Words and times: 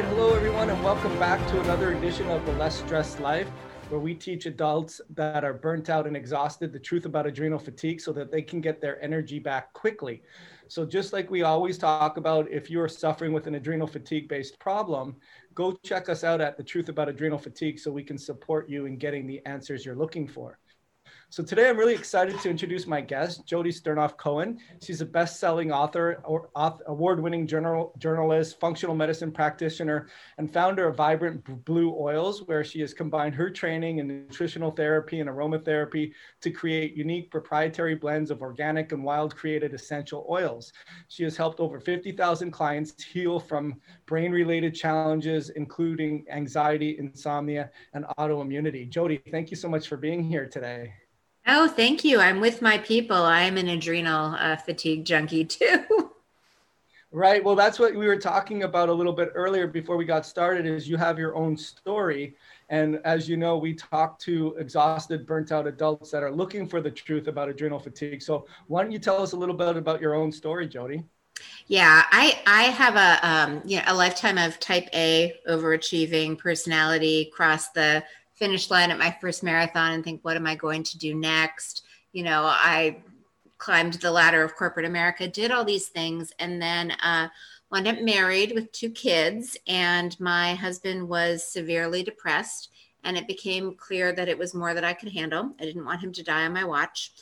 right, 0.00 0.08
hello 0.08 0.34
everyone, 0.34 0.70
and 0.70 0.82
welcome 0.82 1.18
back 1.18 1.46
to 1.50 1.60
another 1.60 1.92
edition 1.92 2.26
of 2.30 2.44
the 2.46 2.52
Less 2.52 2.78
Stressed 2.78 3.20
Life, 3.20 3.48
where 3.90 4.00
we 4.00 4.14
teach 4.14 4.46
adults 4.46 4.98
that 5.10 5.44
are 5.44 5.52
burnt 5.52 5.90
out 5.90 6.06
and 6.06 6.16
exhausted 6.16 6.72
the 6.72 6.78
truth 6.78 7.04
about 7.04 7.26
adrenal 7.26 7.58
fatigue 7.58 8.00
so 8.00 8.10
that 8.14 8.32
they 8.32 8.40
can 8.40 8.62
get 8.62 8.80
their 8.80 9.02
energy 9.04 9.38
back 9.38 9.74
quickly. 9.74 10.22
So, 10.68 10.86
just 10.86 11.12
like 11.12 11.30
we 11.30 11.42
always 11.42 11.76
talk 11.76 12.16
about, 12.16 12.50
if 12.50 12.70
you're 12.70 12.88
suffering 12.88 13.34
with 13.34 13.46
an 13.46 13.56
adrenal 13.56 13.86
fatigue 13.86 14.26
based 14.26 14.58
problem, 14.58 15.16
go 15.54 15.72
check 15.84 16.08
us 16.08 16.24
out 16.24 16.40
at 16.40 16.56
the 16.56 16.64
truth 16.64 16.88
about 16.88 17.10
adrenal 17.10 17.38
fatigue 17.38 17.78
so 17.78 17.90
we 17.90 18.04
can 18.04 18.16
support 18.16 18.70
you 18.70 18.86
in 18.86 18.96
getting 18.96 19.26
the 19.26 19.44
answers 19.44 19.84
you're 19.84 19.94
looking 19.94 20.26
for. 20.26 20.58
So 21.32 21.44
today 21.44 21.68
I'm 21.68 21.78
really 21.78 21.94
excited 21.94 22.40
to 22.40 22.50
introduce 22.50 22.88
my 22.88 23.00
guest, 23.00 23.46
Jodi 23.46 23.70
Sternoff 23.70 24.16
Cohen. 24.16 24.58
She's 24.82 25.00
a 25.00 25.06
best-selling 25.06 25.70
author, 25.70 26.20
or, 26.24 26.50
award-winning 26.88 27.46
journal, 27.46 27.92
journalist, 27.98 28.58
functional 28.58 28.96
medicine 28.96 29.30
practitioner, 29.30 30.08
and 30.38 30.52
founder 30.52 30.88
of 30.88 30.96
Vibrant 30.96 31.64
Blue 31.64 31.94
Oils, 31.96 32.48
where 32.48 32.64
she 32.64 32.80
has 32.80 32.92
combined 32.92 33.36
her 33.36 33.48
training 33.48 33.98
in 33.98 34.08
nutritional 34.08 34.72
therapy 34.72 35.20
and 35.20 35.30
aromatherapy 35.30 36.10
to 36.40 36.50
create 36.50 36.96
unique 36.96 37.30
proprietary 37.30 37.94
blends 37.94 38.32
of 38.32 38.42
organic 38.42 38.90
and 38.90 39.04
wild 39.04 39.36
created 39.36 39.72
essential 39.72 40.26
oils. 40.28 40.72
She 41.06 41.22
has 41.22 41.36
helped 41.36 41.60
over 41.60 41.78
50,000 41.78 42.50
clients 42.50 43.00
heal 43.04 43.38
from 43.38 43.80
brain-related 44.06 44.74
challenges, 44.74 45.50
including 45.50 46.24
anxiety, 46.28 46.98
insomnia, 46.98 47.70
and 47.94 48.04
autoimmunity. 48.18 48.90
Jodi, 48.90 49.22
thank 49.30 49.52
you 49.52 49.56
so 49.56 49.68
much 49.68 49.86
for 49.86 49.96
being 49.96 50.24
here 50.24 50.48
today. 50.48 50.92
Oh, 51.52 51.66
thank 51.66 52.04
you. 52.04 52.20
I'm 52.20 52.38
with 52.40 52.62
my 52.62 52.78
people. 52.78 53.16
I'm 53.16 53.56
an 53.56 53.66
adrenal 53.66 54.36
uh, 54.38 54.54
fatigue 54.54 55.04
junkie 55.04 55.44
too. 55.58 56.12
right. 57.10 57.42
Well, 57.42 57.56
that's 57.56 57.80
what 57.80 57.92
we 57.96 58.06
were 58.06 58.16
talking 58.16 58.62
about 58.62 58.88
a 58.88 58.92
little 58.92 59.12
bit 59.12 59.32
earlier 59.34 59.66
before 59.66 59.96
we 59.96 60.04
got 60.04 60.24
started 60.24 60.64
is 60.64 60.88
you 60.88 60.96
have 60.96 61.18
your 61.18 61.34
own 61.34 61.56
story. 61.56 62.36
And 62.68 63.00
as 63.04 63.28
you 63.28 63.36
know, 63.36 63.58
we 63.58 63.74
talk 63.74 64.20
to 64.20 64.54
exhausted, 64.60 65.26
burnt 65.26 65.50
out 65.50 65.66
adults 65.66 66.12
that 66.12 66.22
are 66.22 66.30
looking 66.30 66.68
for 66.68 66.80
the 66.80 66.90
truth 66.90 67.26
about 67.26 67.48
adrenal 67.48 67.80
fatigue. 67.80 68.22
So 68.22 68.46
why 68.68 68.84
don't 68.84 68.92
you 68.92 69.00
tell 69.00 69.20
us 69.20 69.32
a 69.32 69.36
little 69.36 69.56
bit 69.56 69.76
about 69.76 70.00
your 70.00 70.14
own 70.14 70.30
story, 70.30 70.68
Jodi? 70.68 71.02
Yeah, 71.66 72.04
I 72.12 72.40
I 72.46 72.62
have 72.64 72.96
a 72.96 73.28
um, 73.28 73.62
you 73.64 73.78
know 73.78 73.84
a 73.88 73.94
lifetime 73.94 74.38
of 74.38 74.60
type 74.60 74.88
A 74.94 75.34
overachieving 75.48 76.38
personality, 76.38 77.30
cross 77.34 77.70
the 77.70 78.04
finish 78.40 78.70
line 78.70 78.90
at 78.90 78.98
my 78.98 79.16
first 79.20 79.44
marathon 79.44 79.92
and 79.92 80.02
think, 80.02 80.24
what 80.24 80.36
am 80.36 80.46
I 80.46 80.56
going 80.56 80.82
to 80.82 80.98
do 80.98 81.14
next? 81.14 81.84
You 82.12 82.24
know, 82.24 82.42
I 82.44 83.02
climbed 83.58 83.92
the 83.94 84.10
ladder 84.10 84.42
of 84.42 84.56
corporate 84.56 84.86
America, 84.86 85.28
did 85.28 85.52
all 85.52 85.64
these 85.64 85.88
things, 85.88 86.32
and 86.40 86.60
then 86.60 86.90
uh, 87.02 87.28
wound 87.70 87.86
up 87.86 88.00
married 88.00 88.52
with 88.54 88.72
two 88.72 88.90
kids. 88.90 89.56
And 89.68 90.18
my 90.18 90.54
husband 90.54 91.08
was 91.08 91.44
severely 91.44 92.02
depressed, 92.02 92.70
and 93.04 93.16
it 93.16 93.28
became 93.28 93.74
clear 93.74 94.12
that 94.12 94.28
it 94.28 94.38
was 94.38 94.54
more 94.54 94.74
that 94.74 94.84
I 94.84 94.94
could 94.94 95.12
handle. 95.12 95.52
I 95.60 95.64
didn't 95.64 95.84
want 95.84 96.00
him 96.00 96.12
to 96.12 96.24
die 96.24 96.46
on 96.46 96.54
my 96.54 96.64
watch. 96.64 97.12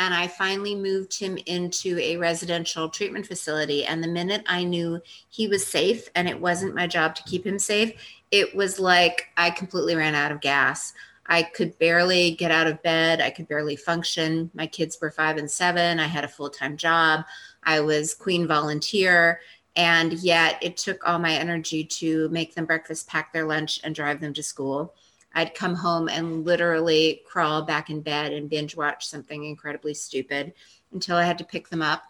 And 0.00 0.14
I 0.14 0.28
finally 0.28 0.76
moved 0.76 1.18
him 1.18 1.36
into 1.46 1.98
a 1.98 2.16
residential 2.16 2.88
treatment 2.88 3.26
facility. 3.26 3.84
And 3.84 4.02
the 4.02 4.06
minute 4.08 4.44
I 4.46 4.62
knew 4.62 5.00
he 5.28 5.48
was 5.48 5.66
safe 5.66 6.08
and 6.14 6.28
it 6.28 6.40
wasn't 6.40 6.76
my 6.76 6.86
job 6.86 7.16
to 7.16 7.24
keep 7.24 7.44
him 7.44 7.58
safe, 7.58 7.94
it 8.30 8.54
was 8.54 8.78
like 8.78 9.26
I 9.36 9.50
completely 9.50 9.94
ran 9.94 10.14
out 10.14 10.32
of 10.32 10.40
gas. 10.40 10.92
I 11.26 11.42
could 11.42 11.78
barely 11.78 12.32
get 12.32 12.50
out 12.50 12.66
of 12.66 12.82
bed. 12.82 13.20
I 13.20 13.30
could 13.30 13.48
barely 13.48 13.76
function. 13.76 14.50
My 14.54 14.66
kids 14.66 14.98
were 15.00 15.10
five 15.10 15.36
and 15.36 15.50
seven. 15.50 16.00
I 16.00 16.06
had 16.06 16.24
a 16.24 16.28
full 16.28 16.48
time 16.48 16.76
job. 16.76 17.24
I 17.62 17.80
was 17.80 18.14
queen 18.14 18.46
volunteer. 18.46 19.40
And 19.76 20.14
yet 20.14 20.58
it 20.62 20.76
took 20.76 21.06
all 21.06 21.18
my 21.18 21.34
energy 21.34 21.84
to 21.84 22.28
make 22.30 22.54
them 22.54 22.64
breakfast, 22.64 23.06
pack 23.06 23.32
their 23.32 23.46
lunch, 23.46 23.80
and 23.84 23.94
drive 23.94 24.20
them 24.20 24.34
to 24.34 24.42
school. 24.42 24.94
I'd 25.34 25.54
come 25.54 25.74
home 25.74 26.08
and 26.08 26.44
literally 26.44 27.22
crawl 27.26 27.62
back 27.62 27.90
in 27.90 28.00
bed 28.00 28.32
and 28.32 28.50
binge 28.50 28.74
watch 28.74 29.06
something 29.06 29.44
incredibly 29.44 29.94
stupid 29.94 30.54
until 30.92 31.16
I 31.16 31.24
had 31.24 31.38
to 31.38 31.44
pick 31.44 31.68
them 31.68 31.82
up 31.82 32.02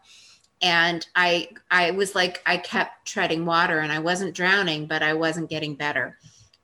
and 0.63 1.07
i 1.15 1.49
i 1.71 1.91
was 1.91 2.15
like 2.15 2.43
i 2.47 2.57
kept 2.57 3.07
treading 3.07 3.47
water 3.47 3.79
and 3.79 3.93
i 3.93 3.99
wasn't 3.99 4.35
drowning 4.35 4.87
but 4.87 5.03
i 5.03 5.15
wasn't 5.15 5.51
getting 5.51 5.75
better. 5.75 6.19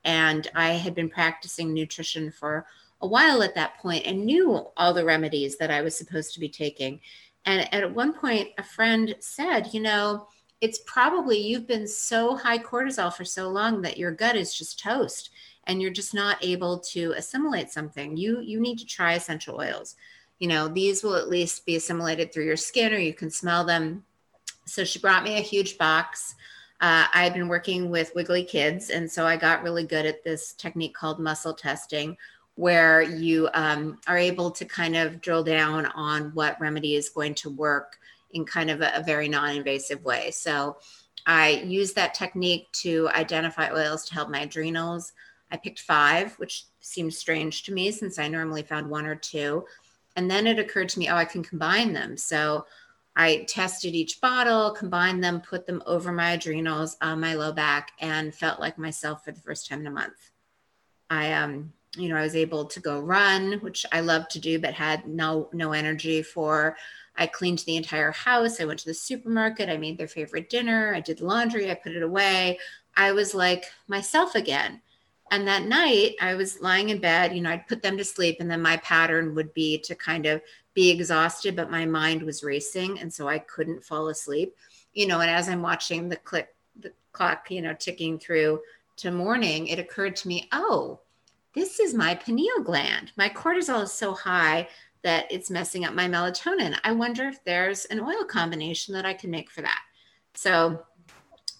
And 0.05 0.49
i 0.55 0.71
had 0.71 0.94
been 0.94 1.09
practicing 1.09 1.72
nutrition 1.72 2.31
for 2.31 2.66
a 3.00 3.06
while 3.06 3.43
at 3.43 3.55
that 3.55 3.78
point 3.78 4.06
and 4.06 4.25
knew 4.25 4.66
all 4.77 4.93
the 4.94 5.05
remedies 5.05 5.56
that 5.59 5.71
i 5.71 5.82
was 5.82 5.97
supposed 5.97 6.34
to 6.34 6.41
be 6.41 6.49
taking. 6.49 7.00
And 7.47 7.72
at 7.75 7.94
one 7.94 8.15
point 8.15 8.50
a 8.59 8.62
friend 8.62 9.15
said 9.21 9.72
you 9.72 9.81
know 9.81 10.28
it's 10.61 10.81
probably 10.87 11.38
you've 11.38 11.66
been 11.66 11.87
so 11.87 12.37
high 12.37 12.59
cortisol 12.59 13.12
for 13.12 13.25
so 13.25 13.49
long 13.49 13.82
that 13.82 13.99
your 13.99 14.12
gut 14.12 14.37
is 14.37 14.55
just 14.55 14.81
toast 14.81 15.31
and 15.66 15.81
you're 15.81 15.91
just 15.91 16.15
not 16.15 16.43
able 16.43 16.78
to 16.78 17.12
assimilate 17.16 17.71
something. 17.71 18.16
You 18.16 18.41
you 18.41 18.61
need 18.61 18.78
to 18.78 18.87
try 18.87 19.15
essential 19.15 19.61
oils 19.61 19.97
you 20.39 20.49
know, 20.49 20.69
these 20.69 21.03
will 21.03 21.15
at 21.15 21.28
least 21.28 21.65
be 21.67 21.77
assimilated 21.77 22.33
through 22.33 22.45
your 22.45 22.56
skin 22.56 22.93
or 22.93 22.99
you 22.99 23.15
can 23.15 23.31
smell 23.31 23.65
them. 23.65 24.05
So 24.67 24.84
she 24.84 24.99
brought 24.99 25.25
me 25.25 25.37
a 25.37 25.43
huge 25.43 25.78
box. 25.78 26.34
Uh, 26.81 27.06
I 27.15 27.22
had 27.22 27.34
been 27.34 27.49
working 27.49 27.91
with 27.91 28.15
Wiggly 28.15 28.44
Kids, 28.44 28.91
and 28.91 29.11
so 29.11 29.27
I 29.27 29.37
got 29.37 29.62
really 29.62 29.84
good 29.84 30.06
at 30.06 30.25
this 30.25 30.53
technique 30.53 30.94
called 30.94 31.19
muscle 31.19 31.55
testing, 31.55 32.17
where 32.56 33.00
you 33.00 33.49
um, 33.55 33.99
are 34.06 34.19
able 34.19 34.50
to 34.50 34.65
kind 34.65 34.97
of 34.97 35.21
drill 35.21 35.44
down 35.44 35.87
on 35.87 36.31
what 36.34 36.61
remedy 36.61 36.94
is 36.94 37.09
going 37.09 37.34
to 37.37 37.50
work 37.50 37.97
in 38.33 38.44
kind 38.44 38.71
of 38.71 38.81
a, 38.81 38.93
a 38.97 39.03
very 39.03 39.28
non 39.28 39.56
invasive 39.56 40.05
way. 40.05 40.31
So 40.31 40.77
I 41.27 41.62
used 41.65 41.94
that 41.94 42.15
technique 42.15 42.71
to 42.83 43.09
identify 43.15 43.71
oils 43.71 44.05
to 44.06 44.15
help 44.15 44.28
my 44.28 44.41
adrenals. 44.41 45.12
I 45.50 45.56
picked 45.56 45.81
five, 45.81 46.34
which 46.39 46.65
seemed 46.81 47.15
strange 47.15 47.62
to 47.65 47.73
me 47.73 47.91
since 47.93 48.19
I 48.19 48.28
normally 48.28 48.62
found 48.62 48.91
one 48.91 49.06
or 49.06 49.15
two. 49.15 49.65
And 50.16 50.30
then 50.30 50.47
it 50.47 50.58
occurred 50.58 50.88
to 50.91 50.98
me, 50.98 51.08
oh, 51.08 51.16
I 51.16 51.25
can 51.25 51.42
combine 51.42 51.92
them. 51.92 52.16
So 52.16 52.66
I 53.16 53.44
tested 53.48 53.94
each 53.94 54.20
bottle, 54.20 54.72
combined 54.72 55.22
them, 55.22 55.41
put 55.41 55.66
them 55.66 55.82
over 55.86 56.12
my 56.12 56.32
adrenals 56.32 56.97
on 57.00 57.20
my 57.20 57.34
low 57.34 57.52
back, 57.52 57.92
and 58.00 58.34
felt 58.34 58.60
like 58.60 58.78
myself 58.78 59.25
for 59.25 59.32
the 59.32 59.41
first 59.41 59.69
time 59.69 59.80
in 59.80 59.86
a 59.86 59.91
month. 59.91 60.30
I 61.10 61.32
um, 61.32 61.72
you 61.97 62.08
know, 62.08 62.16
I 62.16 62.22
was 62.22 62.34
able 62.34 62.64
to 62.66 62.80
go 62.80 63.00
run, 63.00 63.54
which 63.60 63.86
I 63.92 64.00
love 64.00 64.28
to 64.28 64.41
do, 64.41 64.58
but 64.58 64.75
had 64.75 65.06
no 65.06 65.48
no 65.52 65.72
energy 65.72 66.22
for. 66.22 66.76
I 67.16 67.28
cleaned 67.28 67.60
the 67.60 67.76
entire 67.76 68.10
house. 68.10 68.60
I 68.60 68.64
went 68.64 68.81
to 68.81 68.86
the 68.86 68.94
supermarket. 68.94 69.69
I 69.69 69.76
made 69.76 69.98
their 69.98 70.08
favorite 70.08 70.50
dinner. 70.50 70.92
I 70.94 71.00
did 71.00 71.20
laundry. 71.20 71.70
I 71.70 71.75
put 71.75 71.92
it 71.92 72.02
away. 72.02 72.58
I 72.96 73.12
was 73.12 73.34
like 73.34 73.66
myself 73.86 74.34
again. 74.34 74.81
And 75.31 75.49
that 75.49 75.65
night, 75.65 76.17
I 76.21 76.35
was 76.35 76.61
lying 76.61 76.91
in 76.91 77.01
bed. 77.01 77.35
You 77.35 77.43
know, 77.43 77.51
I'd 77.51 77.67
put 77.67 77.83
them 77.83 77.97
to 77.97 78.05
sleep, 78.05 78.37
and 78.41 78.51
then 78.51 78.62
my 78.62 78.77
pattern 78.79 79.35
would 79.35 79.53
be 79.55 79.79
to 79.79 79.95
kind 79.95 80.27
of 80.27 80.43
be 80.75 80.91
exhausted, 80.91 81.57
but 81.57 81.71
my 81.71 81.87
mind 81.87 82.23
was 82.23 82.45
racing, 82.45 83.01
and 83.01 83.12
so 83.12 83.29
I 83.29 83.39
couldn't 83.39 83.85
fall 83.85 84.09
asleep. 84.09 84.55
You 84.93 85.07
know, 85.07 85.21
and 85.21 85.31
as 85.31 85.49
I'm 85.49 85.62
watching 85.62 86.09
the 86.09 86.17
click, 86.17 86.55
the 86.79 86.93
clock, 87.12 87.51
you 87.51 87.62
know, 87.62 87.75
ticking 87.75 88.19
through 88.19 88.61
to 88.97 89.11
morning, 89.11 89.69
it 89.69 89.79
occurred 89.79 90.17
to 90.17 90.29
me, 90.29 90.49
oh, 90.53 91.01
this 91.55 91.81
is 91.81 91.95
my 91.95 92.15
pineal 92.15 92.61
gland. 92.62 93.12
My 93.17 93.29
cortisol 93.29 93.85
is 93.85 93.93
so 93.93 94.12
high 94.12 94.69
that 95.03 95.31
it's 95.31 95.51
messing 95.51 95.85
up 95.85 95.95
my 95.95 96.09
melatonin. 96.09 96.79
I 96.83 96.93
wonder 96.93 97.29
if 97.29 97.43
there's 97.45 97.85
an 97.87 98.01
oil 98.01 98.25
combination 98.25 98.95
that 98.95 99.06
I 99.06 99.15
can 99.15 99.31
make 99.31 99.51
for 99.51 99.62
that. 99.62 99.81
So 100.35 100.85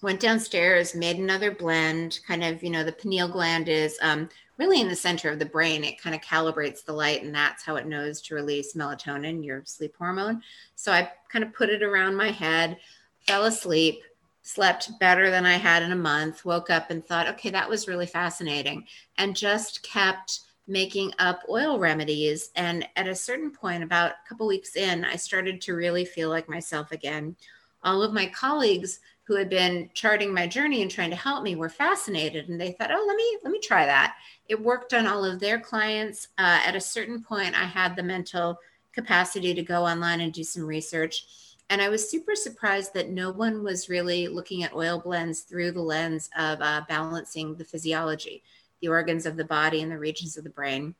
went 0.05 0.19
downstairs, 0.19 0.93
made 0.93 1.17
another 1.17 1.49
blend. 1.49 2.19
Kind 2.27 2.43
of, 2.43 2.61
you 2.61 2.69
know, 2.69 2.83
the 2.83 2.91
pineal 2.91 3.27
gland 3.27 3.67
is 3.67 3.97
um, 4.03 4.29
really 4.59 4.79
in 4.79 4.87
the 4.87 4.95
center 4.95 5.31
of 5.31 5.39
the 5.39 5.45
brain. 5.45 5.83
It 5.83 5.99
kind 5.99 6.15
of 6.15 6.21
calibrates 6.21 6.85
the 6.85 6.93
light, 6.93 7.23
and 7.23 7.33
that's 7.33 7.63
how 7.63 7.75
it 7.75 7.87
knows 7.87 8.21
to 8.21 8.35
release 8.35 8.75
melatonin, 8.75 9.43
your 9.43 9.63
sleep 9.65 9.95
hormone. 9.97 10.43
So 10.75 10.91
I 10.91 11.11
kind 11.27 11.43
of 11.43 11.53
put 11.53 11.71
it 11.71 11.81
around 11.81 12.15
my 12.15 12.29
head, 12.29 12.77
fell 13.25 13.45
asleep, 13.45 14.03
slept 14.43 14.91
better 14.99 15.31
than 15.31 15.43
I 15.43 15.53
had 15.53 15.81
in 15.81 15.91
a 15.91 15.95
month, 15.95 16.45
woke 16.45 16.69
up 16.69 16.91
and 16.91 17.03
thought, 17.03 17.27
okay, 17.29 17.49
that 17.49 17.67
was 17.67 17.87
really 17.87 18.05
fascinating, 18.05 18.85
and 19.17 19.35
just 19.35 19.81
kept 19.81 20.41
making 20.67 21.13
up 21.17 21.41
oil 21.49 21.79
remedies. 21.79 22.51
And 22.55 22.87
at 22.95 23.07
a 23.07 23.15
certain 23.15 23.49
point, 23.49 23.81
about 23.81 24.11
a 24.11 24.29
couple 24.29 24.45
weeks 24.45 24.75
in, 24.75 25.03
I 25.03 25.15
started 25.15 25.61
to 25.61 25.73
really 25.73 26.05
feel 26.05 26.29
like 26.29 26.47
myself 26.47 26.91
again. 26.91 27.35
All 27.83 28.03
of 28.03 28.13
my 28.13 28.27
colleagues 28.27 28.99
who 29.25 29.35
had 29.35 29.49
been 29.49 29.89
charting 29.93 30.33
my 30.33 30.47
journey 30.47 30.81
and 30.81 30.91
trying 30.91 31.09
to 31.09 31.15
help 31.15 31.43
me 31.43 31.55
were 31.55 31.69
fascinated 31.69 32.47
and 32.47 32.59
they 32.59 32.71
thought 32.71 32.91
oh 32.91 33.05
let 33.07 33.17
me 33.17 33.37
let 33.43 33.51
me 33.51 33.59
try 33.59 33.85
that. 33.85 34.15
It 34.47 34.61
worked 34.61 34.93
on 34.93 35.07
all 35.07 35.25
of 35.25 35.39
their 35.39 35.59
clients. 35.59 36.27
Uh, 36.37 36.59
at 36.65 36.75
a 36.75 36.81
certain 36.81 37.21
point 37.21 37.59
i 37.59 37.65
had 37.65 37.95
the 37.95 38.03
mental 38.03 38.57
capacity 38.93 39.53
to 39.53 39.63
go 39.63 39.85
online 39.85 40.21
and 40.21 40.31
do 40.31 40.43
some 40.43 40.63
research 40.63 41.25
and 41.69 41.81
i 41.81 41.89
was 41.89 42.09
super 42.09 42.35
surprised 42.35 42.93
that 42.93 43.09
no 43.09 43.31
one 43.31 43.63
was 43.63 43.89
really 43.89 44.27
looking 44.27 44.63
at 44.63 44.73
oil 44.73 44.99
blends 44.99 45.41
through 45.41 45.71
the 45.71 45.81
lens 45.81 46.29
of 46.37 46.61
uh, 46.61 46.81
balancing 46.87 47.55
the 47.55 47.65
physiology 47.65 48.41
the 48.81 48.87
organs 48.87 49.25
of 49.25 49.37
the 49.37 49.45
body 49.45 49.81
and 49.81 49.91
the 49.91 49.97
regions 49.97 50.37
of 50.37 50.43
the 50.43 50.49
brain. 50.49 50.93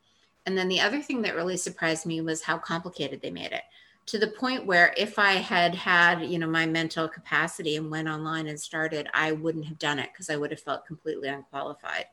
And 0.46 0.58
then 0.58 0.68
the 0.68 0.82
other 0.82 1.02
thing 1.02 1.22
that 1.22 1.36
really 1.36 1.58
surprised 1.58 2.06
me 2.06 2.22
was 2.22 2.42
how 2.42 2.58
complicated 2.58 3.22
they 3.22 3.32
made 3.32 3.52
it 3.52 3.64
to 4.08 4.20
the 4.20 4.28
point 4.28 4.66
where 4.66 4.94
if 4.98 5.18
I 5.18 5.34
had 5.34 5.74
had, 5.74 6.22
you 6.22 6.38
know, 6.38 6.48
my 6.48 6.66
mental 6.66 7.08
capacity 7.08 7.76
and 7.76 7.90
went 7.90 8.08
online 8.08 8.48
and 8.48 8.60
started, 8.60 9.08
I 9.14 9.32
wouldn't 9.32 9.66
have 9.66 9.80
done 9.80 9.98
it 9.98 10.10
because 10.14 10.30
I 10.30 10.36
would 10.36 10.52
have 10.52 10.60
felt 10.60 10.86
completely 10.86 11.28
unqualified. 11.28 12.06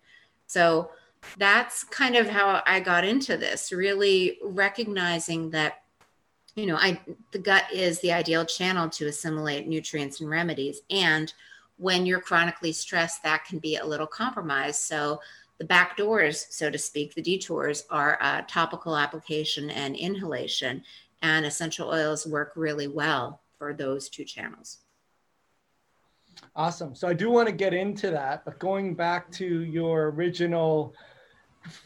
So 0.46 0.90
that's 1.36 1.84
kind 1.84 2.16
of 2.16 2.28
how 2.28 2.62
I 2.66 2.80
got 2.80 3.04
into 3.04 3.36
this, 3.36 3.72
really 3.72 4.38
recognizing 4.42 5.50
that, 5.50 5.82
you 6.56 6.66
know, 6.66 6.76
I 6.76 7.00
the 7.30 7.38
gut 7.38 7.64
is 7.72 8.00
the 8.00 8.12
ideal 8.12 8.44
channel 8.44 8.88
to 8.90 9.06
assimilate 9.06 9.68
nutrients 9.68 10.20
and 10.20 10.30
remedies. 10.30 10.80
And 10.90 11.32
when 11.76 12.06
you're 12.06 12.20
chronically 12.20 12.72
stressed, 12.72 13.22
that 13.22 13.44
can 13.44 13.58
be 13.58 13.76
a 13.76 13.84
little 13.84 14.06
compromised. 14.06 14.80
So 14.80 15.20
the 15.58 15.64
back 15.64 15.96
doors, 15.96 16.46
so 16.50 16.70
to 16.70 16.78
speak, 16.78 17.14
the 17.14 17.22
detours 17.22 17.84
are 17.90 18.18
uh, 18.20 18.42
topical 18.48 18.96
application 18.96 19.70
and 19.70 19.94
inhalation 19.94 20.82
and 21.22 21.46
essential 21.46 21.88
oils 21.88 22.26
work 22.26 22.52
really 22.56 22.88
well 22.88 23.40
for 23.58 23.72
those 23.72 24.08
two 24.08 24.24
channels. 24.24 24.78
Awesome. 26.56 26.94
So 26.94 27.08
I 27.08 27.14
do 27.14 27.30
want 27.30 27.48
to 27.48 27.54
get 27.54 27.72
into 27.72 28.10
that, 28.10 28.44
but 28.44 28.58
going 28.58 28.94
back 28.94 29.30
to 29.32 29.62
your 29.62 30.10
original 30.10 30.94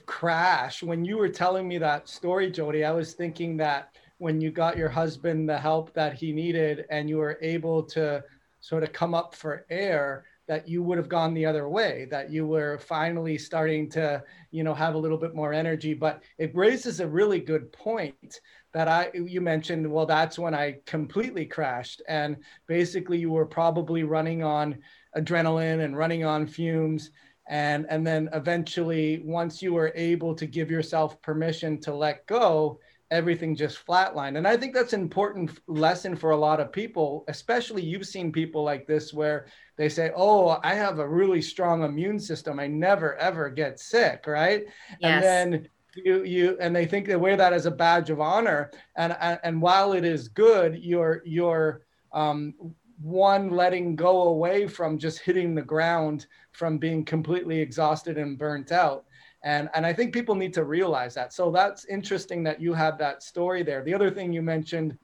crash, 0.07 0.83
when 0.83 1.05
you 1.05 1.19
were 1.19 1.29
telling 1.29 1.69
me 1.69 1.79
that 1.79 2.09
story, 2.09 2.51
Jodi, 2.51 2.85
I 2.85 2.93
was 2.93 3.13
thinking 3.13 3.57
that 3.59 3.95
when 4.19 4.41
you 4.41 4.51
got 4.51 4.79
your 4.79 4.89
husband 4.89 5.49
the 5.49 5.59
help 5.59 5.93
that 5.93 6.15
he 6.15 6.33
needed 6.33 6.87
and 6.91 7.09
you 7.09 7.19
were 7.19 7.39
able 7.43 7.83
to 7.83 8.25
sort 8.61 8.83
of 8.83 8.93
come 8.93 9.15
up 9.15 9.35
for 9.35 9.67
air, 9.69 10.25
that 10.47 10.69
you 10.69 10.83
would 10.83 10.99
have 10.99 11.09
gone 11.09 11.35
the 11.35 11.47
other 11.47 11.69
way, 11.69 12.07
that 12.11 12.31
you 12.31 12.47
were 12.47 12.79
finally 12.79 13.37
starting 13.37 13.89
to, 13.91 14.23
you 14.51 14.63
know, 14.63 14.75
have 14.75 14.95
a 14.95 14.99
little 14.99 15.19
bit 15.19 15.35
more 15.35 15.53
energy. 15.53 15.93
But 15.93 16.23
it 16.39 16.55
raises 16.55 17.01
a 17.01 17.07
really 17.07 17.41
good 17.41 17.73
point 17.73 18.41
that 18.73 18.89
I 18.89 19.11
you 19.15 19.41
mentioned, 19.41 19.91
well, 19.91 20.07
that's 20.07 20.39
when 20.39 20.55
I 20.55 20.79
completely 20.87 21.47
crashed. 21.47 22.03
And 22.09 22.37
basically 22.67 23.19
you 23.19 23.31
were 23.31 23.47
probably 23.47 24.05
running 24.05 24.43
on 24.43 24.79
adrenaline 25.17 25.85
and 25.85 25.97
running 25.97 26.25
on 26.25 26.47
fumes. 26.47 27.11
And 27.49 27.87
and 27.89 28.07
then 28.07 28.29
eventually 28.33 29.23
once 29.25 29.63
you 29.63 29.73
were 29.75 29.93
able 29.95 30.35
to 30.35 30.47
give 30.47 30.71
yourself 30.71 31.21
permission 31.23 31.81
to 31.83 31.95
let 31.95 32.27
go, 32.27 32.79
everything 33.11 33.55
just 33.55 33.85
flatlined. 33.87 34.37
And 34.37 34.47
I 34.47 34.57
think 34.57 34.75
that's 34.75 34.93
an 34.93 35.01
important 35.01 35.51
lesson 35.67 36.17
for 36.17 36.31
a 36.31 36.37
lot 36.37 36.61
of 36.61 36.73
people, 36.73 37.25
especially 37.29 37.83
you've 37.83 38.07
seen 38.07 38.33
people 38.33 38.65
like 38.65 38.87
this 38.87 39.13
where 39.13 39.47
they 39.77 39.89
say, 39.89 40.11
Oh, 40.15 40.59
I 40.63 40.75
have 40.75 40.99
a 40.99 41.09
really 41.09 41.43
strong 41.43 41.83
immune 41.83 42.19
system. 42.19 42.59
I 42.59 42.67
never 42.67 43.17
ever 43.17 43.51
get 43.51 43.79
sick, 43.79 44.25
right? 44.27 44.65
Yes. 45.01 45.25
And 45.25 45.53
then 45.53 45.69
you 45.97 46.25
you 46.25 46.57
and 46.61 46.75
they 46.75 46.87
think 46.87 47.07
they 47.07 47.17
wear 47.17 47.37
that 47.37 47.53
as 47.53 47.67
a 47.67 47.71
badge 47.71 48.11
of 48.11 48.21
honor 48.21 48.71
and 48.97 49.17
and 49.43 49.61
while 49.61 49.93
it 49.93 50.05
is 50.05 50.29
good 50.29 50.79
you're 50.79 51.23
you're 51.25 51.83
um, 52.13 52.55
one 53.01 53.51
letting 53.51 53.95
go 53.95 54.23
away 54.25 54.67
from 54.67 54.99
just 54.99 55.19
hitting 55.19 55.55
the 55.55 55.63
ground 55.63 56.27
from 56.53 56.79
being 56.79 57.05
completely 57.05 57.59
exhausted 57.59 58.19
and 58.19 58.39
burnt 58.39 58.73
out 58.73 59.05
and 59.45 59.69
and 59.75 59.85
i 59.85 59.93
think 59.93 60.13
people 60.13 60.35
need 60.35 60.53
to 60.53 60.65
realize 60.65 61.15
that 61.15 61.33
so 61.33 61.51
that's 61.51 61.85
interesting 61.87 62.43
that 62.43 62.61
you 62.61 62.73
had 62.73 62.99
that 62.99 63.23
story 63.23 63.63
there 63.63 63.83
the 63.83 63.95
other 63.95 64.11
thing 64.11 64.33
you 64.33 64.43
mentioned 64.43 64.97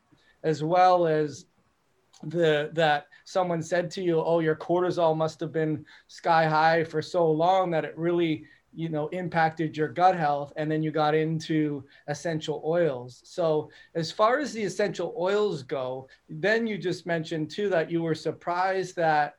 as 0.43 0.63
well 0.63 1.07
as 1.07 1.47
the 2.25 2.71
that 2.73 3.07
someone 3.25 3.63
said 3.63 3.91
to 3.91 4.03
you 4.03 4.21
oh 4.21 4.41
your 4.41 4.57
cortisol 4.57 5.17
must 5.17 5.41
have 5.41 5.53
been 5.53 5.85
sky 6.07 6.45
high 6.45 6.85
for 6.85 7.03
so 7.03 7.31
long 7.31 7.71
that 7.71 7.85
it 7.85 7.97
really 7.97 8.45
you 8.75 8.89
know 8.89 9.09
impacted 9.09 9.77
your 9.77 9.89
gut 9.89 10.17
health 10.17 10.53
and 10.57 10.71
then 10.71 10.83
you 10.83 10.91
got 10.91 11.15
into 11.15 11.85
essential 12.09 12.63
oils. 12.65 13.21
So 13.25 13.71
as 13.95 14.11
far 14.11 14.39
as 14.39 14.53
the 14.53 14.63
essential 14.63 15.15
oils 15.19 15.63
go 15.63 16.09
then 16.29 16.67
you 16.67 16.79
just 16.79 17.07
mentioned 17.07 17.51
too 17.51 17.69
that 17.69 17.91
you 17.91 18.03
were 18.03 18.15
surprised 18.15 18.97
that 18.97 19.35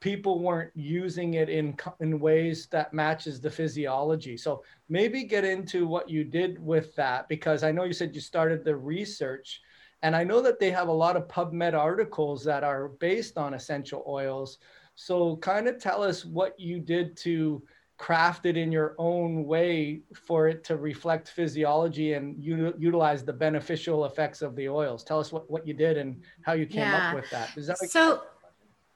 people 0.00 0.40
weren't 0.40 0.72
using 0.74 1.34
it 1.34 1.48
in 1.48 1.76
in 2.00 2.18
ways 2.18 2.66
that 2.66 2.92
matches 2.94 3.40
the 3.40 3.50
physiology. 3.50 4.36
So 4.36 4.62
maybe 4.88 5.24
get 5.24 5.44
into 5.44 5.86
what 5.86 6.08
you 6.08 6.24
did 6.24 6.58
with 6.58 6.94
that 6.96 7.28
because 7.28 7.62
i 7.62 7.70
know 7.70 7.84
you 7.84 7.92
said 7.92 8.14
you 8.14 8.20
started 8.20 8.64
the 8.64 8.74
research 8.74 9.60
and 10.02 10.14
i 10.14 10.24
know 10.24 10.40
that 10.40 10.58
they 10.58 10.70
have 10.70 10.88
a 10.88 10.92
lot 10.92 11.16
of 11.16 11.28
pubmed 11.28 11.74
articles 11.74 12.44
that 12.44 12.64
are 12.64 12.88
based 12.88 13.36
on 13.36 13.54
essential 13.54 14.04
oils 14.06 14.58
so 14.94 15.36
kind 15.36 15.66
of 15.68 15.78
tell 15.78 16.02
us 16.02 16.24
what 16.24 16.58
you 16.58 16.78
did 16.78 17.16
to 17.16 17.62
craft 18.00 18.46
it 18.46 18.56
in 18.56 18.72
your 18.72 18.94
own 18.96 19.44
way 19.44 20.00
for 20.14 20.48
it 20.48 20.64
to 20.64 20.78
reflect 20.78 21.28
physiology 21.28 22.14
and 22.14 22.34
u- 22.42 22.74
utilize 22.78 23.26
the 23.26 23.32
beneficial 23.32 24.06
effects 24.06 24.40
of 24.40 24.56
the 24.56 24.66
oils. 24.66 25.04
Tell 25.04 25.20
us 25.20 25.30
what, 25.30 25.50
what 25.50 25.66
you 25.66 25.74
did 25.74 25.98
and 25.98 26.22
how 26.40 26.54
you 26.54 26.64
came 26.64 26.80
yeah. 26.80 27.10
up 27.10 27.14
with 27.14 27.30
that. 27.30 27.50
Is 27.58 27.66
that 27.66 27.76
so? 27.76 28.22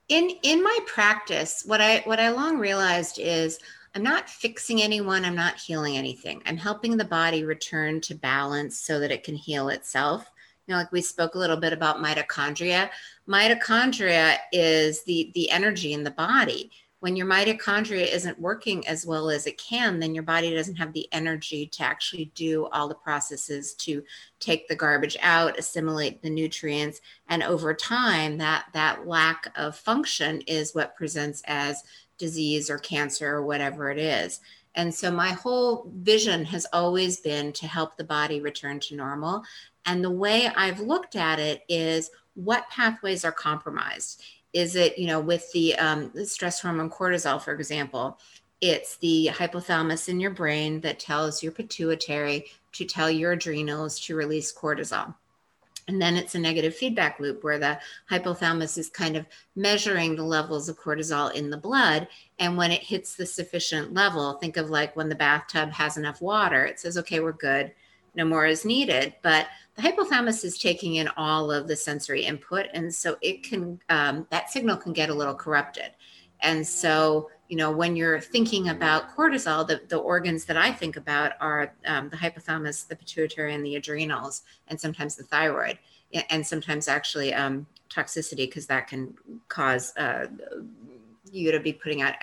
In 0.08 0.30
in 0.42 0.62
my 0.62 0.78
practice, 0.86 1.64
what 1.66 1.82
I 1.82 1.98
what 2.04 2.18
I 2.18 2.30
long 2.30 2.58
realized 2.58 3.18
is 3.18 3.58
I'm 3.94 4.02
not 4.02 4.28
fixing 4.28 4.80
anyone. 4.80 5.24
I'm 5.24 5.34
not 5.34 5.56
healing 5.56 5.98
anything. 5.98 6.42
I'm 6.46 6.56
helping 6.56 6.96
the 6.96 7.04
body 7.04 7.44
return 7.44 8.00
to 8.02 8.14
balance 8.14 8.80
so 8.80 8.98
that 9.00 9.12
it 9.12 9.22
can 9.22 9.34
heal 9.34 9.68
itself. 9.68 10.30
You 10.66 10.72
know, 10.72 10.78
like 10.78 10.92
we 10.92 11.02
spoke 11.02 11.34
a 11.34 11.38
little 11.38 11.56
bit 11.56 11.72
about 11.72 12.02
mitochondria. 12.02 12.90
Mitochondria 13.28 14.38
is 14.52 15.04
the 15.04 15.30
the 15.34 15.50
energy 15.50 15.92
in 15.92 16.04
the 16.04 16.10
body 16.10 16.70
when 17.04 17.16
your 17.16 17.26
mitochondria 17.26 18.10
isn't 18.10 18.40
working 18.40 18.88
as 18.88 19.04
well 19.04 19.28
as 19.28 19.46
it 19.46 19.58
can, 19.58 20.00
then 20.00 20.14
your 20.14 20.22
body 20.22 20.54
doesn't 20.54 20.76
have 20.76 20.94
the 20.94 21.06
energy 21.12 21.66
to 21.66 21.82
actually 21.82 22.32
do 22.34 22.64
all 22.72 22.88
the 22.88 22.94
processes 22.94 23.74
to 23.74 24.02
take 24.40 24.66
the 24.68 24.74
garbage 24.74 25.14
out, 25.20 25.58
assimilate 25.58 26.22
the 26.22 26.30
nutrients, 26.30 27.02
and 27.28 27.42
over 27.42 27.74
time, 27.74 28.38
that 28.38 28.64
that 28.72 29.06
lack 29.06 29.52
of 29.54 29.76
function 29.76 30.40
is 30.46 30.74
what 30.74 30.96
presents 30.96 31.42
as 31.46 31.82
disease 32.16 32.70
or 32.70 32.78
cancer 32.78 33.34
or 33.34 33.44
whatever 33.44 33.90
it 33.90 33.98
is. 33.98 34.40
And 34.74 34.92
so 34.94 35.10
my 35.10 35.30
whole 35.30 35.90
vision 35.94 36.44
has 36.46 36.66
always 36.72 37.20
been 37.20 37.52
to 37.52 37.66
help 37.66 37.96
the 37.96 38.04
body 38.04 38.40
return 38.40 38.80
to 38.80 38.96
normal. 38.96 39.44
And 39.86 40.02
the 40.02 40.10
way 40.10 40.50
I've 40.56 40.80
looked 40.80 41.16
at 41.16 41.38
it 41.38 41.62
is 41.68 42.10
what 42.34 42.68
pathways 42.70 43.24
are 43.24 43.32
compromised 43.32 44.22
is 44.52 44.76
it 44.76 44.96
you 44.96 45.06
know 45.06 45.20
with 45.20 45.50
the, 45.52 45.74
um, 45.76 46.10
the 46.14 46.24
stress 46.24 46.60
hormone 46.60 46.90
cortisol 46.90 47.40
for 47.40 47.52
example 47.52 48.18
it's 48.60 48.96
the 48.98 49.28
hypothalamus 49.32 50.08
in 50.08 50.20
your 50.20 50.30
brain 50.30 50.80
that 50.80 50.98
tells 50.98 51.42
your 51.42 51.52
pituitary 51.52 52.46
to 52.72 52.84
tell 52.84 53.10
your 53.10 53.32
adrenals 53.32 54.00
to 54.00 54.16
release 54.16 54.52
cortisol 54.52 55.14
and 55.88 56.00
then 56.00 56.16
it's 56.16 56.34
a 56.34 56.38
negative 56.38 56.74
feedback 56.74 57.20
loop 57.20 57.44
where 57.44 57.58
the 57.58 57.78
hypothalamus 58.10 58.78
is 58.78 58.88
kind 58.88 59.16
of 59.16 59.26
measuring 59.54 60.16
the 60.16 60.22
levels 60.22 60.68
of 60.68 60.78
cortisol 60.78 61.32
in 61.32 61.50
the 61.50 61.56
blood. 61.56 62.08
And 62.38 62.56
when 62.56 62.72
it 62.72 62.82
hits 62.82 63.14
the 63.14 63.26
sufficient 63.26 63.92
level, 63.92 64.34
think 64.34 64.56
of 64.56 64.70
like 64.70 64.96
when 64.96 65.08
the 65.08 65.14
bathtub 65.14 65.70
has 65.72 65.96
enough 65.96 66.22
water, 66.22 66.64
it 66.64 66.80
says, 66.80 66.96
okay, 66.98 67.20
we're 67.20 67.32
good 67.32 67.72
no 68.14 68.24
more 68.24 68.46
is 68.46 68.64
needed. 68.64 69.14
But 69.22 69.48
the 69.76 69.82
hypothalamus 69.82 70.44
is 70.44 70.58
taking 70.58 70.96
in 70.96 71.08
all 71.16 71.50
of 71.50 71.66
the 71.68 71.76
sensory 71.76 72.24
input. 72.24 72.66
And 72.72 72.94
so 72.94 73.16
it 73.20 73.42
can, 73.42 73.80
um, 73.88 74.26
that 74.30 74.50
signal 74.50 74.76
can 74.76 74.92
get 74.92 75.10
a 75.10 75.14
little 75.14 75.34
corrupted. 75.34 75.90
And 76.40 76.66
so, 76.66 77.30
you 77.54 77.58
know, 77.58 77.70
when 77.70 77.94
you're 77.94 78.18
thinking 78.18 78.70
about 78.70 79.16
cortisol, 79.16 79.64
the, 79.64 79.80
the 79.86 79.96
organs 79.96 80.44
that 80.46 80.56
I 80.56 80.72
think 80.72 80.96
about 80.96 81.34
are 81.38 81.72
um, 81.86 82.08
the 82.08 82.16
hypothalamus, 82.16 82.88
the 82.88 82.96
pituitary, 82.96 83.54
and 83.54 83.64
the 83.64 83.76
adrenals, 83.76 84.42
and 84.66 84.80
sometimes 84.80 85.14
the 85.14 85.22
thyroid, 85.22 85.78
and 86.30 86.44
sometimes 86.44 86.88
actually 86.88 87.32
um, 87.32 87.64
toxicity, 87.88 88.48
because 88.48 88.66
that 88.66 88.88
can 88.88 89.14
cause 89.46 89.96
uh, 89.96 90.26
you 91.30 91.52
to 91.52 91.60
be 91.60 91.72
putting 91.72 92.02
out 92.02 92.14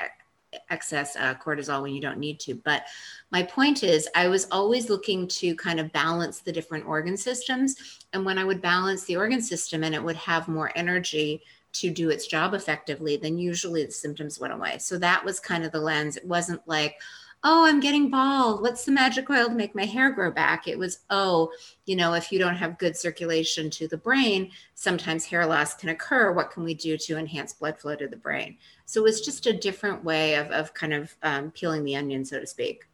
excess 0.70 1.16
uh, 1.16 1.34
cortisol 1.36 1.82
when 1.82 1.94
you 1.94 2.02
don't 2.02 2.20
need 2.20 2.38
to. 2.42 2.54
But 2.54 2.84
my 3.32 3.42
point 3.42 3.84
is, 3.84 4.10
I 4.14 4.28
was 4.28 4.50
always 4.52 4.90
looking 4.90 5.30
to 5.30 5.56
kind 5.56 5.80
of 5.80 5.94
balance 5.94 6.42
the 6.42 6.52
different 6.52 6.86
organ 6.86 7.16
systems. 7.16 8.00
And 8.12 8.26
when 8.26 8.38
I 8.38 8.44
would 8.44 8.62
balance 8.62 9.06
the 9.06 9.16
organ 9.16 9.42
system 9.42 9.86
and 9.86 9.96
it 9.96 10.04
would 10.04 10.18
have 10.18 10.50
more 10.50 10.74
energy 10.76 11.42
to 11.74 11.90
do 11.90 12.10
its 12.10 12.28
job 12.28 12.54
effectively, 12.54 13.18
then 13.18 13.38
usually 13.38 13.86
the 13.86 13.92
symptoms 13.92 14.40
went 14.40 14.54
away. 14.54 14.78
So 14.78 14.98
that 14.98 15.24
was 15.24 15.40
kind 15.40 15.64
of 15.64 15.72
the 15.72 15.80
lens. 15.80 16.18
It 16.18 16.26
wasn't 16.26 16.68
like, 16.68 17.00
oh, 17.44 17.66
I'm 17.66 17.80
getting 17.80 18.10
bald. 18.10 18.62
What's 18.62 18.86
the 18.86 18.92
magic 18.92 19.30
oil 19.30 19.48
to 19.48 19.56
make 19.56 19.74
my 19.74 19.86
hair 19.86 20.12
grow 20.12 20.30
back? 20.30 20.68
It 20.68 20.78
was, 20.78 21.00
oh, 21.10 21.52
you 21.86 21.96
know, 21.96 22.14
if 22.14 22.32
you 22.32 22.38
don't 22.38 22.56
have 22.56 22.78
good 22.78 22.96
circulation 22.96 23.70
to 23.72 23.88
the 23.88 23.98
brain, 23.98 24.52
sometimes 24.76 25.26
hair 25.26 25.46
loss 25.46 25.74
can 25.74 25.90
occur. 25.90 26.34
What 26.34 26.52
can 26.52 26.64
we 26.64 26.76
do 26.76 26.98
to 26.98 27.18
enhance 27.18 27.54
blood 27.54 27.80
flow 27.80 27.96
to 27.96 28.08
the 28.08 28.16
brain? 28.16 28.58
So 28.86 29.02
it 29.02 29.06
was 29.06 29.22
just 29.22 29.48
a 29.48 29.58
different 29.58 30.04
way 30.04 30.36
of, 30.36 30.52
of 30.52 30.74
kind 30.74 30.94
of 30.94 31.16
um, 31.24 31.52
peeling 31.52 31.84
the 31.84 31.96
onion, 31.96 32.26
so 32.26 32.40
to 32.40 32.46
speak. 32.46 32.86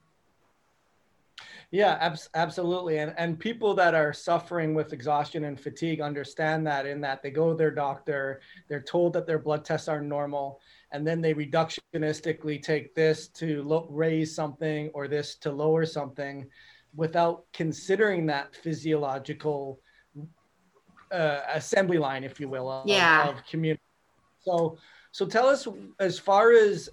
Yeah, 1.72 1.98
abs- 2.00 2.30
absolutely. 2.34 3.00
And 3.00 3.14
and 3.18 3.38
people 3.38 3.74
that 3.76 3.94
are 3.94 4.14
suffering 4.14 4.74
with 4.74 4.94
exhaustion 4.94 5.44
and 5.44 5.60
fatigue 5.60 6.00
understand 6.00 6.66
that 6.68 6.86
in 6.86 7.02
that 7.02 7.22
they 7.22 7.30
go 7.30 7.52
to 7.52 7.58
their 7.58 7.72
doctor, 7.72 8.40
they're 8.70 8.82
told 8.82 9.12
that 9.14 9.28
their 9.28 9.40
blood 9.40 9.66
tests 9.66 9.90
are 9.90 10.02
normal, 10.02 10.62
and 10.94 11.06
then 11.06 11.20
they 11.20 11.34
reductionistically 11.34 12.62
take 12.62 12.96
this 12.96 13.28
to 13.30 13.64
lo- 13.64 13.88
raise 13.90 14.34
something 14.34 14.90
or 14.94 15.10
this 15.10 15.36
to 15.36 15.52
lower 15.52 15.86
something 15.86 16.48
without 16.96 17.44
considering 17.52 18.26
that 18.28 18.56
physiological 18.56 19.82
uh, 21.12 21.42
assembly 21.54 21.98
line, 21.98 22.24
if 22.24 22.40
you 22.40 22.48
will, 22.48 22.70
of, 22.70 22.88
yeah. 22.88 23.28
of 23.28 23.46
community. 23.46 23.82
So, 24.42 24.78
so 25.12 25.26
tell 25.26 25.48
us 25.48 25.68
as 26.00 26.18
far 26.18 26.54
as, 26.54 26.90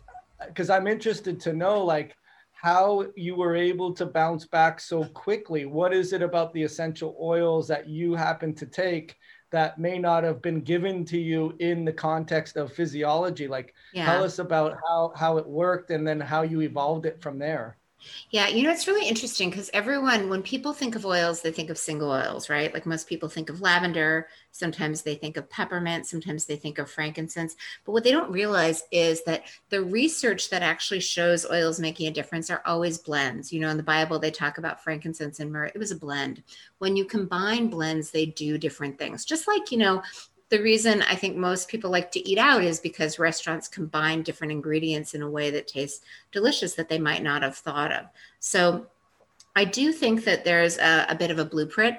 because 0.46 0.68
I'm 0.68 0.86
interested 0.86 1.40
to 1.40 1.52
know, 1.52 1.84
like, 1.84 2.16
how 2.64 3.04
you 3.14 3.36
were 3.36 3.54
able 3.54 3.92
to 3.92 4.06
bounce 4.06 4.46
back 4.46 4.80
so 4.80 5.04
quickly. 5.04 5.66
What 5.66 5.92
is 5.92 6.14
it 6.14 6.22
about 6.22 6.54
the 6.54 6.62
essential 6.62 7.14
oils 7.20 7.68
that 7.68 7.86
you 7.90 8.14
happen 8.14 8.54
to 8.54 8.64
take 8.64 9.16
that 9.52 9.78
may 9.78 9.98
not 9.98 10.24
have 10.24 10.40
been 10.40 10.62
given 10.62 11.04
to 11.04 11.18
you 11.18 11.54
in 11.58 11.84
the 11.84 11.92
context 11.92 12.56
of 12.56 12.72
physiology? 12.72 13.46
Like, 13.48 13.74
yeah. 13.92 14.06
tell 14.06 14.24
us 14.24 14.38
about 14.38 14.78
how 14.88 15.12
how 15.14 15.36
it 15.36 15.46
worked 15.46 15.90
and 15.90 16.08
then 16.08 16.18
how 16.18 16.40
you 16.40 16.62
evolved 16.62 17.04
it 17.04 17.20
from 17.20 17.38
there. 17.38 17.76
Yeah, 18.30 18.48
you 18.48 18.62
know, 18.62 18.70
it's 18.70 18.86
really 18.86 19.08
interesting 19.08 19.50
because 19.50 19.70
everyone, 19.72 20.28
when 20.28 20.42
people 20.42 20.72
think 20.72 20.96
of 20.96 21.06
oils, 21.06 21.40
they 21.40 21.52
think 21.52 21.70
of 21.70 21.78
single 21.78 22.10
oils, 22.10 22.50
right? 22.50 22.72
Like 22.72 22.86
most 22.86 23.08
people 23.08 23.28
think 23.28 23.48
of 23.48 23.60
lavender, 23.60 24.28
sometimes 24.50 25.02
they 25.02 25.14
think 25.14 25.36
of 25.36 25.48
peppermint, 25.48 26.06
sometimes 26.06 26.44
they 26.44 26.56
think 26.56 26.78
of 26.78 26.90
frankincense. 26.90 27.56
But 27.84 27.92
what 27.92 28.04
they 28.04 28.10
don't 28.10 28.30
realize 28.30 28.82
is 28.90 29.22
that 29.24 29.44
the 29.68 29.82
research 29.82 30.50
that 30.50 30.62
actually 30.62 31.00
shows 31.00 31.48
oils 31.50 31.78
making 31.78 32.08
a 32.08 32.12
difference 32.12 32.50
are 32.50 32.62
always 32.66 32.98
blends. 32.98 33.52
You 33.52 33.60
know, 33.60 33.68
in 33.68 33.76
the 33.76 33.82
Bible, 33.82 34.18
they 34.18 34.30
talk 34.30 34.58
about 34.58 34.82
frankincense 34.82 35.40
and 35.40 35.52
myrrh, 35.52 35.66
it 35.66 35.78
was 35.78 35.90
a 35.90 35.96
blend. 35.96 36.42
When 36.78 36.96
you 36.96 37.04
combine 37.04 37.68
blends, 37.68 38.10
they 38.10 38.26
do 38.26 38.58
different 38.58 38.98
things. 38.98 39.24
Just 39.24 39.46
like, 39.46 39.70
you 39.70 39.78
know, 39.78 40.02
the 40.54 40.62
reason 40.62 41.02
I 41.02 41.16
think 41.16 41.36
most 41.36 41.66
people 41.66 41.90
like 41.90 42.12
to 42.12 42.28
eat 42.28 42.38
out 42.38 42.62
is 42.62 42.78
because 42.78 43.18
restaurants 43.18 43.66
combine 43.66 44.22
different 44.22 44.52
ingredients 44.52 45.12
in 45.12 45.22
a 45.22 45.28
way 45.28 45.50
that 45.50 45.66
tastes 45.66 46.04
delicious 46.30 46.74
that 46.74 46.88
they 46.88 46.96
might 46.96 47.24
not 47.24 47.42
have 47.42 47.56
thought 47.56 47.90
of. 47.90 48.06
So 48.38 48.86
I 49.56 49.64
do 49.64 49.92
think 49.92 50.22
that 50.22 50.44
there's 50.44 50.78
a, 50.78 51.06
a 51.08 51.16
bit 51.16 51.32
of 51.32 51.40
a 51.40 51.44
blueprint 51.44 51.96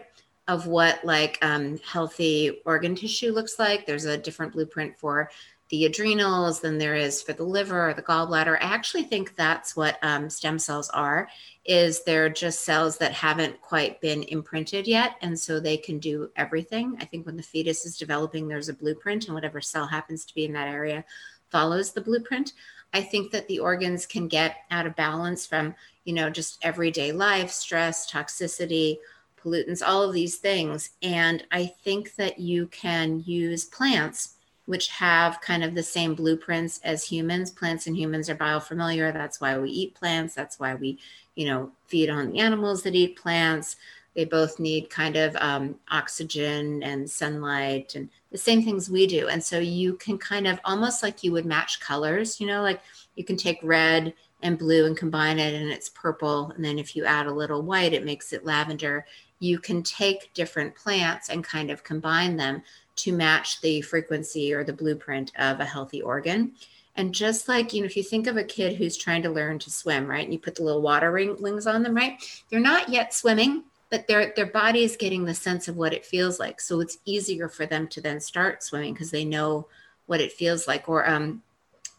of 0.47 0.67
what 0.67 1.03
like 1.03 1.37
um, 1.41 1.79
healthy 1.79 2.61
organ 2.65 2.95
tissue 2.95 3.33
looks 3.33 3.59
like. 3.59 3.85
There's 3.85 4.05
a 4.05 4.17
different 4.17 4.53
blueprint 4.53 4.97
for 4.97 5.29
the 5.69 5.85
adrenals 5.85 6.59
than 6.59 6.77
there 6.77 6.95
is 6.95 7.21
for 7.21 7.33
the 7.33 7.43
liver 7.43 7.89
or 7.89 7.93
the 7.93 8.03
gallbladder. 8.03 8.55
I 8.61 8.65
actually 8.65 9.03
think 9.03 9.35
that's 9.35 9.75
what 9.75 9.97
um, 10.03 10.29
stem 10.29 10.59
cells 10.59 10.89
are 10.91 11.27
is 11.65 12.03
they're 12.03 12.29
just 12.29 12.63
cells 12.63 12.97
that 12.99 13.11
haven't 13.11 13.59
quite 13.61 13.99
been 13.99 14.23
imprinted 14.23 14.85
yet 14.85 15.15
and 15.21 15.39
so 15.39 15.59
they 15.59 15.77
can 15.77 15.97
do 15.97 16.29
everything. 16.35 16.95
I 16.99 17.05
think 17.05 17.25
when 17.25 17.37
the 17.37 17.43
fetus 17.43 17.85
is 17.85 17.97
developing 17.97 18.47
there's 18.47 18.69
a 18.69 18.73
blueprint 18.73 19.25
and 19.25 19.33
whatever 19.33 19.59
cell 19.59 19.87
happens 19.87 20.25
to 20.25 20.35
be 20.35 20.45
in 20.45 20.53
that 20.53 20.67
area 20.67 21.03
follows 21.49 21.91
the 21.91 22.01
blueprint. 22.01 22.53
I 22.93 23.01
think 23.01 23.31
that 23.31 23.47
the 23.47 23.59
organs 23.59 24.05
can 24.05 24.27
get 24.27 24.57
out 24.69 24.85
of 24.85 24.95
balance 24.95 25.47
from, 25.47 25.73
you 26.03 26.13
know, 26.13 26.29
just 26.29 26.63
everyday 26.63 27.11
life, 27.11 27.49
stress, 27.49 28.09
toxicity, 28.09 28.97
pollutants, 29.41 29.81
all 29.85 30.03
of 30.03 30.13
these 30.13 30.37
things 30.37 30.91
and 31.01 31.43
I 31.51 31.65
think 31.83 32.15
that 32.15 32.37
you 32.37 32.67
can 32.67 33.23
use 33.25 33.65
plants 33.65 34.34
which 34.65 34.89
have 34.89 35.41
kind 35.41 35.63
of 35.63 35.75
the 35.75 35.83
same 35.83 36.15
blueprints 36.15 36.79
as 36.83 37.03
humans. 37.03 37.51
Plants 37.51 37.87
and 37.87 37.95
humans 37.95 38.29
are 38.29 38.35
biofamiliar. 38.35 39.13
That's 39.13 39.39
why 39.39 39.57
we 39.57 39.69
eat 39.69 39.95
plants. 39.95 40.33
That's 40.33 40.59
why 40.59 40.75
we, 40.75 40.97
you 41.35 41.45
know, 41.45 41.71
feed 41.87 42.09
on 42.09 42.31
the 42.31 42.39
animals 42.39 42.83
that 42.83 42.95
eat 42.95 43.15
plants. 43.15 43.77
They 44.15 44.25
both 44.25 44.59
need 44.59 44.89
kind 44.89 45.17
of 45.17 45.35
um, 45.35 45.75
oxygen 45.91 46.81
and 46.83 47.09
sunlight 47.09 47.95
and 47.95 48.09
the 48.31 48.37
same 48.37 48.63
things 48.63 48.89
we 48.89 49.07
do. 49.07 49.27
And 49.27 49.43
so 49.43 49.59
you 49.59 49.95
can 49.95 50.17
kind 50.17 50.47
of 50.47 50.59
almost 50.63 51.03
like 51.03 51.23
you 51.23 51.31
would 51.33 51.45
match 51.45 51.79
colors, 51.79 52.39
you 52.39 52.47
know, 52.47 52.61
like 52.61 52.81
you 53.15 53.23
can 53.25 53.35
take 53.35 53.59
red 53.61 54.13
and 54.41 54.57
blue 54.57 54.85
and 54.85 54.95
combine 54.95 55.37
it 55.37 55.53
and 55.53 55.69
it's 55.69 55.89
purple. 55.89 56.51
And 56.55 56.63
then 56.63 56.79
if 56.79 56.95
you 56.95 57.03
add 57.05 57.27
a 57.27 57.33
little 57.33 57.61
white, 57.61 57.93
it 57.93 58.05
makes 58.05 58.31
it 58.31 58.45
lavender. 58.45 59.05
You 59.39 59.59
can 59.59 59.83
take 59.83 60.33
different 60.33 60.75
plants 60.75 61.29
and 61.29 61.43
kind 61.43 61.69
of 61.69 61.83
combine 61.83 62.37
them 62.37 62.63
to 62.97 63.11
match 63.11 63.61
the 63.61 63.81
frequency 63.81 64.53
or 64.53 64.63
the 64.63 64.73
blueprint 64.73 65.31
of 65.37 65.59
a 65.59 65.65
healthy 65.65 66.01
organ. 66.01 66.53
And 66.97 67.13
just 67.13 67.49
like, 67.49 67.73
you 67.73 67.81
know, 67.81 67.85
if 67.85 67.97
you 67.97 68.03
think 68.03 68.27
of 68.27 68.37
a 68.37 68.43
kid 68.43 68.77
who's 68.77 68.95
trying 68.95 69.21
to 69.23 69.29
learn 69.29 69.59
to 69.59 69.69
swim, 69.69 70.07
right? 70.07 70.23
And 70.23 70.31
you 70.31 70.39
put 70.39 70.55
the 70.55 70.63
little 70.63 70.81
water 70.81 71.11
ring, 71.11 71.35
rings 71.41 71.67
on 71.67 71.83
them, 71.83 71.95
right? 71.95 72.17
They're 72.49 72.59
not 72.59 72.87
yet 72.87 73.13
swimming, 73.13 73.65
but 73.89 74.07
their 74.07 74.33
their 74.35 74.45
body 74.45 74.83
is 74.83 74.95
getting 74.95 75.25
the 75.25 75.33
sense 75.33 75.67
of 75.67 75.75
what 75.75 75.93
it 75.93 76.05
feels 76.05 76.39
like. 76.39 76.61
So 76.61 76.79
it's 76.79 76.97
easier 77.05 77.49
for 77.49 77.65
them 77.65 77.87
to 77.89 78.01
then 78.01 78.19
start 78.19 78.63
swimming 78.63 78.93
because 78.93 79.11
they 79.11 79.25
know 79.25 79.67
what 80.05 80.21
it 80.21 80.31
feels 80.31 80.67
like. 80.67 80.87
Or 80.87 81.07
um, 81.07 81.43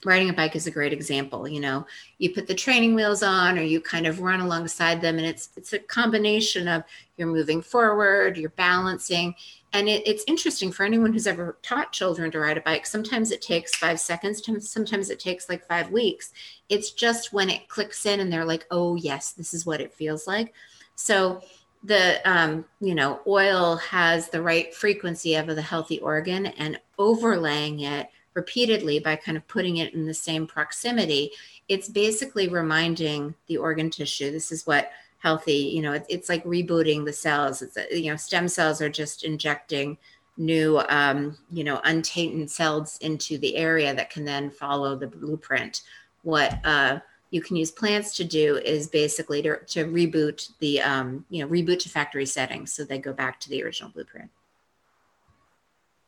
riding 0.05 0.31
a 0.31 0.33
bike 0.33 0.57
is 0.57 0.67
a 0.67 0.71
great 0.71 0.93
example. 0.93 1.47
You 1.47 1.61
know, 1.61 1.87
you 2.19 2.33
put 2.33 2.47
the 2.47 2.55
training 2.55 2.95
wheels 2.95 3.23
on 3.23 3.59
or 3.59 3.62
you 3.62 3.81
kind 3.81 4.07
of 4.07 4.21
run 4.21 4.41
alongside 4.41 5.00
them 5.00 5.19
and 5.19 5.26
it's 5.26 5.50
it's 5.57 5.73
a 5.73 5.79
combination 5.79 6.69
of 6.69 6.85
you're 7.17 7.29
moving 7.29 7.61
forward, 7.61 8.37
you're 8.37 8.50
balancing, 8.50 9.35
and 9.76 9.90
it, 9.90 10.06
it's 10.06 10.25
interesting 10.26 10.73
for 10.73 10.85
anyone 10.85 11.12
who's 11.12 11.26
ever 11.26 11.59
taught 11.61 11.92
children 11.92 12.30
to 12.30 12.38
ride 12.40 12.56
a 12.56 12.62
bike 12.62 12.87
sometimes 12.87 13.30
it 13.30 13.42
takes 13.42 13.75
five 13.76 14.00
seconds 14.00 14.42
sometimes 14.61 15.11
it 15.11 15.21
takes 15.21 15.49
like 15.49 15.66
five 15.66 15.90
weeks. 15.90 16.33
It's 16.68 16.92
just 16.92 17.33
when 17.33 17.50
it 17.50 17.68
clicks 17.68 18.06
in 18.06 18.21
and 18.21 18.33
they're 18.33 18.45
like 18.45 18.66
oh 18.71 18.97
yes 18.97 19.33
this 19.33 19.52
is 19.52 19.66
what 19.66 19.80
it 19.80 19.92
feels 19.92 20.26
like. 20.26 20.54
So 20.95 21.42
the 21.85 22.21
um, 22.28 22.64
you 22.80 22.95
know 22.95 23.21
oil 23.26 23.76
has 23.76 24.28
the 24.28 24.42
right 24.42 24.75
frequency 24.75 25.35
of 25.35 25.47
the 25.47 25.62
healthy 25.62 26.00
organ 26.00 26.47
and 26.47 26.80
overlaying 26.99 27.80
it 27.80 28.09
repeatedly 28.35 28.99
by 28.99 29.16
kind 29.16 29.37
of 29.37 29.47
putting 29.47 29.78
it 29.78 29.95
in 29.95 30.06
the 30.06 30.14
same 30.14 30.47
proximity 30.47 31.30
it's 31.68 31.88
basically 31.88 32.49
reminding 32.49 33.35
the 33.47 33.56
organ 33.56 33.90
tissue 33.90 34.30
this 34.30 34.52
is 34.52 34.66
what 34.66 34.90
healthy 35.26 35.62
you 35.76 35.83
know 35.83 35.92
it, 35.92 36.06
it's 36.09 36.28
like 36.28 36.45
rebooting 36.45 37.04
the 37.04 37.12
cells. 37.12 37.61
It's 37.61 37.76
you 37.90 38.11
know 38.11 38.16
stem 38.16 38.47
cells 38.47 38.80
are 38.80 38.88
just 39.02 39.25
injecting 39.25 39.99
new 40.37 40.78
um, 40.88 41.37
you 41.50 41.64
know 41.64 41.80
untainted 41.83 42.49
cells 42.49 42.97
into 43.00 43.37
the 43.38 43.56
area 43.56 43.92
that 43.92 44.11
can 44.11 44.25
then 44.25 44.50
follow 44.50 44.95
the 44.95 45.09
blueprint. 45.09 45.83
What 46.23 46.64
uh, 46.64 47.00
you 47.30 47.40
can 47.40 47.56
use 47.56 47.73
plants 47.73 48.16
to 48.18 48.25
do 48.25 48.59
is 48.59 48.87
basically 48.87 49.42
to, 49.42 49.59
to 49.75 49.87
reboot 49.87 50.52
the 50.61 50.80
um, 50.80 51.25
you 51.28 51.42
know 51.42 51.50
reboot 51.50 51.80
to 51.80 51.88
factory 51.88 52.26
settings 52.26 52.73
so 52.73 52.85
they 52.85 52.99
go 52.99 53.12
back 53.12 53.40
to 53.40 53.50
the 53.50 53.64
original 53.64 53.90
blueprint. 53.90 54.30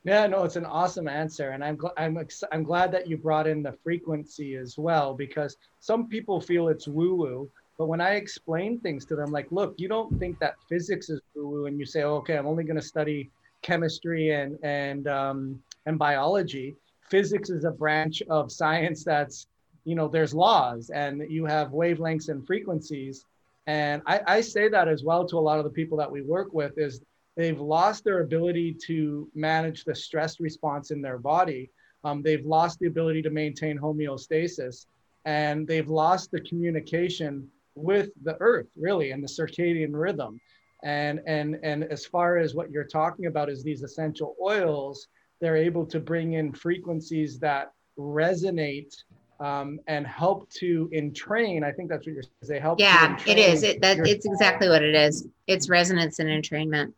Yeah, 0.04 0.28
no, 0.28 0.44
it's 0.44 0.56
an 0.56 0.64
awesome 0.64 1.08
answer, 1.08 1.50
and 1.50 1.64
I'm 1.64 1.76
gl- 1.76 1.98
I'm 1.98 2.16
ex- 2.18 2.52
I'm 2.52 2.62
glad 2.62 2.92
that 2.92 3.08
you 3.08 3.16
brought 3.16 3.48
in 3.48 3.64
the 3.64 3.74
frequency 3.82 4.54
as 4.54 4.78
well 4.78 5.12
because 5.12 5.56
some 5.80 6.08
people 6.08 6.40
feel 6.40 6.68
it's 6.68 6.86
woo 6.86 7.14
woo, 7.16 7.50
but 7.78 7.86
when 7.86 8.00
I 8.00 8.14
explain 8.14 8.80
things 8.80 9.04
to 9.06 9.14
them, 9.14 9.30
like, 9.30 9.46
look, 9.52 9.74
you 9.78 9.88
don't 9.88 10.18
think 10.18 10.40
that 10.40 10.56
physics 10.68 11.08
is 11.08 11.20
woo 11.34 11.48
woo, 11.48 11.66
and 11.66 11.78
you 11.78 11.86
say, 11.86 12.02
okay, 12.02 12.36
I'm 12.36 12.46
only 12.46 12.64
going 12.64 12.76
to 12.76 12.82
study 12.82 13.30
chemistry 13.62 14.32
and 14.32 14.58
and 14.64 15.06
um, 15.06 15.62
and 15.86 15.96
biology. 15.96 16.74
Physics 17.08 17.50
is 17.50 17.64
a 17.64 17.70
branch 17.70 18.20
of 18.28 18.50
science 18.50 19.04
that's, 19.04 19.46
you 19.84 19.94
know, 19.94 20.08
there's 20.08 20.34
laws 20.34 20.90
and 20.90 21.22
you 21.30 21.46
have 21.46 21.68
wavelengths 21.68 22.28
and 22.28 22.46
frequencies. 22.46 23.24
And 23.66 24.02
I, 24.06 24.20
I 24.26 24.40
say 24.42 24.68
that 24.68 24.88
as 24.88 25.04
well 25.04 25.26
to 25.26 25.38
a 25.38 25.40
lot 25.40 25.58
of 25.58 25.64
the 25.64 25.70
people 25.70 25.96
that 25.98 26.10
we 26.10 26.20
work 26.20 26.52
with 26.52 26.76
is 26.76 27.00
they've 27.36 27.58
lost 27.58 28.04
their 28.04 28.20
ability 28.20 28.76
to 28.86 29.30
manage 29.34 29.84
the 29.84 29.94
stress 29.94 30.38
response 30.38 30.90
in 30.90 31.00
their 31.00 31.16
body. 31.16 31.70
Um, 32.04 32.22
they've 32.22 32.44
lost 32.44 32.78
the 32.80 32.88
ability 32.88 33.22
to 33.22 33.30
maintain 33.30 33.78
homeostasis 33.78 34.86
and 35.24 35.66
they've 35.66 35.88
lost 35.88 36.30
the 36.30 36.40
communication 36.40 37.48
with 37.78 38.10
the 38.22 38.36
earth 38.40 38.68
really 38.76 39.10
and 39.12 39.22
the 39.22 39.28
circadian 39.28 39.90
rhythm. 39.92 40.40
And 40.84 41.20
and 41.26 41.58
and 41.62 41.84
as 41.84 42.06
far 42.06 42.38
as 42.38 42.54
what 42.54 42.70
you're 42.70 42.84
talking 42.84 43.26
about 43.26 43.48
is 43.48 43.62
these 43.62 43.82
essential 43.82 44.36
oils 44.40 45.08
they're 45.40 45.56
able 45.56 45.86
to 45.86 46.00
bring 46.00 46.34
in 46.34 46.52
frequencies 46.52 47.38
that 47.38 47.72
resonate 47.98 48.94
um, 49.40 49.78
and 49.86 50.06
help 50.06 50.50
to 50.50 50.90
entrain. 50.92 51.62
I 51.64 51.70
think 51.70 51.88
that's 51.88 52.06
what 52.06 52.14
you're 52.14 52.22
saying. 52.22 52.48
They 52.48 52.58
help 52.58 52.80
yeah 52.80 53.18
it 53.26 53.38
is. 53.38 53.62
It, 53.62 53.80
that 53.82 53.98
it's 54.06 54.26
exactly 54.26 54.68
what 54.68 54.82
it 54.82 54.94
is. 54.94 55.26
It's 55.46 55.68
resonance 55.68 56.18
and 56.18 56.28
entrainment. 56.28 56.92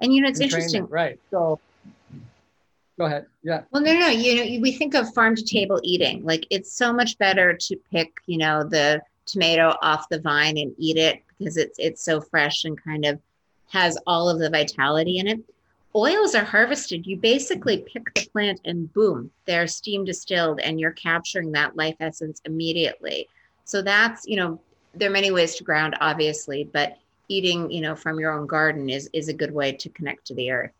And 0.00 0.14
you 0.14 0.22
know 0.22 0.28
it's 0.28 0.40
interesting 0.40 0.86
right. 0.86 1.18
So 1.30 1.60
go 2.98 3.04
ahead. 3.04 3.26
Yeah. 3.42 3.62
Well 3.70 3.82
no 3.82 3.92
no 3.98 4.08
you 4.08 4.36
know 4.36 4.60
we 4.62 4.72
think 4.72 4.94
of 4.94 5.12
farm 5.12 5.36
to 5.36 5.42
table 5.42 5.80
eating. 5.82 6.24
Like 6.24 6.46
it's 6.50 6.72
so 6.72 6.92
much 6.92 7.18
better 7.18 7.54
to 7.54 7.76
pick 7.92 8.12
you 8.26 8.38
know 8.38 8.64
the 8.64 9.02
tomato 9.28 9.74
off 9.82 10.08
the 10.08 10.20
vine 10.20 10.58
and 10.58 10.74
eat 10.78 10.96
it 10.96 11.22
because 11.38 11.56
it's 11.56 11.78
it's 11.78 12.04
so 12.04 12.20
fresh 12.20 12.64
and 12.64 12.82
kind 12.82 13.04
of 13.04 13.20
has 13.70 13.98
all 14.06 14.28
of 14.28 14.38
the 14.38 14.50
vitality 14.50 15.18
in 15.18 15.28
it. 15.28 15.40
Oils 15.94 16.34
are 16.34 16.44
harvested. 16.44 17.06
You 17.06 17.16
basically 17.16 17.84
pick 17.92 18.12
the 18.14 18.28
plant 18.32 18.60
and 18.64 18.92
boom, 18.92 19.30
they're 19.46 19.66
steam 19.66 20.04
distilled 20.04 20.60
and 20.60 20.78
you're 20.78 20.92
capturing 20.92 21.52
that 21.52 21.76
life 21.76 21.96
essence 22.00 22.40
immediately. 22.44 23.28
So 23.64 23.82
that's, 23.82 24.26
you 24.26 24.36
know, 24.36 24.60
there 24.94 25.10
are 25.10 25.12
many 25.12 25.30
ways 25.30 25.54
to 25.56 25.64
ground 25.64 25.96
obviously, 26.00 26.68
but 26.72 26.98
eating, 27.28 27.70
you 27.70 27.80
know, 27.80 27.94
from 27.94 28.18
your 28.18 28.32
own 28.32 28.46
garden 28.46 28.88
is 28.88 29.08
is 29.12 29.28
a 29.28 29.34
good 29.34 29.52
way 29.52 29.72
to 29.72 29.88
connect 29.90 30.26
to 30.26 30.34
the 30.34 30.50
earth. 30.50 30.72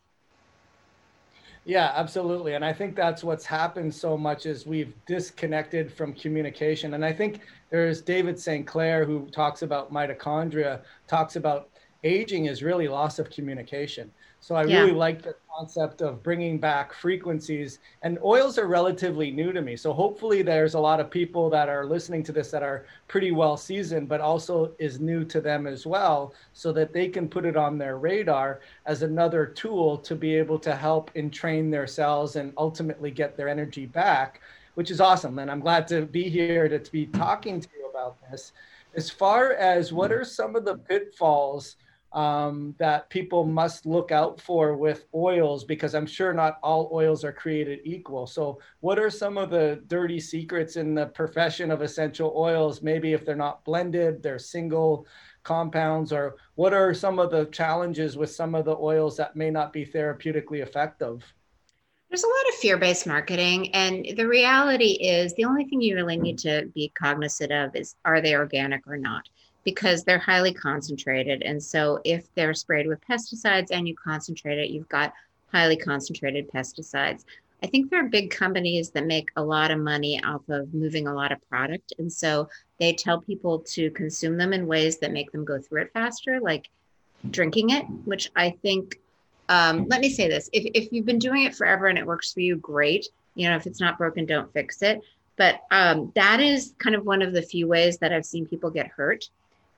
Yeah, 1.68 1.92
absolutely. 1.94 2.54
And 2.54 2.64
I 2.64 2.72
think 2.72 2.96
that's 2.96 3.22
what's 3.22 3.44
happened 3.44 3.94
so 3.94 4.16
much 4.16 4.46
is 4.46 4.64
we've 4.66 4.94
disconnected 5.04 5.92
from 5.92 6.14
communication. 6.14 6.94
And 6.94 7.04
I 7.04 7.12
think 7.12 7.40
there's 7.68 8.00
David 8.00 8.40
St. 8.40 8.66
Clair 8.66 9.04
who 9.04 9.28
talks 9.32 9.60
about 9.60 9.92
mitochondria, 9.92 10.80
talks 11.06 11.36
about 11.36 11.68
aging 12.04 12.46
is 12.46 12.62
really 12.62 12.88
loss 12.88 13.18
of 13.18 13.30
communication. 13.30 14.10
So 14.40 14.54
I 14.54 14.64
yeah. 14.64 14.80
really 14.80 14.92
like 14.92 15.20
the 15.20 15.34
concept 15.56 16.00
of 16.00 16.22
bringing 16.22 16.58
back 16.58 16.94
frequencies 16.94 17.80
and 18.02 18.18
oils 18.22 18.56
are 18.56 18.68
relatively 18.68 19.32
new 19.32 19.52
to 19.52 19.60
me. 19.60 19.74
So 19.74 19.92
hopefully 19.92 20.42
there's 20.42 20.74
a 20.74 20.80
lot 20.80 21.00
of 21.00 21.10
people 21.10 21.50
that 21.50 21.68
are 21.68 21.84
listening 21.84 22.22
to 22.24 22.32
this 22.32 22.52
that 22.52 22.62
are 22.62 22.86
pretty 23.08 23.32
well 23.32 23.56
seasoned, 23.56 24.08
but 24.08 24.20
also 24.20 24.72
is 24.78 25.00
new 25.00 25.24
to 25.24 25.40
them 25.40 25.66
as 25.66 25.86
well, 25.86 26.34
so 26.52 26.70
that 26.72 26.92
they 26.92 27.08
can 27.08 27.28
put 27.28 27.44
it 27.44 27.56
on 27.56 27.78
their 27.78 27.98
radar 27.98 28.60
as 28.86 29.02
another 29.02 29.44
tool 29.44 29.98
to 29.98 30.14
be 30.14 30.34
able 30.36 30.58
to 30.60 30.76
help 30.76 31.10
entrain 31.16 31.68
their 31.70 31.88
cells 31.88 32.36
and 32.36 32.52
ultimately 32.56 33.10
get 33.10 33.36
their 33.36 33.48
energy 33.48 33.86
back, 33.86 34.40
which 34.74 34.92
is 34.92 35.00
awesome. 35.00 35.40
And 35.40 35.50
I'm 35.50 35.60
glad 35.60 35.88
to 35.88 36.02
be 36.02 36.28
here 36.28 36.68
to, 36.68 36.78
to 36.78 36.92
be 36.92 37.06
talking 37.06 37.60
to 37.60 37.68
you 37.76 37.90
about 37.90 38.16
this. 38.30 38.52
As 38.94 39.10
far 39.10 39.52
as 39.54 39.92
what 39.92 40.10
mm-hmm. 40.12 40.20
are 40.20 40.24
some 40.24 40.54
of 40.54 40.64
the 40.64 40.76
pitfalls 40.76 41.76
um, 42.12 42.74
that 42.78 43.10
people 43.10 43.44
must 43.44 43.84
look 43.84 44.12
out 44.12 44.40
for 44.40 44.74
with 44.76 45.04
oils 45.14 45.64
because 45.64 45.94
I'm 45.94 46.06
sure 46.06 46.32
not 46.32 46.58
all 46.62 46.90
oils 46.92 47.24
are 47.24 47.32
created 47.32 47.80
equal. 47.84 48.26
So, 48.26 48.60
what 48.80 48.98
are 48.98 49.10
some 49.10 49.36
of 49.36 49.50
the 49.50 49.82
dirty 49.88 50.18
secrets 50.18 50.76
in 50.76 50.94
the 50.94 51.06
profession 51.06 51.70
of 51.70 51.82
essential 51.82 52.32
oils? 52.36 52.82
Maybe 52.82 53.12
if 53.12 53.24
they're 53.24 53.36
not 53.36 53.64
blended, 53.64 54.22
they're 54.22 54.38
single 54.38 55.06
compounds, 55.42 56.12
or 56.12 56.36
what 56.54 56.72
are 56.72 56.94
some 56.94 57.18
of 57.18 57.30
the 57.30 57.46
challenges 57.46 58.16
with 58.16 58.30
some 58.30 58.54
of 58.54 58.64
the 58.64 58.76
oils 58.76 59.16
that 59.18 59.36
may 59.36 59.50
not 59.50 59.72
be 59.72 59.84
therapeutically 59.84 60.62
effective? 60.62 61.22
There's 62.10 62.24
a 62.24 62.26
lot 62.26 62.48
of 62.48 62.54
fear 62.54 62.78
based 62.78 63.06
marketing. 63.06 63.74
And 63.74 64.06
the 64.16 64.26
reality 64.26 64.92
is, 64.92 65.34
the 65.34 65.44
only 65.44 65.64
thing 65.64 65.82
you 65.82 65.94
really 65.94 66.16
need 66.16 66.38
to 66.38 66.70
be 66.74 66.90
cognizant 66.98 67.52
of 67.52 67.76
is 67.76 67.96
are 68.04 68.22
they 68.22 68.34
organic 68.34 68.86
or 68.86 68.96
not? 68.96 69.28
Because 69.68 70.02
they're 70.02 70.18
highly 70.18 70.54
concentrated. 70.54 71.42
And 71.42 71.62
so 71.62 72.00
if 72.02 72.32
they're 72.34 72.54
sprayed 72.54 72.86
with 72.86 73.06
pesticides 73.06 73.66
and 73.70 73.86
you 73.86 73.94
concentrate 73.94 74.58
it, 74.58 74.70
you've 74.70 74.88
got 74.88 75.12
highly 75.52 75.76
concentrated 75.76 76.50
pesticides. 76.50 77.26
I 77.62 77.66
think 77.66 77.90
there 77.90 78.02
are 78.02 78.08
big 78.08 78.30
companies 78.30 78.88
that 78.92 79.04
make 79.04 79.28
a 79.36 79.42
lot 79.42 79.70
of 79.70 79.78
money 79.78 80.24
off 80.24 80.48
of 80.48 80.72
moving 80.72 81.06
a 81.06 81.12
lot 81.12 81.32
of 81.32 81.48
product. 81.50 81.92
And 81.98 82.10
so 82.10 82.48
they 82.80 82.94
tell 82.94 83.20
people 83.20 83.58
to 83.74 83.90
consume 83.90 84.38
them 84.38 84.54
in 84.54 84.66
ways 84.66 84.96
that 85.00 85.12
make 85.12 85.32
them 85.32 85.44
go 85.44 85.60
through 85.60 85.82
it 85.82 85.92
faster, 85.92 86.40
like 86.40 86.70
drinking 87.30 87.68
it, 87.68 87.84
which 88.06 88.30
I 88.34 88.56
think, 88.62 88.98
um, 89.50 89.86
let 89.88 90.00
me 90.00 90.08
say 90.08 90.28
this 90.28 90.48
if, 90.54 90.64
if 90.72 90.90
you've 90.92 91.04
been 91.04 91.18
doing 91.18 91.44
it 91.44 91.54
forever 91.54 91.88
and 91.88 91.98
it 91.98 92.06
works 92.06 92.32
for 92.32 92.40
you, 92.40 92.56
great. 92.56 93.06
You 93.34 93.50
know, 93.50 93.56
if 93.56 93.66
it's 93.66 93.80
not 93.80 93.98
broken, 93.98 94.24
don't 94.24 94.50
fix 94.54 94.80
it. 94.80 95.02
But 95.36 95.60
um, 95.70 96.10
that 96.14 96.40
is 96.40 96.72
kind 96.78 96.96
of 96.96 97.04
one 97.04 97.20
of 97.20 97.34
the 97.34 97.42
few 97.42 97.68
ways 97.68 97.98
that 97.98 98.14
I've 98.14 98.24
seen 98.24 98.46
people 98.46 98.70
get 98.70 98.86
hurt 98.88 99.28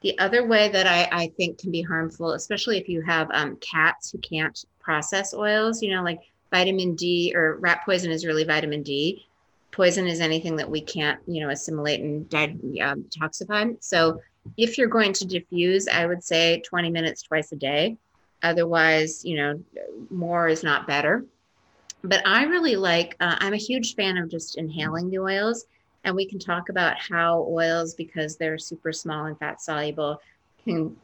the 0.02 0.18
other 0.18 0.46
way 0.46 0.68
that 0.68 0.86
I, 0.86 1.08
I 1.12 1.28
think 1.36 1.58
can 1.58 1.70
be 1.70 1.82
harmful, 1.82 2.32
especially 2.32 2.78
if 2.78 2.88
you 2.88 3.02
have 3.02 3.28
um, 3.32 3.56
cats 3.56 4.10
who 4.10 4.18
can't 4.18 4.64
process 4.80 5.34
oils, 5.34 5.82
you 5.82 5.94
know, 5.94 6.02
like 6.02 6.20
vitamin 6.50 6.94
D 6.94 7.32
or 7.34 7.56
rat 7.56 7.82
poison 7.84 8.10
is 8.10 8.24
really 8.24 8.44
vitamin 8.44 8.82
D. 8.82 9.26
Poison 9.72 10.06
is 10.06 10.20
anything 10.20 10.56
that 10.56 10.70
we 10.70 10.80
can't, 10.80 11.20
you 11.26 11.42
know, 11.42 11.50
assimilate 11.50 12.00
and 12.00 12.22
um, 12.80 13.04
detoxify. 13.04 13.76
So 13.80 14.20
if 14.56 14.78
you're 14.78 14.88
going 14.88 15.12
to 15.14 15.26
diffuse, 15.26 15.86
I 15.86 16.06
would 16.06 16.24
say 16.24 16.62
20 16.66 16.90
minutes 16.90 17.22
twice 17.22 17.52
a 17.52 17.56
day. 17.56 17.96
Otherwise, 18.42 19.22
you 19.24 19.36
know, 19.36 19.62
more 20.08 20.48
is 20.48 20.64
not 20.64 20.86
better. 20.86 21.24
But 22.02 22.26
I 22.26 22.44
really 22.44 22.76
like, 22.76 23.16
uh, 23.20 23.36
I'm 23.38 23.52
a 23.52 23.58
huge 23.58 23.94
fan 23.94 24.16
of 24.16 24.30
just 24.30 24.56
inhaling 24.56 25.10
the 25.10 25.18
oils 25.18 25.66
and 26.04 26.14
we 26.14 26.26
can 26.26 26.38
talk 26.38 26.68
about 26.68 26.96
how 26.98 27.46
oils, 27.50 27.94
because 27.94 28.36
they're 28.36 28.58
super 28.58 28.92
small 28.92 29.26
and 29.26 29.38
fat 29.38 29.60
soluble, 29.60 30.20
can 30.64 30.96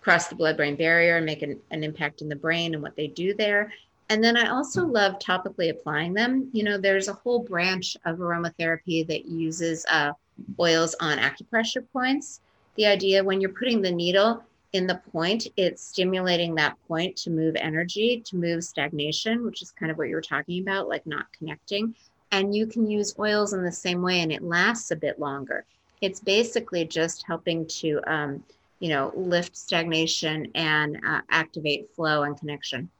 cross 0.00 0.28
the 0.28 0.34
blood 0.34 0.56
brain 0.56 0.76
barrier 0.76 1.16
and 1.16 1.26
make 1.26 1.42
an, 1.42 1.58
an 1.70 1.82
impact 1.82 2.22
in 2.22 2.28
the 2.28 2.36
brain 2.36 2.74
and 2.74 2.82
what 2.82 2.96
they 2.96 3.08
do 3.08 3.34
there. 3.34 3.72
And 4.10 4.24
then 4.24 4.36
I 4.36 4.48
also 4.48 4.86
love 4.86 5.18
topically 5.18 5.70
applying 5.70 6.14
them. 6.14 6.48
You 6.52 6.64
know, 6.64 6.78
there's 6.78 7.08
a 7.08 7.12
whole 7.12 7.40
branch 7.40 7.96
of 8.06 8.18
aromatherapy 8.18 9.06
that 9.06 9.26
uses 9.26 9.84
uh, 9.90 10.12
oils 10.58 10.94
on 11.00 11.18
acupressure 11.18 11.84
points. 11.92 12.40
The 12.76 12.86
idea 12.86 13.22
when 13.22 13.40
you're 13.40 13.50
putting 13.50 13.82
the 13.82 13.90
needle 13.92 14.42
in 14.72 14.86
the 14.86 15.00
point, 15.12 15.48
it's 15.56 15.82
stimulating 15.82 16.54
that 16.54 16.76
point 16.86 17.16
to 17.16 17.30
move 17.30 17.56
energy, 17.56 18.22
to 18.26 18.36
move 18.36 18.64
stagnation, 18.64 19.44
which 19.44 19.62
is 19.62 19.72
kind 19.72 19.90
of 19.90 19.98
what 19.98 20.08
you 20.08 20.14
were 20.14 20.22
talking 20.22 20.62
about, 20.62 20.88
like 20.88 21.06
not 21.06 21.26
connecting 21.36 21.94
and 22.30 22.54
you 22.54 22.66
can 22.66 22.86
use 22.88 23.14
oils 23.18 23.52
in 23.52 23.64
the 23.64 23.72
same 23.72 24.02
way 24.02 24.20
and 24.20 24.32
it 24.32 24.42
lasts 24.42 24.90
a 24.90 24.96
bit 24.96 25.18
longer. 25.18 25.64
It's 26.00 26.20
basically 26.20 26.84
just 26.84 27.24
helping 27.26 27.66
to 27.80 28.00
um, 28.06 28.44
you 28.80 28.90
know 28.90 29.12
lift 29.16 29.56
stagnation 29.56 30.50
and 30.54 31.00
uh, 31.06 31.20
activate 31.30 31.88
flow 31.94 32.22
and 32.22 32.38
connection. 32.38 32.90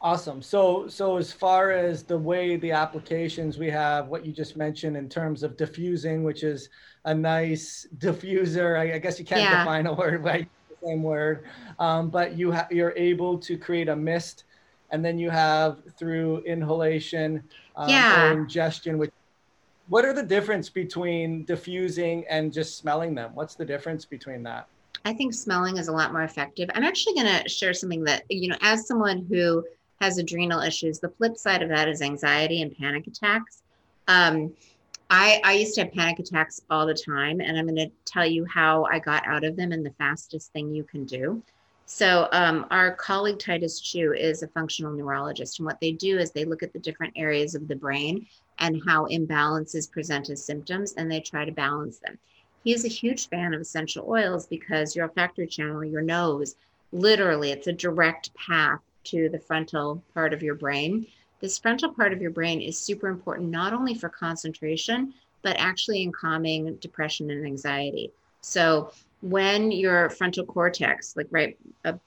Awesome. 0.00 0.42
So 0.42 0.88
so 0.88 1.16
as 1.16 1.32
far 1.32 1.70
as 1.70 2.02
the 2.02 2.18
way 2.18 2.56
the 2.56 2.72
applications 2.72 3.56
we 3.56 3.70
have 3.70 4.08
what 4.08 4.26
you 4.26 4.32
just 4.32 4.56
mentioned 4.56 4.96
in 4.96 5.08
terms 5.08 5.44
of 5.44 5.56
diffusing 5.56 6.24
which 6.24 6.42
is 6.42 6.68
a 7.04 7.14
nice 7.14 7.86
diffuser 7.98 8.78
i, 8.78 8.94
I 8.94 8.98
guess 8.98 9.18
you 9.18 9.24
can't 9.24 9.42
yeah. 9.42 9.60
define 9.60 9.86
a 9.86 9.92
word 9.92 10.24
by 10.30 10.38
the 10.68 10.76
same 10.84 11.04
word. 11.04 11.44
Um, 11.78 12.10
but 12.10 12.36
you 12.36 12.50
ha- 12.50 12.66
you're 12.70 12.94
able 12.96 13.38
to 13.38 13.56
create 13.56 13.88
a 13.88 13.96
mist 13.96 14.44
and 14.92 15.04
then 15.04 15.18
you 15.18 15.30
have 15.30 15.78
through 15.98 16.42
inhalation 16.46 17.42
um, 17.76 17.88
yeah. 17.88 18.28
or 18.28 18.32
ingestion 18.32 18.98
which 18.98 19.10
what 19.88 20.04
are 20.04 20.12
the 20.12 20.22
difference 20.22 20.68
between 20.68 21.44
diffusing 21.44 22.24
and 22.30 22.52
just 22.52 22.78
smelling 22.78 23.14
them? 23.14 23.32
What's 23.34 23.56
the 23.56 23.64
difference 23.64 24.04
between 24.04 24.42
that? 24.44 24.68
I 25.04 25.12
think 25.12 25.34
smelling 25.34 25.76
is 25.76 25.88
a 25.88 25.92
lot 25.92 26.12
more 26.12 26.22
effective. 26.22 26.70
I'm 26.74 26.84
actually 26.84 27.14
going 27.14 27.42
to 27.42 27.48
share 27.48 27.74
something 27.74 28.04
that 28.04 28.22
you 28.30 28.48
know 28.48 28.56
as 28.60 28.86
someone 28.86 29.26
who 29.28 29.64
has 30.00 30.18
adrenal 30.18 30.60
issues 30.60 30.98
the 30.98 31.08
flip 31.08 31.36
side 31.36 31.62
of 31.62 31.68
that 31.68 31.88
is 31.88 32.00
anxiety 32.00 32.62
and 32.62 32.76
panic 32.76 33.06
attacks. 33.06 33.62
Um, 34.08 34.52
I, 35.10 35.42
I 35.44 35.52
used 35.52 35.74
to 35.74 35.82
have 35.82 35.92
panic 35.92 36.18
attacks 36.20 36.62
all 36.70 36.86
the 36.86 36.94
time 36.94 37.42
and 37.42 37.58
i'm 37.58 37.66
going 37.66 37.76
to 37.76 37.90
tell 38.06 38.24
you 38.24 38.46
how 38.46 38.84
i 38.90 38.98
got 38.98 39.26
out 39.26 39.44
of 39.44 39.56
them 39.56 39.70
and 39.70 39.84
the 39.84 39.90
fastest 39.98 40.52
thing 40.54 40.74
you 40.74 40.84
can 40.84 41.04
do 41.04 41.42
so 41.86 42.28
um, 42.32 42.66
our 42.70 42.92
colleague 42.92 43.38
Titus 43.38 43.80
Chiu 43.80 44.12
is 44.12 44.42
a 44.42 44.48
functional 44.48 44.92
neurologist, 44.92 45.58
and 45.58 45.66
what 45.66 45.80
they 45.80 45.92
do 45.92 46.18
is 46.18 46.30
they 46.30 46.44
look 46.44 46.62
at 46.62 46.72
the 46.72 46.78
different 46.78 47.12
areas 47.16 47.54
of 47.54 47.68
the 47.68 47.76
brain 47.76 48.26
and 48.58 48.80
how 48.86 49.06
imbalances 49.06 49.90
present 49.90 50.30
as 50.30 50.44
symptoms, 50.44 50.94
and 50.96 51.10
they 51.10 51.20
try 51.20 51.44
to 51.44 51.52
balance 51.52 51.98
them. 51.98 52.18
He's 52.64 52.84
a 52.84 52.88
huge 52.88 53.28
fan 53.28 53.54
of 53.54 53.60
essential 53.60 54.06
oils 54.08 54.46
because 54.46 54.94
your 54.94 55.06
olfactory 55.06 55.48
channel, 55.48 55.84
your 55.84 56.02
nose, 56.02 56.54
literally, 56.92 57.50
it's 57.50 57.66
a 57.66 57.72
direct 57.72 58.32
path 58.34 58.80
to 59.04 59.28
the 59.28 59.38
frontal 59.38 60.02
part 60.14 60.32
of 60.32 60.42
your 60.42 60.54
brain. 60.54 61.06
This 61.40 61.58
frontal 61.58 61.92
part 61.92 62.12
of 62.12 62.22
your 62.22 62.30
brain 62.30 62.60
is 62.60 62.78
super 62.78 63.08
important 63.08 63.50
not 63.50 63.72
only 63.72 63.94
for 63.94 64.08
concentration, 64.08 65.12
but 65.42 65.56
actually 65.58 66.02
in 66.02 66.12
calming 66.12 66.76
depression 66.76 67.30
and 67.30 67.44
anxiety. 67.44 68.12
So 68.42 68.92
when 69.22 69.70
your 69.70 70.10
frontal 70.10 70.44
cortex, 70.44 71.16
like 71.16 71.28
right 71.30 71.56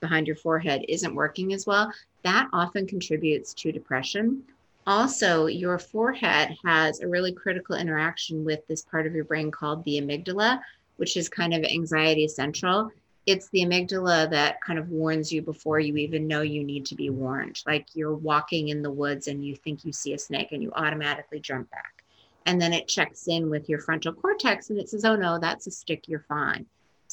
behind 0.02 0.28
your 0.28 0.36
forehead, 0.36 0.86
isn't 0.88 1.16
working 1.16 1.54
as 1.54 1.66
well, 1.66 1.92
that 2.24 2.50
often 2.52 2.86
contributes 2.86 3.54
to 3.54 3.72
depression. 3.72 4.44
Also, 4.86 5.48
your 5.48 5.80
forehead 5.80 6.56
has 6.64 7.00
a 7.00 7.08
really 7.08 7.32
critical 7.32 7.76
interaction 7.76 8.46
with 8.46 8.68
this 8.68 8.84
part 8.84 9.08
of 9.08 9.16
your 9.16 9.24
brain 9.24 9.50
called 9.50 9.84
the 9.86 10.00
amygdala, 10.00 10.60
which 10.98 11.18
is 11.18 11.30
kind 11.30 11.54
of 11.54 11.64
anxiety 11.64 12.28
central. 12.28 12.92
It's 13.26 13.50
the 13.50 13.62
amygdala 13.66 14.30
that 14.30 14.62
kind 14.62 14.78
of 14.78 14.90
warns 14.90 15.32
you 15.32 15.42
before 15.42 15.80
you 15.80 15.96
even 15.96 16.28
know 16.28 16.42
you 16.42 16.64
need 16.64 16.86
to 16.88 16.96
be 16.96 17.10
warned. 17.10 17.64
Like 17.66 17.88
you're 17.96 18.14
walking 18.14 18.68
in 18.68 18.82
the 18.82 18.92
woods 18.92 19.28
and 19.28 19.44
you 19.44 19.56
think 19.56 19.86
you 19.86 19.94
see 19.94 20.14
a 20.14 20.20
snake 20.20 20.52
and 20.52 20.62
you 20.62 20.72
automatically 20.76 21.40
jump 21.40 21.72
back. 21.72 22.04
And 22.46 22.62
then 22.62 22.74
it 22.74 22.88
checks 22.88 23.28
in 23.28 23.50
with 23.50 23.70
your 23.70 23.80
frontal 23.80 24.14
cortex 24.14 24.70
and 24.70 24.78
it 24.78 24.90
says, 24.90 25.06
oh 25.06 25.16
no, 25.16 25.40
that's 25.40 25.66
a 25.66 25.72
stick, 25.72 26.08
you're 26.08 26.26
fine. 26.28 26.66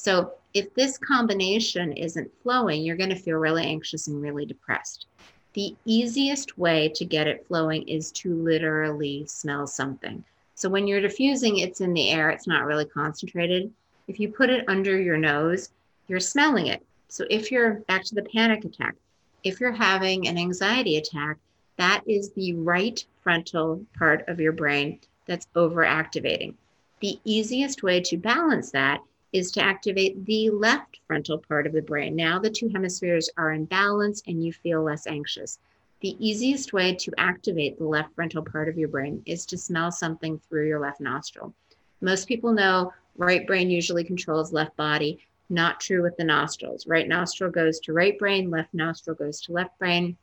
So 0.02 0.32
if 0.52 0.74
this 0.74 0.98
combination 0.98 1.92
isn't 1.92 2.28
flowing, 2.42 2.82
you're 2.82 2.96
going 2.96 3.10
to 3.10 3.14
feel 3.14 3.36
really 3.36 3.62
anxious 3.62 4.08
and 4.08 4.20
really 4.20 4.44
depressed. 4.44 5.06
The 5.52 5.76
easiest 5.84 6.58
way 6.58 6.88
to 6.96 7.04
get 7.04 7.28
it 7.28 7.46
flowing 7.46 7.86
is 7.86 8.10
to 8.14 8.34
literally 8.34 9.24
smell 9.28 9.64
something. 9.68 10.24
So 10.56 10.68
when 10.68 10.88
you're 10.88 11.00
diffusing, 11.00 11.58
it's 11.58 11.80
in 11.80 11.94
the 11.94 12.10
air, 12.10 12.30
it's 12.30 12.48
not 12.48 12.64
really 12.64 12.84
concentrated. 12.84 13.72
If 14.08 14.18
you 14.18 14.28
put 14.28 14.50
it 14.50 14.64
under 14.66 15.00
your 15.00 15.18
nose, 15.18 15.70
you're 16.08 16.18
smelling 16.18 16.66
it. 16.66 16.84
So 17.06 17.24
if 17.30 17.52
you're 17.52 17.74
back 17.86 18.02
to 18.06 18.16
the 18.16 18.24
panic 18.24 18.64
attack, 18.64 18.96
if 19.44 19.60
you're 19.60 19.70
having 19.70 20.26
an 20.26 20.36
anxiety 20.36 20.96
attack, 20.96 21.36
that 21.76 22.02
is 22.08 22.32
the 22.32 22.54
right 22.54 23.06
frontal 23.22 23.86
part 23.96 24.28
of 24.28 24.40
your 24.40 24.52
brain 24.52 24.98
that's 25.26 25.46
overactivating. 25.54 26.54
The 26.98 27.20
easiest 27.24 27.84
way 27.84 28.00
to 28.00 28.16
balance 28.16 28.72
that 28.72 29.00
is 29.32 29.50
to 29.52 29.62
activate 29.62 30.24
the 30.26 30.50
left 30.50 31.00
frontal 31.06 31.38
part 31.38 31.66
of 31.66 31.72
the 31.72 31.82
brain. 31.82 32.14
Now 32.14 32.38
the 32.38 32.50
two 32.50 32.68
hemispheres 32.68 33.30
are 33.36 33.52
in 33.52 33.64
balance 33.64 34.22
and 34.26 34.44
you 34.44 34.52
feel 34.52 34.82
less 34.82 35.06
anxious. 35.06 35.58
The 36.00 36.16
easiest 36.18 36.72
way 36.72 36.94
to 36.96 37.12
activate 37.16 37.78
the 37.78 37.84
left 37.84 38.14
frontal 38.14 38.42
part 38.42 38.68
of 38.68 38.76
your 38.76 38.88
brain 38.88 39.22
is 39.24 39.46
to 39.46 39.56
smell 39.56 39.90
something 39.90 40.38
through 40.38 40.66
your 40.68 40.80
left 40.80 41.00
nostril. 41.00 41.54
Most 42.00 42.26
people 42.26 42.52
know 42.52 42.92
right 43.16 43.46
brain 43.46 43.70
usually 43.70 44.04
controls 44.04 44.52
left 44.52 44.76
body. 44.76 45.18
Not 45.48 45.80
true 45.80 46.02
with 46.02 46.16
the 46.16 46.24
nostrils. 46.24 46.86
Right 46.86 47.06
nostril 47.06 47.50
goes 47.50 47.78
to 47.80 47.92
right 47.92 48.18
brain, 48.18 48.50
left 48.50 48.74
nostril 48.74 49.16
goes 49.16 49.40
to 49.42 49.52
left 49.52 49.78
brain. 49.78 50.16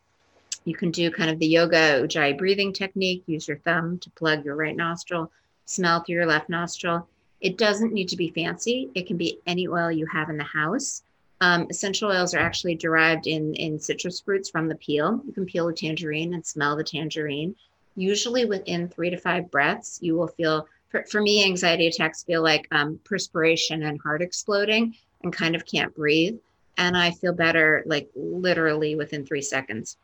You 0.65 0.76
can 0.76 0.91
do 0.91 1.10
kind 1.10 1.30
of 1.30 1.39
the 1.39 1.48
yoga 1.48 2.02
ujjayi 2.02 2.38
breathing 2.38 2.74
technique. 2.74 3.24
Use 3.26 3.48
your 3.48 3.58
thumb 3.60 4.00
to 4.00 4.10
plug 4.12 4.43
your 4.43 4.56
right 4.56 4.76
nostril, 4.76 5.32
smell 5.65 6.04
through 6.04 6.15
your 6.15 6.26
left 6.26 6.50
nostril. 6.50 7.08
It 7.41 7.58
doesn't 7.58 7.93
need 7.93 8.10
to 8.10 8.17
be 8.17 8.30
fancy. 8.30 8.89
It 8.95 9.08
can 9.08 9.17
be 9.17 9.39
any 9.47 9.67
oil 9.67 9.91
you 9.91 10.06
have 10.08 10.30
in 10.30 10.38
the 10.38 10.43
house. 10.43 11.04
Um, 11.41 11.67
essential 11.69 12.12
oils 12.12 12.34
are 12.34 12.39
actually 12.39 12.75
derived 12.75 13.25
in, 13.25 13.54
in 13.56 13.80
citrus 13.80 14.19
fruits 14.19 14.49
from 14.49 14.67
the 14.67 14.75
peel. 14.75 15.21
You 15.25 15.32
can 15.32 15.45
peel 15.45 15.69
a 15.69 15.73
tangerine 15.73 16.34
and 16.34 16.45
smell 16.45 16.75
the 16.75 16.84
tangerine. 16.84 17.56
Usually 17.95 18.45
within 18.45 18.89
three 18.89 19.10
to 19.10 19.17
five 19.17 19.49
breaths, 19.49 19.99
you 20.02 20.17
will 20.17 20.28
feel, 20.28 20.67
for, 20.89 21.04
for 21.06 21.21
me, 21.21 21.45
anxiety 21.45 21.88
attacks 21.88 22.23
feel 22.23 22.41
like 22.41 22.67
um, 22.71 22.99
perspiration 23.06 23.84
and 23.84 24.02
heart 24.02 24.21
exploding 24.21 24.95
and 25.23 25.32
kind 25.32 25.56
of 25.56 25.65
can't 25.65 25.95
breathe. 25.95 26.38
And 26.78 26.97
I 26.97 27.12
feel 27.12 27.34
better 27.34 27.84
like 27.86 28.10
literally 28.15 28.95
within 28.95 29.25
three 29.25 29.41
seconds. 29.41 29.97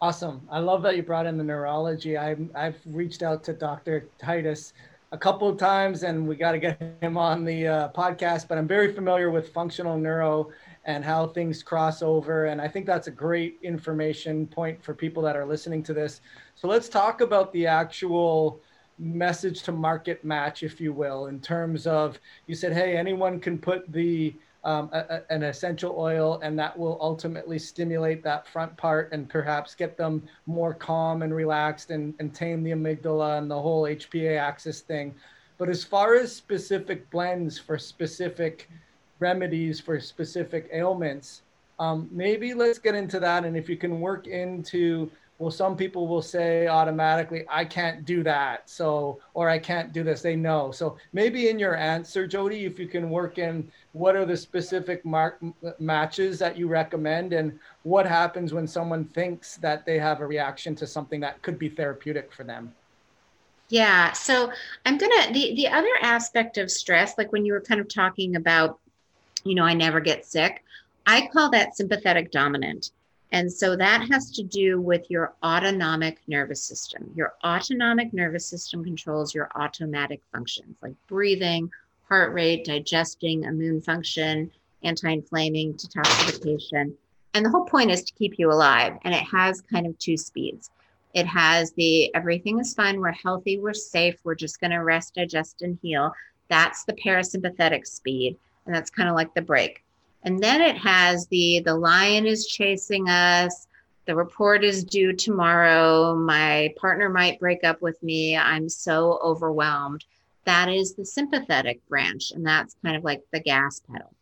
Awesome. 0.00 0.42
I 0.50 0.58
love 0.58 0.82
that 0.82 0.96
you 0.96 1.02
brought 1.02 1.26
in 1.26 1.38
the 1.38 1.44
neurology. 1.44 2.16
I've, 2.18 2.50
I've 2.56 2.80
reached 2.86 3.22
out 3.22 3.44
to 3.44 3.52
Dr. 3.52 4.08
Titus 4.18 4.72
a 5.12 5.18
couple 5.18 5.46
of 5.46 5.58
times 5.58 6.04
and 6.04 6.26
we 6.26 6.34
got 6.34 6.52
to 6.52 6.58
get 6.58 6.80
him 7.02 7.18
on 7.18 7.44
the 7.44 7.66
uh, 7.68 7.88
podcast, 7.90 8.48
but 8.48 8.56
I'm 8.56 8.66
very 8.66 8.94
familiar 8.94 9.30
with 9.30 9.52
functional 9.52 9.98
neuro 9.98 10.48
and 10.84 11.04
how 11.04 11.26
things 11.26 11.62
cross 11.62 12.02
over. 12.02 12.46
And 12.46 12.60
I 12.60 12.66
think 12.66 12.86
that's 12.86 13.08
a 13.08 13.10
great 13.10 13.58
information 13.62 14.46
point 14.46 14.82
for 14.82 14.94
people 14.94 15.22
that 15.24 15.36
are 15.36 15.44
listening 15.44 15.82
to 15.84 15.92
this. 15.92 16.22
So 16.54 16.66
let's 16.66 16.88
talk 16.88 17.20
about 17.20 17.52
the 17.52 17.66
actual 17.66 18.62
message 18.98 19.62
to 19.64 19.72
market 19.72 20.24
match, 20.24 20.62
if 20.62 20.80
you 20.80 20.94
will, 20.94 21.26
in 21.26 21.40
terms 21.40 21.86
of 21.86 22.18
you 22.46 22.54
said, 22.54 22.72
hey, 22.72 22.96
anyone 22.96 23.38
can 23.38 23.58
put 23.58 23.92
the 23.92 24.34
um, 24.64 24.90
a, 24.92 24.98
a, 24.98 25.22
an 25.30 25.42
essential 25.42 25.94
oil, 25.98 26.40
and 26.42 26.58
that 26.58 26.78
will 26.78 26.98
ultimately 27.00 27.58
stimulate 27.58 28.22
that 28.22 28.46
front 28.46 28.76
part 28.76 29.10
and 29.12 29.28
perhaps 29.28 29.74
get 29.74 29.96
them 29.96 30.22
more 30.46 30.72
calm 30.72 31.22
and 31.22 31.34
relaxed 31.34 31.90
and, 31.90 32.14
and 32.20 32.34
tame 32.34 32.62
the 32.62 32.70
amygdala 32.70 33.38
and 33.38 33.50
the 33.50 33.60
whole 33.60 33.82
HPA 33.82 34.38
axis 34.38 34.80
thing. 34.80 35.14
But 35.58 35.68
as 35.68 35.84
far 35.84 36.14
as 36.14 36.34
specific 36.34 37.10
blends 37.10 37.58
for 37.58 37.78
specific 37.78 38.68
remedies 39.18 39.80
for 39.80 40.00
specific 40.00 40.68
ailments, 40.72 41.42
um, 41.78 42.08
maybe 42.12 42.54
let's 42.54 42.78
get 42.78 42.94
into 42.94 43.18
that. 43.20 43.44
And 43.44 43.56
if 43.56 43.68
you 43.68 43.76
can 43.76 44.00
work 44.00 44.26
into 44.26 45.10
well 45.42 45.50
some 45.50 45.76
people 45.76 46.06
will 46.06 46.22
say 46.22 46.68
automatically 46.68 47.44
i 47.50 47.64
can't 47.64 48.04
do 48.04 48.22
that 48.22 48.70
so 48.70 49.18
or 49.34 49.50
i 49.50 49.58
can't 49.58 49.92
do 49.92 50.04
this. 50.04 50.22
They 50.22 50.36
know. 50.36 50.70
So 50.70 50.96
maybe 51.12 51.48
in 51.48 51.58
your 51.58 51.76
answer 51.76 52.28
jodi 52.28 52.64
if 52.64 52.78
you 52.78 52.86
can 52.86 53.10
work 53.10 53.38
in 53.38 53.70
what 53.92 54.14
are 54.14 54.24
the 54.24 54.36
specific 54.36 55.04
mark 55.04 55.42
matches 55.80 56.38
that 56.38 56.56
you 56.56 56.68
recommend 56.68 57.32
and 57.32 57.58
what 57.82 58.06
happens 58.06 58.54
when 58.54 58.68
someone 58.68 59.04
thinks 59.04 59.56
that 59.56 59.84
they 59.84 59.98
have 59.98 60.20
a 60.20 60.26
reaction 60.26 60.76
to 60.76 60.86
something 60.86 61.20
that 61.20 61.42
could 61.42 61.58
be 61.58 61.68
therapeutic 61.68 62.32
for 62.32 62.44
them. 62.44 62.72
Yeah 63.68 64.12
so 64.12 64.52
i'm 64.86 64.96
gonna 64.96 65.32
the 65.32 65.54
the 65.56 65.68
other 65.68 65.96
aspect 66.02 66.56
of 66.58 66.70
stress 66.70 67.18
like 67.18 67.32
when 67.32 67.44
you 67.44 67.52
were 67.52 67.60
kind 67.60 67.80
of 67.80 67.88
talking 67.88 68.36
about 68.36 68.78
you 69.42 69.56
know 69.56 69.64
i 69.64 69.74
never 69.74 69.98
get 69.98 70.24
sick 70.24 70.62
i 71.06 71.28
call 71.32 71.50
that 71.50 71.76
sympathetic 71.76 72.30
dominant 72.30 72.92
and 73.32 73.50
so 73.50 73.74
that 73.76 74.06
has 74.10 74.30
to 74.32 74.42
do 74.42 74.78
with 74.80 75.10
your 75.10 75.32
autonomic 75.42 76.20
nervous 76.26 76.62
system. 76.62 77.10
Your 77.14 77.32
autonomic 77.42 78.12
nervous 78.12 78.46
system 78.46 78.84
controls 78.84 79.34
your 79.34 79.50
automatic 79.54 80.20
functions 80.30 80.76
like 80.82 80.94
breathing, 81.08 81.70
heart 82.06 82.34
rate, 82.34 82.66
digesting, 82.66 83.44
immune 83.44 83.80
function, 83.80 84.50
anti 84.82 85.10
inflaming, 85.10 85.72
detoxification. 85.74 86.92
And 87.32 87.46
the 87.46 87.48
whole 87.48 87.64
point 87.64 87.90
is 87.90 88.02
to 88.02 88.12
keep 88.12 88.38
you 88.38 88.52
alive. 88.52 88.98
And 89.04 89.14
it 89.14 89.24
has 89.24 89.62
kind 89.62 89.86
of 89.86 89.98
two 89.98 90.18
speeds. 90.18 90.68
It 91.14 91.26
has 91.26 91.72
the 91.72 92.14
everything 92.14 92.58
is 92.58 92.74
fine, 92.74 93.00
we're 93.00 93.12
healthy, 93.12 93.58
we're 93.58 93.72
safe, 93.72 94.16
we're 94.24 94.34
just 94.34 94.60
going 94.60 94.72
to 94.72 94.78
rest, 94.78 95.14
digest, 95.14 95.62
and 95.62 95.78
heal. 95.80 96.12
That's 96.48 96.84
the 96.84 96.92
parasympathetic 96.94 97.86
speed. 97.86 98.36
And 98.66 98.74
that's 98.74 98.90
kind 98.90 99.08
of 99.08 99.14
like 99.14 99.32
the 99.32 99.40
brake. 99.40 99.82
And 100.24 100.42
then 100.42 100.60
it 100.60 100.76
has 100.76 101.26
the 101.26 101.60
the 101.64 101.74
lion 101.74 102.26
is 102.26 102.46
chasing 102.46 103.08
us. 103.08 103.66
The 104.06 104.14
report 104.14 104.64
is 104.64 104.84
due 104.84 105.12
tomorrow. 105.12 106.14
My 106.14 106.74
partner 106.76 107.08
might 107.08 107.40
break 107.40 107.64
up 107.64 107.82
with 107.82 108.02
me. 108.02 108.36
I'm 108.36 108.68
so 108.68 109.18
overwhelmed. 109.22 110.04
That 110.44 110.68
is 110.68 110.94
the 110.94 111.04
sympathetic 111.04 111.86
branch, 111.88 112.32
and 112.32 112.44
that's 112.44 112.76
kind 112.82 112.96
of 112.96 113.04
like 113.04 113.22
the 113.32 113.40
gas 113.40 113.80
pedal. 113.80 114.12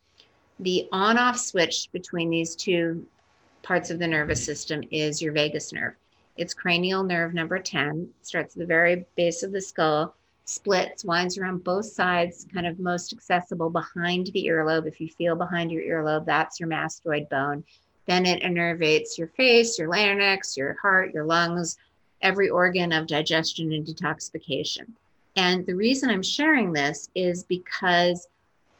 The 0.59 0.87
on 0.91 1.17
off 1.17 1.37
switch 1.39 1.89
between 1.91 2.29
these 2.29 2.55
two 2.55 3.05
parts 3.63 3.89
of 3.89 3.97
the 3.97 4.07
nervous 4.07 4.43
system 4.43 4.83
is 4.91 5.21
your 5.21 5.33
vagus 5.33 5.73
nerve. 5.73 5.95
It's 6.37 6.53
cranial 6.53 7.03
nerve 7.03 7.33
number 7.33 7.59
10, 7.59 8.09
starts 8.21 8.55
at 8.55 8.59
the 8.59 8.65
very 8.65 9.05
base 9.15 9.43
of 9.43 9.51
the 9.51 9.61
skull 9.61 10.15
splits, 10.51 11.05
winds 11.05 11.37
around 11.37 11.63
both 11.63 11.85
sides, 11.85 12.45
kind 12.53 12.67
of 12.67 12.77
most 12.77 13.13
accessible 13.13 13.69
behind 13.69 14.27
the 14.27 14.47
earlobe. 14.47 14.85
If 14.85 14.99
you 14.99 15.07
feel 15.07 15.35
behind 15.35 15.71
your 15.71 15.83
earlobe, 15.83 16.25
that's 16.25 16.59
your 16.59 16.67
mastoid 16.67 17.29
bone. 17.29 17.63
Then 18.05 18.25
it 18.25 18.43
innervates 18.43 19.17
your 19.17 19.27
face, 19.29 19.79
your 19.79 19.87
larynx, 19.87 20.57
your 20.57 20.75
heart, 20.81 21.13
your 21.13 21.23
lungs, 21.23 21.77
every 22.21 22.49
organ 22.49 22.91
of 22.91 23.07
digestion 23.07 23.71
and 23.71 23.85
detoxification. 23.85 24.87
And 25.37 25.65
the 25.65 25.75
reason 25.75 26.09
I'm 26.09 26.23
sharing 26.23 26.73
this 26.73 27.09
is 27.15 27.45
because 27.45 28.27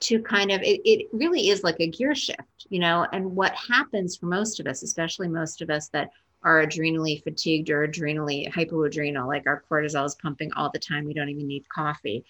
to 0.02 0.22
kind 0.22 0.52
of, 0.52 0.62
it, 0.64 0.82
it 0.84 1.08
really 1.14 1.50
is 1.50 1.64
like 1.64 1.80
a 1.80 1.88
gear 1.88 2.16
shift, 2.16 2.68
you 2.70 2.80
know, 2.80 3.08
and 3.14 3.34
what 3.34 3.54
happens 3.56 4.18
for 4.18 4.26
most 4.26 4.60
of 4.60 4.68
us, 4.68 4.84
especially 4.84 5.30
most 5.30 5.62
of 5.62 5.70
us 5.70 5.88
that 5.90 6.10
are 6.44 6.66
adrenally 6.66 7.24
fatigued 7.24 7.70
or 7.70 7.84
adrenally 7.84 8.52
hypoadrenal, 8.52 9.28
like 9.28 9.46
our 9.48 9.64
cortisol 9.70 10.06
is 10.06 10.16
pumping 10.16 10.52
all 10.54 10.70
the 10.72 10.80
time. 10.80 11.06
We 11.06 11.14
don't 11.14 11.30
even 11.30 11.48
need 11.48 11.68
coffee. 11.70 12.24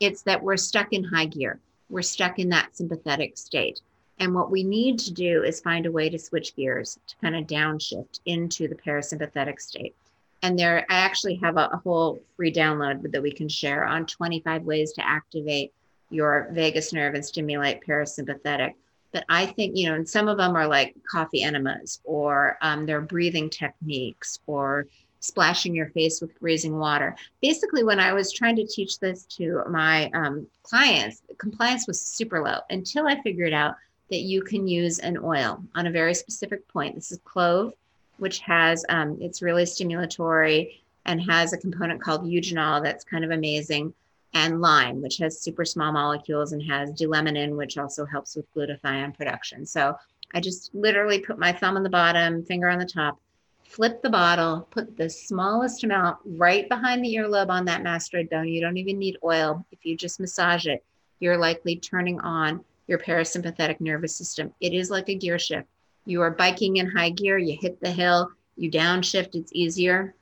It's 0.00 0.22
that 0.22 0.42
we're 0.42 0.56
stuck 0.56 0.92
in 0.92 1.04
high 1.04 1.26
gear. 1.26 1.60
We're 1.90 2.02
stuck 2.02 2.38
in 2.38 2.48
that 2.50 2.76
sympathetic 2.76 3.36
state. 3.36 3.80
And 4.20 4.34
what 4.34 4.50
we 4.50 4.64
need 4.64 4.98
to 5.00 5.12
do 5.12 5.44
is 5.44 5.60
find 5.60 5.86
a 5.86 5.92
way 5.92 6.08
to 6.08 6.18
switch 6.18 6.56
gears 6.56 6.98
to 7.06 7.16
kind 7.20 7.36
of 7.36 7.46
downshift 7.46 8.20
into 8.26 8.68
the 8.68 8.74
parasympathetic 8.74 9.60
state. 9.60 9.94
And 10.42 10.58
there, 10.58 10.86
I 10.88 10.94
actually 10.94 11.36
have 11.36 11.56
a, 11.56 11.68
a 11.72 11.76
whole 11.76 12.20
free 12.36 12.52
download 12.52 13.10
that 13.10 13.22
we 13.22 13.32
can 13.32 13.48
share 13.48 13.84
on 13.84 14.06
25 14.06 14.64
ways 14.64 14.92
to 14.92 15.06
activate 15.06 15.72
your 16.10 16.48
vagus 16.52 16.92
nerve 16.92 17.14
and 17.14 17.24
stimulate 17.24 17.80
parasympathetic 17.86 18.74
but 19.12 19.24
I 19.28 19.46
think, 19.46 19.76
you 19.76 19.88
know, 19.88 19.94
and 19.94 20.08
some 20.08 20.28
of 20.28 20.36
them 20.36 20.54
are 20.54 20.66
like 20.66 20.94
coffee 21.10 21.42
enemas 21.42 22.00
or 22.04 22.58
um, 22.60 22.86
they're 22.86 23.00
breathing 23.00 23.48
techniques 23.50 24.38
or 24.46 24.86
splashing 25.20 25.74
your 25.74 25.88
face 25.90 26.20
with 26.20 26.36
freezing 26.38 26.78
water. 26.78 27.16
Basically, 27.42 27.82
when 27.82 28.00
I 28.00 28.12
was 28.12 28.32
trying 28.32 28.56
to 28.56 28.66
teach 28.66 28.98
this 28.98 29.24
to 29.36 29.62
my 29.68 30.10
um, 30.14 30.46
clients, 30.62 31.22
compliance 31.38 31.86
was 31.86 32.00
super 32.00 32.42
low 32.42 32.58
until 32.70 33.06
I 33.06 33.20
figured 33.22 33.52
out 33.52 33.74
that 34.10 34.20
you 34.20 34.42
can 34.42 34.68
use 34.68 34.98
an 35.00 35.18
oil 35.22 35.62
on 35.74 35.86
a 35.86 35.90
very 35.90 36.14
specific 36.14 36.66
point. 36.68 36.94
This 36.94 37.12
is 37.12 37.20
clove, 37.24 37.72
which 38.18 38.40
has, 38.40 38.84
um, 38.88 39.18
it's 39.20 39.42
really 39.42 39.64
stimulatory 39.64 40.78
and 41.04 41.20
has 41.22 41.52
a 41.52 41.58
component 41.58 42.00
called 42.00 42.24
eugenol 42.24 42.82
that's 42.82 43.04
kind 43.04 43.24
of 43.24 43.30
amazing 43.30 43.92
and 44.34 44.60
lime, 44.60 45.00
which 45.00 45.18
has 45.18 45.40
super 45.40 45.64
small 45.64 45.92
molecules 45.92 46.52
and 46.52 46.62
has 46.62 46.90
d-limonene, 46.92 47.56
which 47.56 47.78
also 47.78 48.04
helps 48.04 48.36
with 48.36 48.52
glutathione 48.54 49.16
production. 49.16 49.64
So 49.64 49.96
I 50.34 50.40
just 50.40 50.74
literally 50.74 51.20
put 51.20 51.38
my 51.38 51.52
thumb 51.52 51.76
on 51.76 51.82
the 51.82 51.88
bottom, 51.88 52.44
finger 52.44 52.68
on 52.68 52.78
the 52.78 52.86
top, 52.86 53.18
flip 53.64 54.02
the 54.02 54.10
bottle, 54.10 54.66
put 54.70 54.96
the 54.96 55.08
smallest 55.08 55.84
amount 55.84 56.18
right 56.24 56.68
behind 56.68 57.04
the 57.04 57.14
earlobe 57.14 57.48
on 57.48 57.64
that 57.66 57.82
mastoid 57.82 58.30
bone. 58.30 58.48
You 58.48 58.60
don't 58.60 58.76
even 58.76 58.98
need 58.98 59.16
oil. 59.24 59.64
If 59.72 59.84
you 59.84 59.96
just 59.96 60.20
massage 60.20 60.66
it, 60.66 60.84
you're 61.20 61.38
likely 61.38 61.76
turning 61.76 62.20
on 62.20 62.64
your 62.86 62.98
parasympathetic 62.98 63.80
nervous 63.80 64.16
system. 64.16 64.52
It 64.60 64.72
is 64.72 64.90
like 64.90 65.08
a 65.08 65.14
gear 65.14 65.38
shift. 65.38 65.68
You 66.06 66.22
are 66.22 66.30
biking 66.30 66.76
in 66.76 66.90
high 66.90 67.10
gear, 67.10 67.36
you 67.38 67.56
hit 67.60 67.80
the 67.80 67.90
hill, 67.90 68.30
you 68.56 68.70
downshift, 68.70 69.34
it's 69.34 69.52
easier 69.54 70.14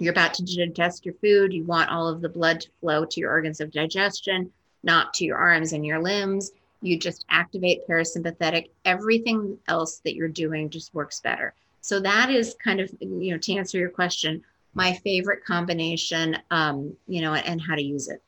you're 0.00 0.12
about 0.12 0.34
to 0.34 0.44
digest 0.44 1.04
your 1.04 1.14
food, 1.14 1.52
you 1.52 1.64
want 1.64 1.90
all 1.90 2.08
of 2.08 2.20
the 2.20 2.28
blood 2.28 2.62
to 2.62 2.68
flow 2.80 3.04
to 3.04 3.20
your 3.20 3.30
organs 3.30 3.60
of 3.60 3.70
digestion, 3.70 4.50
not 4.82 5.12
to 5.14 5.24
your 5.24 5.36
arms 5.36 5.72
and 5.72 5.84
your 5.84 6.00
limbs. 6.00 6.52
You 6.82 6.98
just 6.98 7.26
activate 7.28 7.86
parasympathetic. 7.86 8.70
Everything 8.84 9.58
else 9.68 10.00
that 10.04 10.14
you're 10.14 10.28
doing 10.28 10.70
just 10.70 10.94
works 10.94 11.20
better. 11.20 11.54
So 11.82 12.00
that 12.00 12.30
is 12.30 12.56
kind 12.62 12.80
of, 12.80 12.90
you 13.00 13.32
know, 13.32 13.38
to 13.38 13.54
answer 13.54 13.78
your 13.78 13.90
question, 13.90 14.42
my 14.74 14.94
favorite 14.94 15.44
combination, 15.44 16.38
um, 16.50 16.96
you 17.06 17.20
know, 17.20 17.34
and 17.34 17.60
how 17.60 17.74
to 17.74 17.82
use 17.82 18.08
it. 18.08 18.22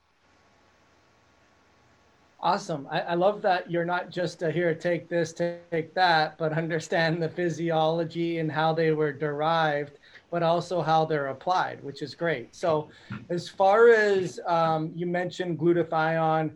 Awesome. 2.41 2.89
I, 2.91 3.01
I, 3.01 3.15
love 3.15 3.41
that 3.43 3.71
you're 3.71 3.85
not 3.85 4.11
just 4.11 4.43
a, 4.43 4.51
here, 4.51 4.75
take 4.75 5.09
this, 5.09 5.33
take 5.33 5.95
that, 5.95 6.37
but 6.39 6.53
understand 6.53 7.23
the 7.23 7.29
physiology 7.29 8.41
and 8.41 8.51
how 8.51 8.73
they 8.73 8.91
were 8.91 9.13
derived 9.13 9.99
but 10.33 10.43
also 10.43 10.81
how 10.81 11.05
they're 11.05 11.27
applied, 11.27 11.85
which 11.85 12.01
is 12.01 12.15
great. 12.15 12.57
So, 12.57 12.89
as 13.29 13.51
far 13.51 13.91
as 13.91 14.41
um, 14.47 14.91
you 14.97 15.07
mentioned 15.07 15.59
glutathione, 15.61 16.51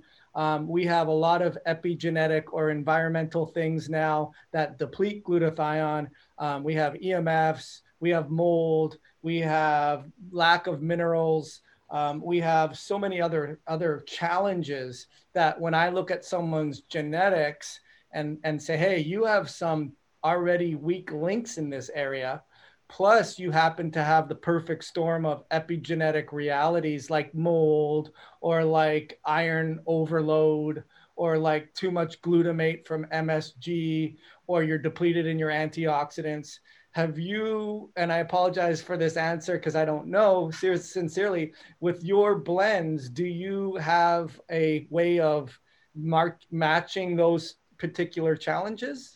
Um, 0.47 0.69
we 0.69 0.85
have 0.97 1.09
a 1.09 1.19
lot 1.29 1.41
of 1.41 1.57
epigenetic 1.67 2.45
or 2.53 2.65
environmental 2.71 3.47
things 3.47 3.89
now 3.89 4.17
that 4.53 4.77
deplete 4.79 5.25
glutathione. 5.25 6.07
Um, 6.45 6.59
we 6.69 6.75
have 6.83 6.93
EMFs, 7.07 7.81
we 8.01 8.11
have 8.17 8.29
mold, 8.29 8.99
we 9.23 9.37
have 9.41 9.99
lack 10.31 10.67
of 10.67 10.83
minerals. 10.83 11.63
Um, 11.89 12.21
we 12.21 12.39
have 12.53 12.77
so 12.77 12.99
many 12.99 13.19
other 13.27 13.45
other 13.75 13.93
challenges 14.19 15.07
that 15.33 15.59
when 15.65 15.75
I 15.75 15.87
look 15.97 16.11
at 16.11 16.25
someone's 16.35 16.79
genetics 16.95 17.81
and 18.13 18.39
and 18.45 18.57
say, 18.67 18.77
hey, 18.77 18.99
you 19.13 19.25
have 19.25 19.49
some 19.49 19.81
already 20.23 20.75
weak 20.75 21.09
links 21.13 21.57
in 21.57 21.71
this 21.71 21.89
area, 21.95 22.43
plus 22.89 23.39
you 23.39 23.51
happen 23.51 23.91
to 23.91 24.03
have 24.03 24.29
the 24.29 24.35
perfect 24.35 24.85
storm 24.85 25.27
of 25.27 25.49
epigenetic 25.51 26.33
realities 26.33 27.11
like 27.11 27.35
mold 27.35 28.11
or 28.41 28.65
like 28.65 29.19
iron 29.25 29.81
overload 29.87 30.85
or 31.17 31.39
like 31.39 31.73
too 31.75 31.91
much 31.91 32.21
glutamate 32.23 32.87
from 32.87 33.07
MSG 33.07 34.17
or 34.47 34.63
you're 34.63 34.79
depleted 34.79 35.27
in 35.27 35.39
your 35.39 35.51
antioxidants. 35.51 36.59
Have 36.93 37.19
you 37.19 37.91
and 37.97 38.11
i 38.11 38.19
apologize 38.19 38.81
for 38.81 38.97
this 38.97 39.19
answer 39.19 39.59
because 39.59 39.77
i 39.77 39.85
don't 39.85 40.07
know 40.07 40.51
sincerely 40.51 41.53
with 41.81 42.03
your 42.03 42.37
blends 42.37 43.11
do 43.11 43.27
you 43.27 43.77
have 43.77 44.41
a 44.51 44.87
way 44.89 45.21
of 45.21 45.61
mark 45.95 46.41
matching 46.51 47.15
those 47.15 47.57
particular 47.79 48.35
challenges 48.35 49.16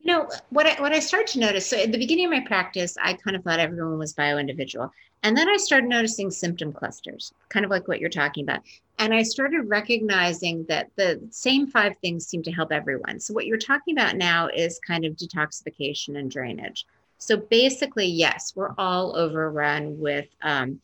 you 0.00 0.12
know 0.12 0.28
what 0.48 0.66
I, 0.66 0.80
what 0.80 0.92
I 0.92 0.98
started 0.98 1.28
to 1.28 1.40
notice 1.40 1.66
so 1.66 1.76
at 1.76 1.92
the 1.92 1.98
beginning 1.98 2.26
of 2.26 2.30
my 2.30 2.40
practice 2.40 2.96
i 3.02 3.12
kind 3.14 3.36
of 3.36 3.44
thought 3.44 3.60
everyone 3.60 3.98
was 3.98 4.12
bio 4.12 4.38
individual 4.38 4.90
and 5.22 5.36
then 5.36 5.48
i 5.48 5.56
started 5.56 5.88
noticing 5.88 6.30
symptom 6.30 6.72
clusters 6.72 7.32
kind 7.48 7.64
of 7.64 7.70
like 7.70 7.86
what 7.88 8.00
you're 8.00 8.08
talking 8.08 8.44
about. 8.44 8.60
And 8.98 9.12
i 9.12 9.22
started 9.22 9.62
recognizing 9.62 10.64
that 10.68 10.90
the 10.96 11.20
same 11.30 11.66
five 11.66 11.96
things 11.98 12.26
seem 12.26 12.42
to 12.44 12.52
help 12.52 12.72
everyone. 12.72 13.20
So 13.20 13.34
what 13.34 13.46
you're 13.46 13.58
talking 13.58 13.96
about 13.96 14.16
now 14.16 14.48
is 14.48 14.80
kind 14.86 15.04
of 15.04 15.16
detoxification 15.16 16.18
and 16.18 16.30
drainage. 16.30 16.86
So 17.20 17.36
basically, 17.36 18.06
yes, 18.06 18.54
we're 18.56 18.74
all 18.78 19.14
overrun 19.14 19.98
with, 19.98 20.28
um, 20.40 20.80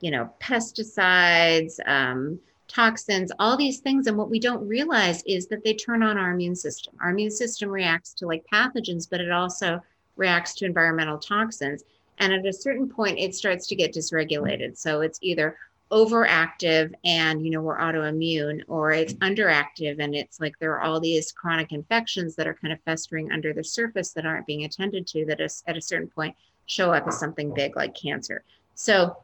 you 0.00 0.10
know, 0.10 0.28
pesticides, 0.40 1.78
um, 1.86 2.40
toxins, 2.68 3.32
all 3.38 3.56
these 3.56 3.80
things. 3.80 4.06
And 4.06 4.16
what 4.16 4.30
we 4.30 4.38
don't 4.38 4.66
realize 4.66 5.22
is 5.24 5.46
that 5.48 5.64
they 5.64 5.74
turn 5.74 6.02
on 6.02 6.18
our 6.18 6.32
immune 6.32 6.56
system. 6.56 6.94
Our 7.00 7.10
immune 7.10 7.30
system 7.30 7.70
reacts 7.70 8.12
to 8.14 8.26
like 8.26 8.44
pathogens, 8.52 9.08
but 9.08 9.20
it 9.20 9.30
also 9.30 9.80
reacts 10.16 10.54
to 10.56 10.66
environmental 10.66 11.18
toxins. 11.18 11.84
And 12.18 12.32
at 12.32 12.46
a 12.46 12.52
certain 12.52 12.88
point, 12.88 13.18
it 13.18 13.34
starts 13.34 13.66
to 13.68 13.76
get 13.76 13.94
dysregulated. 13.94 14.76
So 14.78 15.02
it's 15.02 15.18
either 15.22 15.56
overactive 15.92 16.92
and 17.04 17.44
you 17.44 17.50
know 17.52 17.60
we're 17.60 17.78
autoimmune 17.78 18.60
or 18.66 18.90
it's 18.90 19.14
underactive 19.14 20.00
and 20.00 20.16
it's 20.16 20.40
like 20.40 20.58
there 20.58 20.72
are 20.72 20.82
all 20.82 20.98
these 20.98 21.30
chronic 21.30 21.70
infections 21.70 22.34
that 22.34 22.48
are 22.48 22.54
kind 22.54 22.72
of 22.72 22.80
festering 22.80 23.30
under 23.30 23.52
the 23.52 23.62
surface 23.62 24.10
that 24.10 24.26
aren't 24.26 24.46
being 24.46 24.64
attended 24.64 25.06
to 25.06 25.24
that 25.24 25.40
is, 25.40 25.62
at 25.68 25.76
a 25.76 25.80
certain 25.80 26.08
point 26.08 26.34
show 26.66 26.92
up 26.92 27.06
as 27.06 27.16
something 27.16 27.54
big 27.54 27.76
like 27.76 27.94
cancer 27.94 28.42
so 28.74 29.16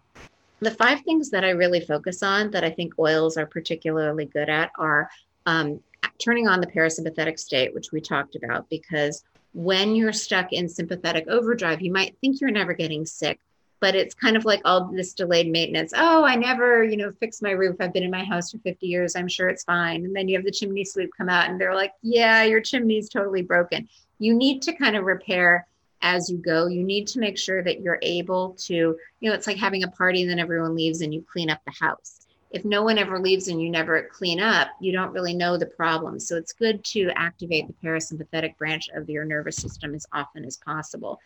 the 0.63 0.71
five 0.71 1.01
things 1.03 1.31
that 1.31 1.45
i 1.45 1.51
really 1.51 1.81
focus 1.81 2.23
on 2.23 2.51
that 2.51 2.65
i 2.65 2.71
think 2.71 2.95
oils 2.99 3.37
are 3.37 3.47
particularly 3.47 4.27
good 4.27 4.49
at 4.49 4.71
are 4.79 5.09
um, 5.47 5.81
turning 6.19 6.47
on 6.47 6.61
the 6.61 6.67
parasympathetic 6.67 7.39
state 7.39 7.75
which 7.75 7.93
we 7.93 8.01
talked 8.01 8.37
about 8.37 8.69
because 8.71 9.25
when 9.55 9.95
you're 9.95 10.13
stuck 10.13 10.53
in 10.53 10.69
sympathetic 10.69 11.27
overdrive 11.29 11.83
you 11.83 11.93
might 11.93 12.17
think 12.21 12.41
you're 12.41 12.51
never 12.51 12.73
getting 12.73 13.05
sick 13.05 13.39
but 13.83 13.97
it's 13.97 14.15
kind 14.15 14.37
of 14.37 14.45
like 14.45 14.61
all 14.65 14.93
this 14.93 15.13
delayed 15.13 15.51
maintenance. 15.51 15.93
Oh, 15.97 16.23
I 16.23 16.37
never, 16.37 16.85
you 16.85 16.97
know, 16.97 17.11
fix 17.19 17.43
my 17.43 17.51
roof. 17.51 17.75
I've 17.81 17.93
been 17.93 18.05
in 18.05 18.13
my 18.13 18.23
house 18.23 18.53
for 18.53 18.59
50 18.59 18.87
years. 18.87 19.17
I'm 19.17 19.27
sure 19.27 19.49
it's 19.49 19.65
fine. 19.65 20.05
And 20.05 20.15
then 20.15 20.29
you 20.29 20.37
have 20.37 20.45
the 20.45 20.53
chimney 20.53 20.85
sweep 20.85 21.11
come 21.19 21.29
out 21.29 21.51
and 21.51 21.61
they're 21.61 21.75
like, 21.75 21.93
yeah, 22.01 22.45
your 22.45 22.61
chimney's 22.61 23.09
totally 23.09 23.43
broken. 23.43 23.89
You 24.21 24.35
need 24.35 24.63
to 24.63 24.73
kind 24.73 24.95
of 24.95 25.03
repair 25.03 25.67
as 26.03 26.29
you 26.29 26.37
go. 26.39 26.67
You 26.67 26.83
need 26.83 27.07
to 27.09 27.21
make 27.21 27.39
sure 27.39 27.63
that 27.63 27.81
you're 27.81 27.99
able 28.03 28.55
to, 28.67 28.75
you 28.75 29.31
know, 29.31 29.33
it's 29.33 29.47
like 29.47 29.57
having 29.57 29.85
a 29.85 29.89
party 29.89 30.23
and 30.23 30.31
then 30.31 30.39
everyone 30.39 30.75
leaves 30.75 31.01
and 31.01 31.15
you 31.15 31.25
clean 31.31 31.51
up 31.51 31.61
the 31.65 31.73
house. 31.73 32.27
If 32.51 32.65
no 32.65 32.83
one 32.83 32.99
ever 32.99 33.19
leaves 33.19 33.49
and 33.49 33.63
you 33.63 33.71
never 33.71 34.03
clean 34.13 34.39
up, 34.39 34.69
you 34.81 34.93
don't 34.93 35.13
really 35.13 35.35
know 35.35 35.57
the 35.57 35.67
problem. 35.67 36.21
So 36.21 36.37
it's 36.37 36.53
good 36.53 36.85
to 36.87 37.11
activate 37.17 37.67
the 37.67 37.87
parasympathetic 37.87 38.59
branch 38.59 38.91
of 38.95 39.09
your 39.09 39.25
nervous 39.25 39.59
system 39.59 39.95
as 39.95 40.07
often 40.13 40.45
as 40.45 40.59
possible. 40.59 41.19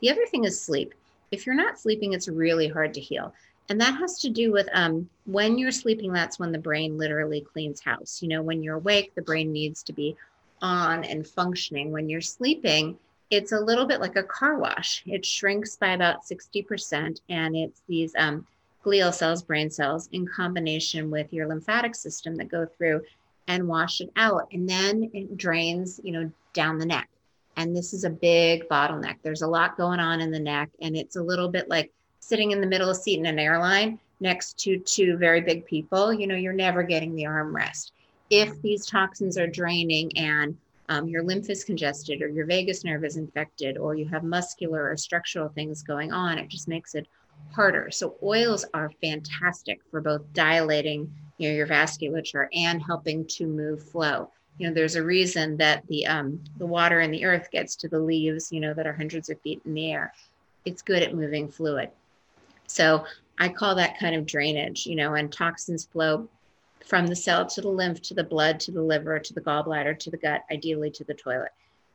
The 0.00 0.10
other 0.10 0.26
thing 0.26 0.44
is 0.44 0.60
sleep 0.60 0.94
if 1.32 1.46
you're 1.46 1.56
not 1.56 1.80
sleeping, 1.80 2.12
it's 2.12 2.28
really 2.28 2.68
hard 2.68 2.94
to 2.94 3.00
heal. 3.00 3.34
And 3.68 3.80
that 3.80 3.96
has 3.96 4.18
to 4.20 4.28
do 4.28 4.52
with 4.52 4.68
um, 4.74 5.08
when 5.24 5.56
you're 5.58 5.72
sleeping, 5.72 6.12
that's 6.12 6.38
when 6.38 6.52
the 6.52 6.58
brain 6.58 6.98
literally 6.98 7.40
cleans 7.40 7.80
house. 7.80 8.20
You 8.22 8.28
know, 8.28 8.42
when 8.42 8.62
you're 8.62 8.76
awake, 8.76 9.12
the 9.14 9.22
brain 9.22 9.50
needs 9.50 9.82
to 9.84 9.92
be 9.92 10.14
on 10.60 11.04
and 11.04 11.26
functioning. 11.26 11.90
When 11.90 12.08
you're 12.08 12.20
sleeping, 12.20 12.98
it's 13.32 13.52
a 13.52 13.58
little 13.58 13.86
bit 13.86 14.00
like 14.00 14.16
a 14.16 14.22
car 14.22 14.58
wash. 14.58 15.02
It 15.06 15.24
shrinks 15.24 15.74
by 15.76 15.92
about 15.92 16.22
60%, 16.22 17.20
and 17.30 17.56
it's 17.56 17.80
these 17.88 18.12
um, 18.18 18.46
glial 18.84 19.12
cells, 19.12 19.42
brain 19.42 19.70
cells, 19.70 20.10
in 20.12 20.26
combination 20.26 21.10
with 21.10 21.32
your 21.32 21.48
lymphatic 21.48 21.94
system 21.94 22.36
that 22.36 22.50
go 22.50 22.66
through 22.66 23.00
and 23.48 23.66
wash 23.66 24.02
it 24.02 24.10
out. 24.16 24.48
And 24.52 24.68
then 24.68 25.10
it 25.14 25.38
drains, 25.38 25.98
you 26.04 26.12
know, 26.12 26.30
down 26.52 26.78
the 26.78 26.84
neck. 26.84 27.08
And 27.56 27.74
this 27.74 27.94
is 27.94 28.04
a 28.04 28.10
big 28.10 28.68
bottleneck. 28.68 29.16
There's 29.22 29.42
a 29.42 29.48
lot 29.48 29.78
going 29.78 29.98
on 29.98 30.20
in 30.20 30.30
the 30.30 30.38
neck, 30.38 30.68
and 30.82 30.94
it's 30.94 31.16
a 31.16 31.22
little 31.22 31.48
bit 31.48 31.70
like 31.70 31.90
sitting 32.20 32.50
in 32.50 32.60
the 32.60 32.66
middle 32.66 32.90
of 32.90 32.98
seat 32.98 33.18
in 33.18 33.24
an 33.24 33.38
airline 33.38 33.98
next 34.20 34.58
to 34.58 34.78
two 34.78 35.16
very 35.16 35.40
big 35.40 35.64
people. 35.64 36.12
You 36.12 36.26
know, 36.26 36.36
you're 36.36 36.52
never 36.52 36.82
getting 36.82 37.14
the 37.14 37.24
armrest. 37.24 37.92
If 38.28 38.60
these 38.60 38.84
toxins 38.84 39.38
are 39.38 39.46
draining 39.46 40.16
and 40.18 40.56
um, 40.88 41.08
your 41.08 41.22
lymph 41.22 41.50
is 41.50 41.64
congested 41.64 42.22
or 42.22 42.28
your 42.28 42.46
vagus 42.46 42.84
nerve 42.84 43.04
is 43.04 43.16
infected 43.16 43.78
or 43.78 43.94
you 43.94 44.06
have 44.08 44.24
muscular 44.24 44.90
or 44.90 44.96
structural 44.96 45.48
things 45.48 45.82
going 45.82 46.12
on, 46.12 46.38
it 46.38 46.48
just 46.48 46.68
makes 46.68 46.94
it 46.94 47.06
harder. 47.52 47.90
So 47.90 48.16
oils 48.22 48.64
are 48.74 48.90
fantastic 49.00 49.80
for 49.90 50.00
both 50.00 50.22
dilating 50.32 51.12
you 51.38 51.48
know, 51.48 51.54
your 51.54 51.66
vasculature 51.66 52.48
and 52.54 52.82
helping 52.82 53.26
to 53.26 53.46
move 53.46 53.82
flow. 53.82 54.30
You 54.58 54.68
know 54.68 54.74
there's 54.74 54.96
a 54.96 55.02
reason 55.02 55.56
that 55.56 55.86
the 55.88 56.06
um, 56.06 56.38
the 56.58 56.66
water 56.66 57.00
in 57.00 57.10
the 57.10 57.24
earth 57.24 57.48
gets 57.50 57.74
to 57.76 57.88
the 57.88 57.98
leaves 57.98 58.52
you 58.52 58.60
know 58.60 58.74
that 58.74 58.86
are 58.86 58.92
hundreds 58.92 59.30
of 59.30 59.40
feet 59.40 59.62
in 59.64 59.74
the 59.74 59.90
air. 59.90 60.12
It's 60.64 60.82
good 60.82 61.02
at 61.02 61.14
moving 61.14 61.48
fluid. 61.48 61.90
So 62.66 63.04
i 63.38 63.48
call 63.48 63.74
that 63.74 63.98
kind 63.98 64.14
of 64.14 64.26
drainage 64.26 64.86
you 64.86 64.94
know 64.94 65.14
and 65.14 65.32
toxins 65.32 65.86
flow 65.86 66.28
from 66.84 67.06
the 67.06 67.16
cell 67.16 67.46
to 67.46 67.60
the 67.60 67.68
lymph 67.68 68.00
to 68.02 68.14
the 68.14 68.24
blood 68.24 68.60
to 68.60 68.70
the 68.70 68.82
liver 68.82 69.18
to 69.18 69.32
the 69.34 69.40
gallbladder 69.40 69.98
to 69.98 70.10
the 70.10 70.16
gut 70.16 70.42
ideally 70.50 70.90
to 70.90 71.04
the 71.04 71.14
toilet 71.14 71.50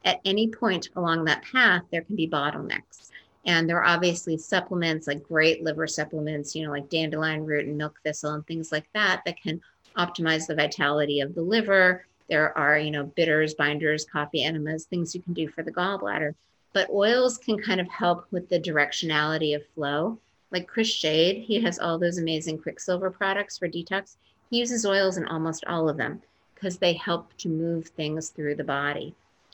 at 0.06 0.20
any 0.26 0.48
point 0.48 0.90
along 0.96 1.26
that 1.26 1.44
path 1.44 1.84
there 1.92 2.02
can 2.02 2.16
be 2.16 2.28
bottlenecks 2.28 3.10
and 3.46 3.70
there 3.70 3.78
are 3.78 3.86
obviously 3.86 4.38
supplements 4.38 5.08
like 5.08 5.28
great 5.28 5.64
liver 5.64 5.88
supplements 5.88 6.56
you 6.56 6.66
know 6.66 6.72
like 6.72 6.90
dandelion 6.90 7.46
root 7.46 7.66
and 7.66 7.78
milk 7.78 8.00
thistle 8.04 8.34
and 8.34 8.46
things 8.48 8.72
like 8.72 8.88
that 8.94 9.22
that 9.26 9.42
can 9.42 9.60
optimize 9.98 10.46
the 10.48 10.56
vitality 10.56 11.22
of 11.22 11.34
the 11.34 11.42
liver 11.42 12.06
there 12.30 12.58
are, 12.58 12.78
you 12.78 12.92
know, 12.92 13.04
bitters, 13.04 13.54
binders, 13.54 14.06
coffee 14.06 14.44
enemas, 14.44 14.86
things 14.86 15.16
you 15.16 15.22
can 15.22 15.34
do 15.34 15.48
for 15.48 15.64
the 15.64 15.72
gallbladder. 15.72 16.34
But 16.74 16.90
oils 16.90 17.38
can 17.38 17.58
kind 17.58 17.80
of 17.80 17.88
help 17.90 18.26
with 18.32 18.50
the 18.50 18.60
directionality 18.60 19.56
of 19.56 19.66
flow. 19.74 20.20
Like 20.52 20.68
Chris 20.68 20.90
Shade, 20.90 21.44
he 21.44 21.62
has 21.62 21.80
all 21.80 21.98
those 21.98 22.18
amazing 22.18 22.60
Quicksilver 22.60 23.10
products 23.10 23.58
for 23.58 23.68
detox. 23.68 24.18
He 24.50 24.60
uses 24.60 24.86
oils 24.86 25.18
in 25.18 25.26
almost 25.26 25.66
all 25.66 25.90
of 25.90 25.98
them 25.98 26.22
because 26.56 26.78
they 26.78 26.94
help 26.94 27.36
to 27.38 27.50
move 27.50 27.88
things 27.88 28.30
through 28.30 28.56
the 28.56 28.64
body. 28.64 29.14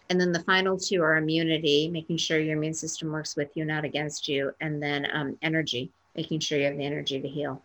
And 0.10 0.20
then 0.20 0.32
the 0.32 0.44
final 0.44 0.78
two 0.78 1.02
are 1.02 1.18
immunity, 1.18 1.90
making 1.90 2.18
sure 2.18 2.40
your 2.40 2.56
immune 2.56 2.74
system 2.74 3.12
works 3.12 3.36
with 3.36 3.50
you, 3.56 3.66
not 3.66 3.86
against 3.86 4.28
you. 4.28 4.52
And 4.62 4.82
then 4.82 5.08
um, 5.14 5.38
energy, 5.42 5.92
making 6.16 6.40
sure 6.40 6.58
you 6.58 6.66
have 6.66 6.78
the 6.78 6.86
energy 6.86 7.20
to 7.20 7.28
heal. 7.28 7.62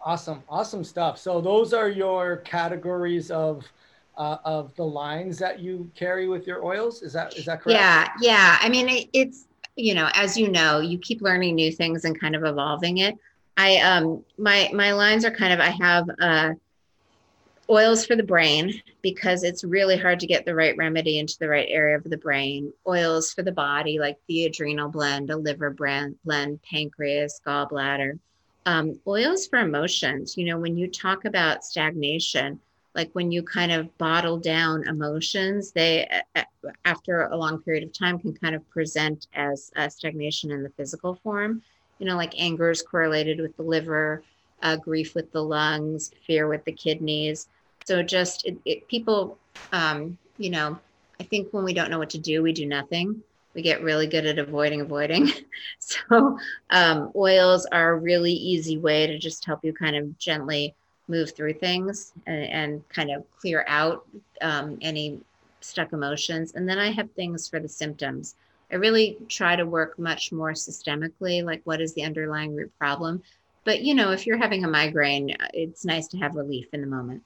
Awesome, 0.00 0.42
awesome 0.48 0.82
stuff. 0.82 1.18
So 1.18 1.40
those 1.40 1.74
are 1.74 1.88
your 1.88 2.38
categories 2.38 3.30
of 3.30 3.66
uh, 4.16 4.38
of 4.44 4.74
the 4.76 4.84
lines 4.84 5.38
that 5.38 5.60
you 5.60 5.90
carry 5.94 6.28
with 6.28 6.46
your 6.46 6.64
oils. 6.64 7.02
Is 7.02 7.12
that 7.12 7.36
is 7.36 7.44
that 7.44 7.60
correct? 7.60 7.78
Yeah, 7.78 8.08
yeah. 8.20 8.58
I 8.60 8.68
mean, 8.68 8.88
it, 8.88 9.08
it's 9.12 9.46
you 9.76 9.94
know, 9.94 10.08
as 10.14 10.36
you 10.36 10.50
know, 10.50 10.80
you 10.80 10.98
keep 10.98 11.20
learning 11.22 11.54
new 11.54 11.70
things 11.70 12.04
and 12.04 12.18
kind 12.18 12.34
of 12.34 12.44
evolving 12.44 12.98
it. 12.98 13.18
I 13.60 13.76
um 13.80 14.24
my 14.38 14.70
my 14.72 14.92
lines 14.92 15.26
are 15.26 15.30
kind 15.30 15.52
of 15.52 15.60
I 15.60 15.68
have 15.68 16.08
uh 16.18 16.52
oils 17.68 18.06
for 18.06 18.16
the 18.16 18.22
brain 18.22 18.80
because 19.02 19.44
it's 19.44 19.62
really 19.62 19.98
hard 19.98 20.18
to 20.20 20.26
get 20.26 20.46
the 20.46 20.54
right 20.54 20.76
remedy 20.78 21.18
into 21.18 21.38
the 21.38 21.48
right 21.48 21.68
area 21.68 21.96
of 21.96 22.04
the 22.04 22.16
brain. 22.16 22.72
Oils 22.88 23.32
for 23.32 23.42
the 23.42 23.52
body 23.52 23.98
like 23.98 24.16
the 24.28 24.46
adrenal 24.46 24.88
blend, 24.88 25.30
a 25.30 25.36
liver 25.36 25.70
blend, 25.70 26.16
blend 26.24 26.60
pancreas, 26.62 27.40
gallbladder. 27.46 28.18
Um, 28.64 28.98
oils 29.06 29.46
for 29.46 29.58
emotions. 29.58 30.38
You 30.38 30.46
know 30.46 30.58
when 30.58 30.78
you 30.78 30.88
talk 30.88 31.26
about 31.26 31.62
stagnation 31.62 32.60
like 32.94 33.10
when 33.12 33.30
you 33.30 33.42
kind 33.42 33.70
of 33.72 33.96
bottle 33.98 34.38
down 34.38 34.88
emotions 34.88 35.70
they 35.70 36.08
after 36.84 37.22
a 37.26 37.36
long 37.36 37.62
period 37.62 37.84
of 37.84 37.92
time 37.92 38.18
can 38.18 38.34
kind 38.34 38.54
of 38.54 38.68
present 38.70 39.28
as 39.34 39.70
stagnation 39.90 40.50
in 40.50 40.62
the 40.62 40.70
physical 40.70 41.14
form 41.22 41.62
you 42.00 42.06
know 42.06 42.16
like 42.16 42.34
anger 42.36 42.70
is 42.70 42.82
correlated 42.82 43.40
with 43.40 43.56
the 43.56 43.62
liver 43.62 44.24
uh, 44.62 44.76
grief 44.76 45.14
with 45.14 45.30
the 45.32 45.42
lungs, 45.42 46.12
fear 46.26 46.48
with 46.48 46.64
the 46.64 46.72
kidneys. 46.72 47.48
So 47.84 48.02
just 48.02 48.46
it, 48.46 48.58
it, 48.64 48.88
people, 48.88 49.38
um, 49.72 50.18
you 50.38 50.50
know, 50.50 50.78
I 51.18 51.24
think 51.24 51.52
when 51.52 51.64
we 51.64 51.74
don't 51.74 51.90
know 51.90 51.98
what 51.98 52.10
to 52.10 52.18
do, 52.18 52.42
we 52.42 52.52
do 52.52 52.66
nothing. 52.66 53.22
We 53.54 53.62
get 53.62 53.82
really 53.82 54.06
good 54.06 54.26
at 54.26 54.38
avoiding, 54.38 54.80
avoiding. 54.80 55.28
so 55.78 56.38
um, 56.70 57.10
oils 57.16 57.66
are 57.66 57.92
a 57.92 57.98
really 57.98 58.32
easy 58.32 58.78
way 58.78 59.06
to 59.06 59.18
just 59.18 59.44
help 59.44 59.64
you 59.64 59.72
kind 59.72 59.96
of 59.96 60.16
gently 60.18 60.74
move 61.08 61.34
through 61.34 61.54
things 61.54 62.12
and, 62.26 62.44
and 62.44 62.88
kind 62.90 63.10
of 63.10 63.24
clear 63.38 63.64
out 63.66 64.06
um, 64.40 64.78
any 64.82 65.20
stuck 65.60 65.92
emotions. 65.92 66.52
And 66.54 66.68
then 66.68 66.78
I 66.78 66.92
have 66.92 67.10
things 67.12 67.48
for 67.48 67.58
the 67.58 67.68
symptoms. 67.68 68.36
I 68.72 68.76
really 68.76 69.18
try 69.28 69.56
to 69.56 69.66
work 69.66 69.98
much 69.98 70.32
more 70.32 70.52
systemically, 70.52 71.44
like 71.44 71.60
what 71.64 71.80
is 71.80 71.94
the 71.94 72.04
underlying 72.04 72.54
root 72.54 72.72
problem. 72.78 73.22
But 73.64 73.82
you 73.82 73.94
know, 73.94 74.12
if 74.12 74.26
you're 74.26 74.38
having 74.38 74.64
a 74.64 74.68
migraine, 74.68 75.36
it's 75.52 75.84
nice 75.84 76.06
to 76.08 76.18
have 76.18 76.34
relief 76.34 76.66
in 76.72 76.80
the 76.80 76.86
moment. 76.86 77.22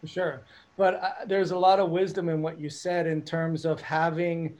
For 0.00 0.06
sure. 0.06 0.40
But 0.76 0.94
uh, 0.94 1.10
there's 1.26 1.50
a 1.50 1.58
lot 1.58 1.80
of 1.80 1.90
wisdom 1.90 2.28
in 2.28 2.42
what 2.42 2.60
you 2.60 2.70
said 2.70 3.06
in 3.06 3.22
terms 3.22 3.64
of 3.64 3.80
having. 3.80 4.56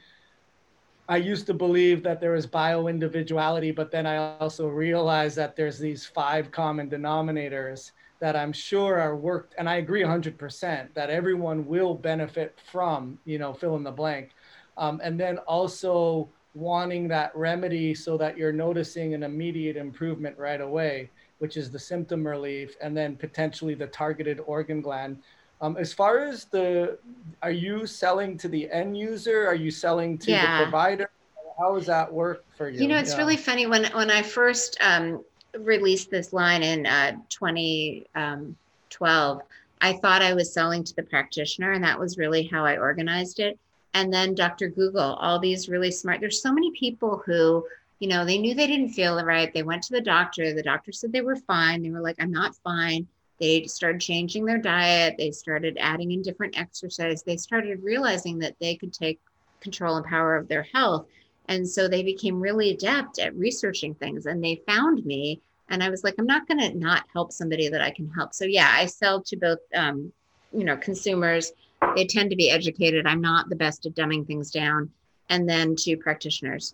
I 1.07 1.17
used 1.17 1.47
to 1.47 1.53
believe 1.53 2.03
that 2.03 2.21
there 2.21 2.33
was 2.33 2.45
bio 2.45 2.87
individuality, 2.87 3.71
but 3.71 3.89
then 3.89 4.05
I 4.05 4.37
also 4.37 4.67
realized 4.67 5.35
that 5.37 5.55
there's 5.55 5.79
these 5.79 6.05
five 6.05 6.51
common 6.51 6.89
denominators 6.89 7.91
that 8.19 8.35
I'm 8.35 8.53
sure 8.53 8.99
are 8.99 9.15
worked, 9.15 9.55
and 9.57 9.67
I 9.67 9.77
agree 9.77 10.03
100% 10.03 10.93
that 10.93 11.09
everyone 11.09 11.65
will 11.65 11.95
benefit 11.95 12.59
from, 12.71 13.17
you 13.25 13.39
know, 13.39 13.53
fill 13.53 13.75
in 13.75 13.83
the 13.83 13.91
blank. 13.91 14.31
Um, 14.79 15.01
and 15.03 15.19
then 15.19 15.37
also 15.39 16.29
wanting 16.55 17.07
that 17.09 17.35
remedy 17.35 17.93
so 17.93 18.17
that 18.17 18.37
you're 18.37 18.53
noticing 18.53 19.13
an 19.13 19.23
immediate 19.23 19.77
improvement 19.77 20.37
right 20.37 20.61
away, 20.61 21.09
which 21.39 21.57
is 21.57 21.69
the 21.69 21.77
symptom 21.77 22.25
relief, 22.25 22.75
and 22.81 22.95
then 22.95 23.15
potentially 23.15 23.75
the 23.75 23.87
targeted 23.87 24.39
organ 24.39 24.81
gland. 24.81 25.17
Um, 25.61 25.75
as 25.77 25.93
far 25.93 26.19
as 26.19 26.45
the, 26.45 26.97
are 27.43 27.51
you 27.51 27.85
selling 27.85 28.37
to 28.37 28.47
the 28.47 28.71
end 28.71 28.97
user? 28.97 29.45
Are 29.45 29.55
you 29.55 29.69
selling 29.69 30.17
to 30.19 30.31
yeah. 30.31 30.59
the 30.59 30.63
provider? 30.63 31.11
How 31.59 31.75
does 31.75 31.85
that 31.87 32.11
work 32.11 32.45
for 32.55 32.69
you? 32.69 32.81
You 32.81 32.87
know, 32.87 32.97
it's 32.97 33.11
yeah. 33.11 33.17
really 33.17 33.35
funny 33.35 33.67
when 33.67 33.83
when 33.91 34.09
I 34.09 34.21
first 34.21 34.77
um, 34.79 35.21
released 35.57 36.09
this 36.09 36.31
line 36.31 36.63
in 36.63 36.85
uh, 36.85 37.17
2012. 37.27 39.37
Um, 39.37 39.43
I 39.81 39.93
thought 39.93 40.21
I 40.21 40.33
was 40.33 40.53
selling 40.53 40.85
to 40.85 40.95
the 40.95 41.03
practitioner, 41.03 41.73
and 41.73 41.83
that 41.83 41.99
was 41.99 42.17
really 42.17 42.43
how 42.43 42.65
I 42.65 42.77
organized 42.77 43.41
it 43.41 43.59
and 43.93 44.13
then 44.13 44.35
Dr. 44.35 44.69
Google, 44.69 45.15
all 45.15 45.39
these 45.39 45.69
really 45.69 45.91
smart. 45.91 46.19
There's 46.19 46.41
so 46.41 46.53
many 46.53 46.71
people 46.71 47.21
who, 47.25 47.65
you 47.99 48.07
know, 48.07 48.23
they 48.23 48.37
knew 48.37 48.53
they 48.53 48.67
didn't 48.67 48.93
feel 48.93 49.23
right. 49.23 49.53
They 49.53 49.63
went 49.63 49.83
to 49.83 49.93
the 49.93 50.01
doctor. 50.01 50.53
The 50.53 50.63
doctor 50.63 50.91
said 50.91 51.11
they 51.11 51.21
were 51.21 51.35
fine. 51.35 51.81
They 51.81 51.89
were 51.89 52.01
like, 52.01 52.17
I'm 52.19 52.31
not 52.31 52.55
fine. 52.57 53.07
They 53.39 53.63
started 53.65 54.01
changing 54.01 54.45
their 54.45 54.57
diet. 54.57 55.15
They 55.17 55.31
started 55.31 55.77
adding 55.79 56.11
in 56.11 56.21
different 56.21 56.59
exercise. 56.59 57.23
They 57.23 57.37
started 57.37 57.83
realizing 57.83 58.37
that 58.39 58.55
they 58.59 58.75
could 58.75 58.93
take 58.93 59.19
control 59.59 59.95
and 59.97 60.05
power 60.05 60.35
of 60.35 60.47
their 60.47 60.63
health. 60.63 61.07
And 61.47 61.67
so 61.67 61.87
they 61.87 62.03
became 62.03 62.39
really 62.39 62.71
adept 62.71 63.17
at 63.17 63.35
researching 63.35 63.95
things 63.95 64.27
and 64.27 64.43
they 64.43 64.61
found 64.67 65.05
me. 65.05 65.41
And 65.69 65.83
I 65.83 65.89
was 65.89 66.03
like, 66.03 66.15
I'm 66.17 66.25
not 66.25 66.47
going 66.47 66.59
to 66.59 66.77
not 66.77 67.05
help 67.13 67.31
somebody 67.31 67.69
that 67.69 67.81
I 67.81 67.91
can 67.91 68.09
help. 68.09 68.33
So, 68.33 68.45
yeah, 68.45 68.69
I 68.71 68.85
sell 68.85 69.21
to 69.23 69.35
both, 69.35 69.59
um, 69.73 70.11
you 70.51 70.63
know, 70.63 70.77
consumers 70.77 71.51
they 71.95 72.05
tend 72.05 72.29
to 72.29 72.35
be 72.35 72.49
educated. 72.49 73.07
I'm 73.07 73.21
not 73.21 73.49
the 73.49 73.55
best 73.55 73.85
at 73.85 73.95
dumbing 73.95 74.25
things 74.25 74.51
down. 74.51 74.89
And 75.29 75.47
then 75.47 75.75
to 75.77 75.95
practitioners. 75.95 76.73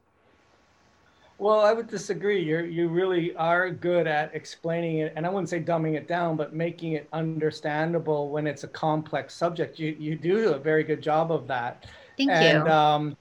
Well, 1.38 1.60
I 1.60 1.74
would 1.74 1.88
disagree. 1.88 2.42
You 2.42 2.60
you 2.60 2.88
really 2.88 3.36
are 3.36 3.70
good 3.70 4.08
at 4.08 4.34
explaining 4.34 5.00
it, 5.00 5.12
and 5.18 5.26
I 5.26 5.30
wouldn't 5.30 5.50
say 5.50 5.60
dumbing 5.60 5.96
it 5.96 6.08
down, 6.08 6.38
but 6.38 6.54
making 6.54 6.94
it 6.94 7.10
understandable 7.12 8.30
when 8.30 8.48
it's 8.48 8.64
a 8.64 8.70
complex 8.70 9.34
subject. 9.34 9.78
You 9.78 9.98
you 10.00 10.16
do 10.16 10.54
a 10.54 10.58
very 10.58 10.84
good 10.84 11.02
job 11.02 11.34
of 11.34 11.46
that. 11.48 11.88
Thank 12.18 12.30
you. 12.30 12.36
and, 12.36 12.66
you. 12.66 12.72
Um, 12.72 13.18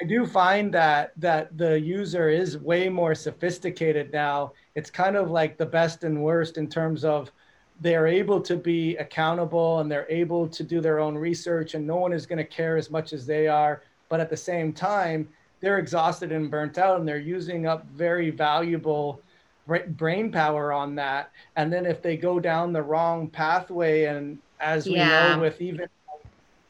I 0.00 0.06
do 0.06 0.26
find 0.26 0.72
that 0.72 1.12
that 1.18 1.56
the 1.58 1.78
user 1.78 2.30
is 2.30 2.56
way 2.56 2.88
more 2.88 3.14
sophisticated 3.14 4.10
now. 4.10 4.52
It's 4.74 4.90
kind 4.90 5.14
of 5.14 5.30
like 5.30 5.58
the 5.58 5.66
best 5.66 6.04
and 6.04 6.22
worst 6.22 6.56
in 6.56 6.66
terms 6.66 7.04
of 7.04 7.30
they're 7.80 8.06
able 8.06 8.40
to 8.42 8.56
be 8.56 8.96
accountable 8.96 9.80
and 9.80 9.90
they're 9.90 10.10
able 10.10 10.46
to 10.46 10.62
do 10.62 10.80
their 10.80 11.00
own 11.00 11.16
research 11.16 11.74
and 11.74 11.86
no 11.86 11.96
one 11.96 12.12
is 12.12 12.26
going 12.26 12.38
to 12.38 12.44
care 12.44 12.76
as 12.76 12.90
much 12.90 13.12
as 13.12 13.26
they 13.26 13.48
are 13.48 13.82
but 14.08 14.20
at 14.20 14.28
the 14.30 14.36
same 14.36 14.72
time 14.72 15.28
they're 15.60 15.78
exhausted 15.78 16.32
and 16.32 16.50
burnt 16.50 16.78
out 16.78 16.98
and 16.98 17.08
they're 17.08 17.18
using 17.18 17.66
up 17.66 17.86
very 17.88 18.30
valuable 18.30 19.20
brain 19.88 20.30
power 20.30 20.72
on 20.72 20.94
that 20.94 21.30
and 21.56 21.72
then 21.72 21.86
if 21.86 22.02
they 22.02 22.16
go 22.16 22.38
down 22.38 22.72
the 22.72 22.82
wrong 22.82 23.28
pathway 23.28 24.04
and 24.04 24.38
as 24.60 24.86
we 24.86 24.96
yeah. 24.96 25.34
know 25.34 25.40
with 25.40 25.60
even 25.60 25.88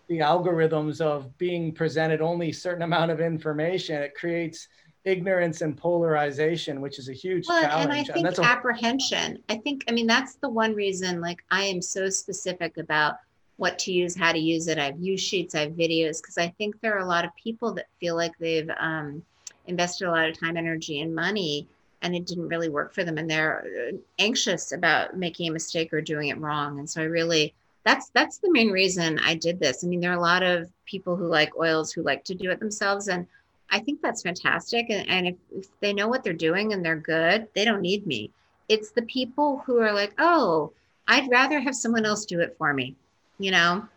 the 0.08 0.18
algorithms 0.18 1.00
of 1.00 1.36
being 1.38 1.72
presented 1.72 2.20
only 2.20 2.52
certain 2.52 2.82
amount 2.82 3.10
of 3.10 3.20
information 3.20 4.00
it 4.02 4.14
creates 4.14 4.68
ignorance 5.04 5.62
and 5.62 5.76
polarization, 5.76 6.80
which 6.80 6.98
is 6.98 7.08
a 7.08 7.12
huge 7.12 7.46
well, 7.48 7.62
challenge. 7.62 7.84
And 7.84 7.92
I 7.92 8.04
think 8.04 8.26
and 8.26 8.46
apprehension. 8.46 9.42
I 9.48 9.56
think, 9.56 9.84
I 9.88 9.92
mean, 9.92 10.06
that's 10.06 10.34
the 10.34 10.48
one 10.48 10.74
reason, 10.74 11.20
like, 11.20 11.42
I 11.50 11.64
am 11.64 11.80
so 11.80 12.10
specific 12.10 12.76
about 12.76 13.16
what 13.56 13.78
to 13.78 13.92
use, 13.92 14.16
how 14.16 14.32
to 14.32 14.38
use 14.38 14.68
it. 14.68 14.78
I 14.78 14.86
have 14.86 14.98
use 14.98 15.20
sheets, 15.20 15.54
I 15.54 15.60
have 15.60 15.72
videos, 15.72 16.20
because 16.20 16.38
I 16.38 16.48
think 16.58 16.80
there 16.80 16.94
are 16.94 17.00
a 17.00 17.06
lot 17.06 17.24
of 17.24 17.30
people 17.36 17.72
that 17.74 17.86
feel 17.98 18.16
like 18.16 18.32
they've 18.38 18.70
um, 18.78 19.22
invested 19.66 20.08
a 20.08 20.10
lot 20.10 20.28
of 20.28 20.38
time, 20.38 20.56
energy, 20.56 21.00
and 21.00 21.14
money, 21.14 21.66
and 22.02 22.14
it 22.14 22.26
didn't 22.26 22.48
really 22.48 22.70
work 22.70 22.94
for 22.94 23.04
them. 23.04 23.18
And 23.18 23.28
they're 23.28 23.90
uh, 23.92 23.96
anxious 24.18 24.72
about 24.72 25.16
making 25.16 25.48
a 25.48 25.52
mistake 25.52 25.92
or 25.92 26.00
doing 26.00 26.28
it 26.28 26.38
wrong. 26.38 26.78
And 26.78 26.88
so 26.88 27.02
I 27.02 27.04
really, 27.04 27.54
that's 27.84 28.10
that's 28.10 28.38
the 28.38 28.50
main 28.50 28.70
reason 28.70 29.18
I 29.18 29.34
did 29.34 29.60
this. 29.60 29.84
I 29.84 29.86
mean, 29.86 30.00
there 30.00 30.10
are 30.10 30.18
a 30.18 30.20
lot 30.20 30.42
of 30.42 30.70
people 30.84 31.16
who 31.16 31.26
like 31.26 31.56
oils 31.58 31.92
who 31.92 32.02
like 32.02 32.24
to 32.24 32.34
do 32.34 32.50
it 32.50 32.60
themselves, 32.60 33.08
and 33.08 33.26
I 33.70 33.78
think 33.78 34.02
that's 34.02 34.22
fantastic. 34.22 34.86
And, 34.90 35.08
and 35.08 35.26
if, 35.28 35.34
if 35.50 35.66
they 35.80 35.92
know 35.92 36.08
what 36.08 36.24
they're 36.24 36.32
doing 36.32 36.72
and 36.72 36.84
they're 36.84 36.96
good, 36.96 37.48
they 37.54 37.64
don't 37.64 37.80
need 37.80 38.06
me. 38.06 38.30
It's 38.68 38.90
the 38.90 39.02
people 39.02 39.62
who 39.66 39.78
are 39.78 39.92
like, 39.92 40.14
oh, 40.18 40.72
I'd 41.08 41.30
rather 41.30 41.60
have 41.60 41.74
someone 41.74 42.04
else 42.04 42.24
do 42.24 42.40
it 42.40 42.54
for 42.58 42.72
me. 42.72 42.96
You 43.38 43.52
know, 43.52 43.88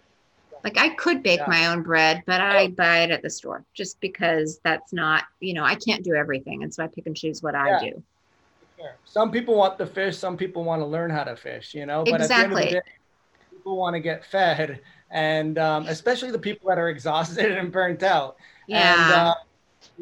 like 0.64 0.78
I 0.78 0.90
could 0.90 1.22
bake 1.22 1.42
yeah. 1.42 1.50
my 1.50 1.68
own 1.68 1.84
bread, 1.84 2.24
but 2.26 2.40
I 2.40 2.70
buy 2.70 3.00
it 3.00 3.12
at 3.12 3.22
the 3.22 3.30
store 3.30 3.66
just 3.74 4.00
because 4.00 4.60
that's 4.64 4.94
not, 4.94 5.26
you 5.40 5.54
know, 5.54 5.64
I 5.64 5.76
can't 5.76 6.04
do 6.04 6.14
everything. 6.14 6.64
And 6.64 6.74
so 6.74 6.84
I 6.84 6.88
pick 6.88 7.06
and 7.06 7.16
choose 7.16 7.44
what 7.44 7.54
yeah. 7.54 7.78
I 7.78 7.84
do. 7.84 8.04
Some 9.06 9.32
people 9.32 9.56
want 9.56 9.78
the 9.78 9.86
fish, 9.86 10.18
some 10.18 10.36
people 10.36 10.64
want 10.64 10.82
to 10.82 10.86
learn 10.86 11.10
how 11.10 11.24
to 11.24 11.38
fish, 11.38 11.74
you 11.74 11.86
know, 11.86 12.04
but 12.04 12.20
exactly. 12.20 12.64
at 12.64 12.70
the 12.70 12.76
end 12.76 12.78
of 12.78 12.84
the 12.84 12.92
day, 12.92 12.96
people 13.52 13.78
want 13.78 13.94
to 13.96 14.00
get 14.02 14.26
fed. 14.26 14.82
And 15.10 15.58
um, 15.58 15.88
especially 15.88 16.32
the 16.32 16.40
people 16.40 16.68
that 16.70 16.78
are 16.78 16.90
exhausted 16.96 17.52
and 17.52 17.72
burnt 17.72 18.04
out. 18.04 18.38
Yeah. 18.68 18.94
And, 18.94 19.14
uh, 19.14 19.36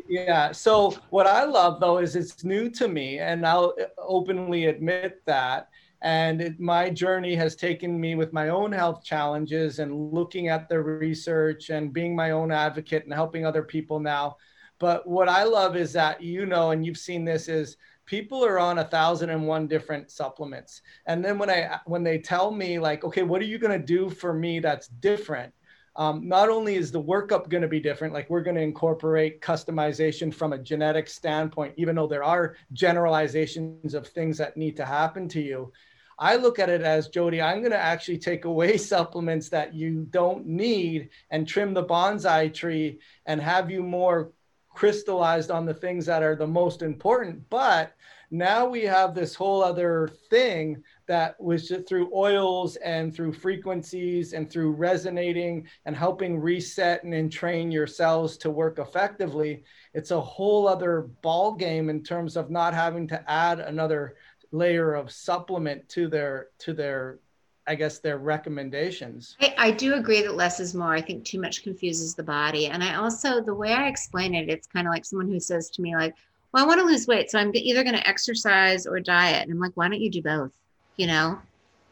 yeah. 0.07 0.51
So 0.51 0.97
what 1.09 1.27
I 1.27 1.43
love 1.43 1.79
though 1.79 1.97
is 1.99 2.15
it's 2.15 2.43
new 2.43 2.69
to 2.71 2.87
me, 2.87 3.19
and 3.19 3.45
I'll 3.45 3.73
openly 3.97 4.65
admit 4.65 5.21
that. 5.25 5.69
And 6.03 6.41
it, 6.41 6.59
my 6.59 6.89
journey 6.89 7.35
has 7.35 7.55
taken 7.55 7.99
me 7.99 8.15
with 8.15 8.33
my 8.33 8.49
own 8.49 8.71
health 8.71 9.03
challenges 9.03 9.77
and 9.79 10.11
looking 10.11 10.47
at 10.47 10.67
the 10.67 10.81
research 10.81 11.69
and 11.69 11.93
being 11.93 12.15
my 12.15 12.31
own 12.31 12.51
advocate 12.51 13.03
and 13.03 13.13
helping 13.13 13.45
other 13.45 13.61
people 13.61 13.99
now. 13.99 14.37
But 14.79 15.07
what 15.07 15.29
I 15.29 15.43
love 15.43 15.75
is 15.75 15.93
that 15.93 16.21
you 16.21 16.47
know, 16.47 16.71
and 16.71 16.83
you've 16.83 16.97
seen 16.97 17.23
this 17.23 17.47
is 17.47 17.77
people 18.05 18.43
are 18.43 18.59
on 18.59 18.79
a 18.79 18.83
thousand 18.83 19.29
and 19.29 19.47
one 19.47 19.67
different 19.67 20.09
supplements. 20.09 20.81
And 21.05 21.23
then 21.23 21.37
when 21.37 21.49
I 21.49 21.79
when 21.85 22.03
they 22.03 22.17
tell 22.17 22.51
me 22.51 22.79
like, 22.79 23.03
okay, 23.03 23.23
what 23.23 23.41
are 23.41 23.45
you 23.45 23.59
going 23.59 23.79
to 23.79 23.85
do 23.85 24.09
for 24.09 24.33
me 24.33 24.59
that's 24.59 24.87
different? 24.87 25.53
Um, 25.95 26.27
not 26.27 26.49
only 26.49 26.75
is 26.75 26.91
the 26.91 27.01
workup 27.01 27.49
going 27.49 27.63
to 27.63 27.67
be 27.67 27.81
different, 27.81 28.13
like 28.13 28.29
we're 28.29 28.43
going 28.43 28.55
to 28.55 28.61
incorporate 28.61 29.41
customization 29.41 30.33
from 30.33 30.53
a 30.53 30.57
genetic 30.57 31.09
standpoint, 31.09 31.73
even 31.77 31.95
though 31.95 32.07
there 32.07 32.23
are 32.23 32.55
generalizations 32.71 33.93
of 33.93 34.07
things 34.07 34.37
that 34.37 34.55
need 34.55 34.77
to 34.77 34.85
happen 34.85 35.27
to 35.29 35.41
you. 35.41 35.71
I 36.17 36.35
look 36.35 36.59
at 36.59 36.69
it 36.69 36.81
as 36.81 37.09
Jodi, 37.09 37.41
I'm 37.41 37.59
going 37.59 37.71
to 37.71 37.77
actually 37.77 38.19
take 38.19 38.45
away 38.45 38.77
supplements 38.93 39.49
that 39.49 39.73
you 39.73 40.07
don't 40.11 40.45
need 40.45 41.09
and 41.29 41.47
trim 41.47 41.73
the 41.73 41.83
bonsai 41.83 42.53
tree 42.53 42.99
and 43.25 43.41
have 43.41 43.69
you 43.69 43.83
more 43.83 44.31
crystallized 44.69 45.51
on 45.51 45.65
the 45.65 45.73
things 45.73 46.05
that 46.05 46.23
are 46.23 46.35
the 46.35 46.47
most 46.47 46.81
important. 46.81 47.49
But 47.49 47.95
now 48.29 48.65
we 48.65 48.83
have 48.83 49.13
this 49.13 49.35
whole 49.35 49.61
other 49.61 50.09
thing 50.29 50.83
that 51.11 51.37
was 51.41 51.67
just 51.67 51.89
through 51.89 52.09
oils 52.15 52.77
and 52.77 53.13
through 53.13 53.33
frequencies 53.33 54.31
and 54.31 54.49
through 54.49 54.71
resonating 54.71 55.67
and 55.85 55.93
helping 55.93 56.39
reset 56.39 57.03
and 57.03 57.13
entrain 57.13 57.69
your 57.69 57.85
cells 57.85 58.37
to 58.37 58.49
work 58.49 58.79
effectively. 58.79 59.61
It's 59.93 60.11
a 60.11 60.21
whole 60.21 60.69
other 60.69 61.09
ball 61.21 61.51
game 61.51 61.89
in 61.89 62.01
terms 62.01 62.37
of 62.37 62.49
not 62.49 62.73
having 62.73 63.09
to 63.09 63.29
add 63.29 63.59
another 63.59 64.15
layer 64.53 64.93
of 64.93 65.11
supplement 65.11 65.89
to 65.89 66.07
their 66.07 66.47
to 66.59 66.73
their 66.73 67.19
I 67.67 67.75
guess 67.75 67.99
their 67.99 68.17
recommendations. 68.17 69.35
I, 69.41 69.53
I, 69.57 69.71
do 69.71 69.95
agree 69.95 70.21
that 70.21 70.35
less 70.35 70.61
is 70.61 70.73
more. 70.73 70.93
I 70.93 71.01
think 71.01 71.25
too 71.25 71.41
much 71.41 71.61
confuses 71.61 72.15
the 72.15 72.23
body. 72.23 72.67
And 72.67 72.81
I 72.81 72.95
also, 72.95 73.41
the 73.41 73.53
way 73.53 73.73
I 73.73 73.87
explain 73.87 74.33
it, 74.33 74.49
it's 74.49 74.65
kind 74.65 74.87
of 74.87 74.91
like 74.91 75.05
someone 75.05 75.27
who 75.27 75.39
says 75.39 75.69
to 75.71 75.81
me, 75.81 75.95
like, 75.95 76.15
well, 76.53 76.63
I 76.63 76.67
want 76.67 76.79
to 76.79 76.85
lose 76.85 77.05
weight. 77.05 77.29
So 77.29 77.37
I'm 77.37 77.51
either 77.53 77.83
going 77.83 77.95
to 77.95 78.07
exercise 78.07 78.87
or 78.87 78.99
diet. 78.99 79.43
And 79.43 79.51
I'm 79.51 79.59
like, 79.59 79.73
why 79.75 79.89
don't 79.89 80.01
you 80.01 80.09
do 80.09 80.23
both? 80.23 80.51
You 80.97 81.07
know, 81.07 81.39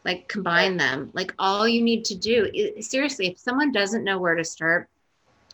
like 0.06 0.28
combine 0.28 0.78
them. 0.78 1.12
Like 1.14 1.34
all 1.40 1.68
you 1.68 1.82
need 1.82 2.06
to 2.06 2.16
do 2.16 2.50
is, 2.54 2.90
seriously, 2.90 3.28
if 3.28 3.40
someone 3.40 3.72
doesn't 3.72 4.04
know 4.04 4.20
where 4.20 4.36
to 4.36 4.44
start, 4.44 4.88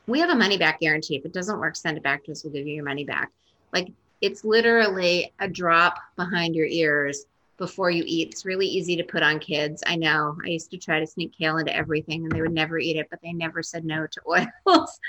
we 0.08 0.20
have 0.20 0.30
a 0.30 0.36
money 0.36 0.58
back 0.58 0.80
guarantee. 0.80 1.16
If 1.16 1.26
it 1.26 1.34
doesn't 1.34 1.60
work, 1.60 1.76
send 1.76 1.98
it 1.98 2.04
back 2.04 2.24
to 2.26 2.32
us. 2.32 2.43
We'll 2.43 2.54
give 2.54 2.68
you 2.68 2.76
your 2.76 2.86
money 2.86 3.06
back. 3.06 3.32
Like 3.74 3.91
it's 4.22 4.43
literally 4.43 5.34
a 5.39 5.48
drop 5.48 5.98
behind 6.16 6.56
your 6.56 6.68
ears 6.68 7.26
before 7.58 7.89
you 7.89 8.04
eat. 8.06 8.32
It's 8.32 8.46
really 8.46 8.68
easy 8.68 8.96
to 8.98 9.04
put 9.04 9.24
on 9.24 9.39
kids. 9.39 9.84
I 9.86 9.96
know. 9.96 10.38
I 10.43 10.50
used 10.50 10.72
to 10.72 10.78
try 10.78 11.00
to 11.00 11.08
sneak 11.08 11.34
kale 11.38 11.58
into 11.58 11.76
everything 11.76 12.24
and 12.24 12.32
they 12.32 12.41
would 12.41 12.54
never 12.54 12.78
eat 12.78 12.98
it, 12.98 13.08
but 13.10 13.20
they 13.22 13.34
never 13.34 13.64
said 13.64 13.86
no 13.86 14.08
to 14.08 14.22
oils, 14.68 15.00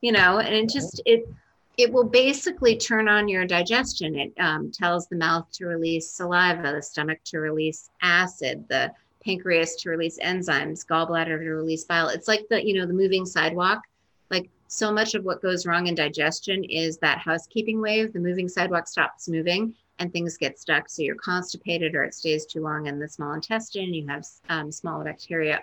you 0.00 0.12
know, 0.12 0.38
and 0.38 0.54
it 0.54 0.68
just, 0.68 1.02
it, 1.04 1.28
it 1.76 1.92
will 1.92 2.04
basically 2.04 2.76
turn 2.76 3.08
on 3.08 3.28
your 3.28 3.44
digestion. 3.44 4.16
It 4.16 4.32
um, 4.38 4.70
tells 4.70 5.08
the 5.08 5.16
mouth 5.16 5.50
to 5.52 5.66
release 5.66 6.10
saliva, 6.10 6.72
the 6.72 6.82
stomach 6.82 7.18
to 7.24 7.38
release 7.38 7.90
acid, 8.00 8.66
the 8.68 8.92
pancreas 9.22 9.76
to 9.76 9.90
release 9.90 10.18
enzymes, 10.20 10.86
gallbladder 10.86 11.38
to 11.38 11.50
release 11.50 11.84
bile. 11.84 12.08
It's 12.08 12.28
like 12.28 12.46
the, 12.48 12.64
you 12.64 12.74
know, 12.74 12.86
the 12.86 12.94
moving 12.94 13.26
sidewalk. 13.26 13.82
Like 14.30 14.48
so 14.68 14.90
much 14.90 15.14
of 15.14 15.24
what 15.24 15.42
goes 15.42 15.66
wrong 15.66 15.86
in 15.86 15.94
digestion 15.94 16.64
is 16.64 16.96
that 16.98 17.18
housekeeping 17.18 17.80
wave. 17.80 18.12
The 18.12 18.20
moving 18.20 18.48
sidewalk 18.48 18.88
stops 18.88 19.28
moving 19.28 19.74
and 19.98 20.12
things 20.12 20.36
get 20.36 20.58
stuck. 20.58 20.88
So 20.88 21.02
you're 21.02 21.16
constipated 21.16 21.94
or 21.94 22.04
it 22.04 22.14
stays 22.14 22.46
too 22.46 22.62
long 22.62 22.86
in 22.86 22.98
the 22.98 23.08
small 23.08 23.34
intestine. 23.34 23.92
You 23.92 24.06
have 24.06 24.24
um, 24.48 24.72
small 24.72 25.04
bacteria, 25.04 25.62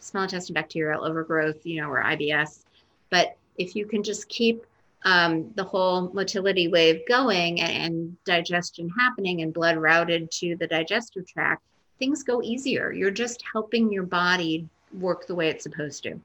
small 0.00 0.24
intestine 0.24 0.54
bacterial 0.54 1.04
overgrowth, 1.04 1.64
you 1.64 1.80
know, 1.80 1.88
or 1.88 2.02
IBS. 2.02 2.64
But 3.10 3.36
if 3.58 3.76
you 3.76 3.86
can 3.86 4.02
just 4.02 4.28
keep 4.28 4.64
um, 5.04 5.50
the 5.54 5.64
whole 5.64 6.10
motility 6.12 6.68
wave 6.68 7.00
going 7.08 7.60
and, 7.60 8.16
digestion 8.24 8.88
happening 8.98 9.42
and 9.42 9.52
blood 9.52 9.76
routed 9.76 10.30
to 10.30 10.56
the 10.56 10.66
digestive 10.66 11.26
tract, 11.26 11.62
things 11.98 12.22
go 12.22 12.42
easier. 12.42 12.92
You're 12.92 13.10
just 13.10 13.42
helping 13.52 13.92
your 13.92 14.02
body 14.02 14.68
work 14.98 15.26
the 15.26 15.34
way 15.34 15.48
it's 15.48 15.62
supposed 15.62 16.02
to. 16.04 16.20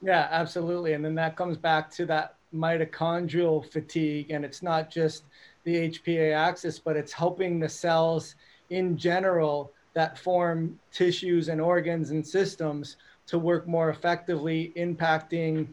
Yeah, 0.00 0.28
absolutely. 0.30 0.94
And 0.94 1.04
then 1.04 1.14
that 1.16 1.36
comes 1.36 1.56
back 1.56 1.90
to 1.92 2.06
that 2.06 2.34
mitochondrial 2.54 3.70
fatigue. 3.70 4.30
And 4.30 4.44
it's 4.44 4.62
not 4.62 4.90
just 4.90 5.24
the 5.64 5.90
HPA 5.90 6.34
axis, 6.34 6.78
but 6.78 6.96
it's 6.96 7.12
helping 7.12 7.60
the 7.60 7.68
cells 7.68 8.34
in 8.70 8.96
general 8.96 9.72
that 9.94 10.18
form 10.18 10.78
tissues 10.92 11.48
and 11.48 11.60
organs 11.60 12.10
and 12.10 12.26
systems 12.26 12.96
to 13.26 13.38
work 13.38 13.68
more 13.68 13.90
effectively, 13.90 14.72
impacting 14.76 15.68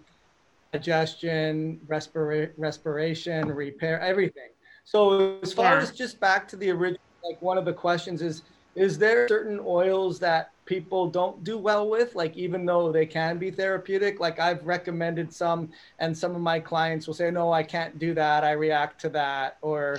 digestion, 0.72 1.80
respira- 1.88 2.52
respiration, 2.58 3.48
repair, 3.48 4.00
everything. 4.02 4.50
So 4.84 5.40
as 5.42 5.54
far 5.54 5.76
yeah. 5.76 5.82
as 5.82 5.92
just 5.92 6.20
back 6.20 6.48
to 6.50 6.56
the 6.56 6.70
original, 6.72 7.02
like 7.24 7.42
one 7.42 7.58
of 7.58 7.66
the 7.66 7.74
questions 7.74 8.22
is, 8.22 8.44
is 8.76 8.98
there 8.98 9.28
certain 9.28 9.60
oils 9.64 10.20
that 10.20 10.52
people 10.66 11.10
don't 11.10 11.44
do 11.44 11.58
well 11.58 11.90
with 11.90 12.14
like 12.14 12.38
even 12.38 12.64
though 12.64 12.92
they 12.92 13.06
can 13.06 13.40
be 13.40 13.50
therapeutic 13.50 14.20
like 14.20 14.40
i've 14.40 14.64
recommended 14.68 15.34
some 15.34 15.68
and 15.98 16.16
some 16.16 16.36
of 16.36 16.42
my 16.42 16.60
clients 16.60 17.08
will 17.08 17.14
say 17.16 17.32
no 17.32 17.52
i 17.52 17.64
can't 17.64 17.98
do 17.98 18.14
that 18.14 18.44
i 18.44 18.52
react 18.52 19.02
to 19.02 19.10
that 19.10 19.58
or 19.64 19.98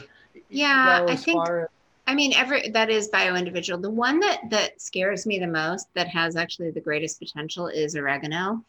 yeah 0.48 1.00
you 1.00 1.06
know, 1.06 1.12
i 1.12 1.16
think 1.16 1.48
as- 1.48 1.66
i 2.06 2.14
mean 2.14 2.32
every 2.34 2.70
that 2.70 2.88
is 2.88 3.08
bio 3.08 3.34
individual 3.34 3.80
the 3.80 3.90
one 3.90 4.20
that 4.20 4.38
that 4.48 4.80
scares 4.80 5.26
me 5.26 5.40
the 5.40 5.46
most 5.46 5.88
that 5.94 6.06
has 6.06 6.36
actually 6.36 6.70
the 6.70 6.80
greatest 6.80 7.18
potential 7.18 7.66
is 7.66 7.96
oregano 7.96 8.64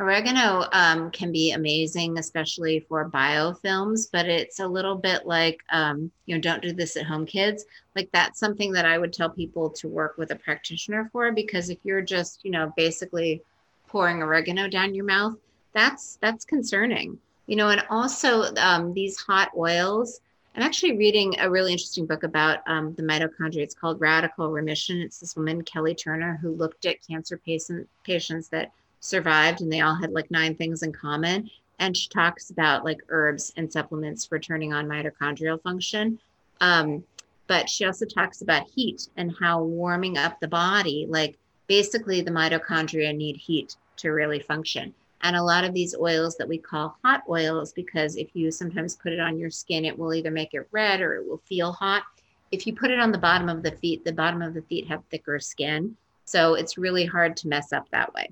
Oregano 0.00 0.66
um, 0.72 1.10
can 1.10 1.30
be 1.30 1.52
amazing, 1.52 2.18
especially 2.18 2.80
for 2.88 3.10
biofilms, 3.10 4.08
but 4.10 4.26
it's 4.26 4.58
a 4.58 4.66
little 4.66 4.96
bit 4.96 5.26
like, 5.26 5.60
um, 5.70 6.10
you 6.24 6.34
know, 6.34 6.40
don't 6.40 6.62
do 6.62 6.72
this 6.72 6.96
at 6.96 7.04
home, 7.04 7.26
kids. 7.26 7.66
Like 7.94 8.08
that's 8.12 8.40
something 8.40 8.72
that 8.72 8.86
I 8.86 8.96
would 8.98 9.12
tell 9.12 9.28
people 9.28 9.68
to 9.70 9.88
work 9.88 10.16
with 10.16 10.30
a 10.30 10.36
practitioner 10.36 11.10
for, 11.12 11.30
because 11.32 11.68
if 11.68 11.78
you're 11.84 12.00
just, 12.00 12.44
you 12.44 12.50
know, 12.50 12.72
basically 12.76 13.42
pouring 13.88 14.22
oregano 14.22 14.68
down 14.68 14.94
your 14.94 15.04
mouth, 15.04 15.36
that's 15.72 16.16
that's 16.20 16.44
concerning, 16.44 17.18
you 17.46 17.56
know. 17.56 17.68
And 17.68 17.84
also 17.90 18.54
um, 18.56 18.94
these 18.94 19.18
hot 19.18 19.50
oils. 19.56 20.20
I'm 20.56 20.62
actually 20.62 20.96
reading 20.96 21.38
a 21.38 21.48
really 21.48 21.72
interesting 21.72 22.06
book 22.06 22.24
about 22.24 22.58
um, 22.66 22.94
the 22.94 23.02
mitochondria. 23.02 23.62
It's 23.62 23.74
called 23.74 24.00
Radical 24.00 24.50
Remission. 24.50 25.00
It's 25.00 25.20
this 25.20 25.36
woman, 25.36 25.62
Kelly 25.62 25.94
Turner, 25.94 26.38
who 26.42 26.50
looked 26.50 26.86
at 26.86 27.06
cancer 27.06 27.36
patient, 27.36 27.88
patients 28.02 28.48
that 28.48 28.72
survived 29.00 29.60
and 29.60 29.72
they 29.72 29.80
all 29.80 29.94
had 29.94 30.12
like 30.12 30.30
nine 30.30 30.54
things 30.54 30.82
in 30.82 30.92
common. 30.92 31.50
And 31.78 31.96
she 31.96 32.08
talks 32.08 32.50
about 32.50 32.84
like 32.84 33.00
herbs 33.08 33.52
and 33.56 33.72
supplements 33.72 34.26
for 34.26 34.38
turning 34.38 34.72
on 34.72 34.86
mitochondrial 34.86 35.60
function. 35.62 36.18
Um, 36.60 37.02
but 37.46 37.68
she 37.68 37.84
also 37.84 38.04
talks 38.04 38.42
about 38.42 38.68
heat 38.68 39.08
and 39.16 39.34
how 39.40 39.62
warming 39.62 40.16
up 40.16 40.38
the 40.38 40.46
body, 40.46 41.06
like 41.08 41.36
basically 41.66 42.20
the 42.20 42.30
mitochondria 42.30 43.16
need 43.16 43.36
heat 43.36 43.76
to 43.96 44.10
really 44.10 44.38
function. 44.38 44.94
And 45.22 45.36
a 45.36 45.42
lot 45.42 45.64
of 45.64 45.74
these 45.74 45.94
oils 45.94 46.36
that 46.36 46.48
we 46.48 46.58
call 46.58 46.96
hot 47.04 47.22
oils, 47.28 47.72
because 47.72 48.16
if 48.16 48.28
you 48.34 48.50
sometimes 48.50 48.96
put 48.96 49.12
it 49.12 49.20
on 49.20 49.38
your 49.38 49.50
skin, 49.50 49.84
it 49.84 49.98
will 49.98 50.14
either 50.14 50.30
make 50.30 50.54
it 50.54 50.68
red 50.70 51.00
or 51.00 51.14
it 51.14 51.28
will 51.28 51.42
feel 51.44 51.72
hot. 51.72 52.04
If 52.52 52.66
you 52.66 52.74
put 52.74 52.90
it 52.90 52.98
on 52.98 53.12
the 53.12 53.18
bottom 53.18 53.48
of 53.48 53.62
the 53.62 53.72
feet, 53.72 54.04
the 54.04 54.12
bottom 54.12 54.42
of 54.42 54.54
the 54.54 54.62
feet 54.62 54.86
have 54.88 55.02
thicker 55.10 55.38
skin. 55.38 55.96
So 56.24 56.54
it's 56.54 56.78
really 56.78 57.04
hard 57.04 57.36
to 57.38 57.48
mess 57.48 57.72
up 57.72 57.88
that 57.90 58.14
way. 58.14 58.30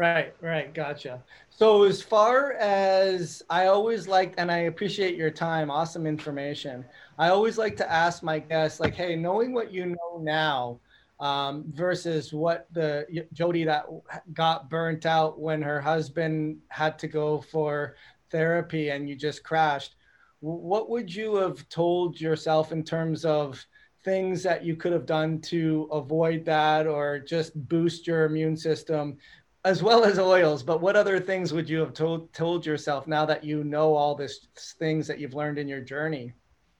Right, 0.00 0.34
right, 0.40 0.72
gotcha. 0.72 1.22
So 1.50 1.82
as 1.82 2.00
far 2.00 2.54
as 2.54 3.42
I 3.50 3.66
always 3.66 4.08
like, 4.08 4.32
and 4.38 4.50
I 4.50 4.60
appreciate 4.60 5.14
your 5.14 5.30
time, 5.30 5.70
awesome 5.70 6.06
information. 6.06 6.86
I 7.18 7.28
always 7.28 7.58
like 7.58 7.76
to 7.76 7.92
ask 7.92 8.22
my 8.22 8.38
guests, 8.38 8.80
like, 8.80 8.94
hey, 8.94 9.14
knowing 9.14 9.52
what 9.52 9.74
you 9.74 9.84
know 9.84 10.18
now 10.22 10.80
um, 11.20 11.64
versus 11.74 12.32
what 12.32 12.66
the 12.72 13.26
Jodi 13.34 13.64
that 13.64 13.84
got 14.32 14.70
burnt 14.70 15.04
out 15.04 15.38
when 15.38 15.60
her 15.60 15.82
husband 15.82 16.60
had 16.68 16.98
to 17.00 17.06
go 17.06 17.42
for 17.42 17.96
therapy 18.30 18.88
and 18.88 19.06
you 19.06 19.16
just 19.16 19.44
crashed, 19.44 19.96
what 20.40 20.88
would 20.88 21.14
you 21.14 21.34
have 21.34 21.68
told 21.68 22.18
yourself 22.18 22.72
in 22.72 22.84
terms 22.84 23.26
of 23.26 23.62
things 24.02 24.42
that 24.42 24.64
you 24.64 24.76
could 24.76 24.92
have 24.92 25.04
done 25.04 25.40
to 25.42 25.86
avoid 25.92 26.44
that 26.46 26.86
or 26.86 27.18
just 27.18 27.52
boost 27.68 28.06
your 28.06 28.24
immune 28.24 28.56
system 28.56 29.18
as 29.64 29.82
well 29.82 30.04
as 30.04 30.18
oils 30.18 30.62
but 30.62 30.80
what 30.80 30.96
other 30.96 31.20
things 31.20 31.52
would 31.52 31.68
you 31.68 31.80
have 31.80 31.92
told 31.92 32.32
told 32.32 32.64
yourself 32.64 33.06
now 33.06 33.26
that 33.26 33.44
you 33.44 33.62
know 33.64 33.94
all 33.94 34.14
these 34.14 34.48
things 34.78 35.06
that 35.06 35.18
you've 35.18 35.34
learned 35.34 35.58
in 35.58 35.68
your 35.68 35.82
journey? 35.82 36.32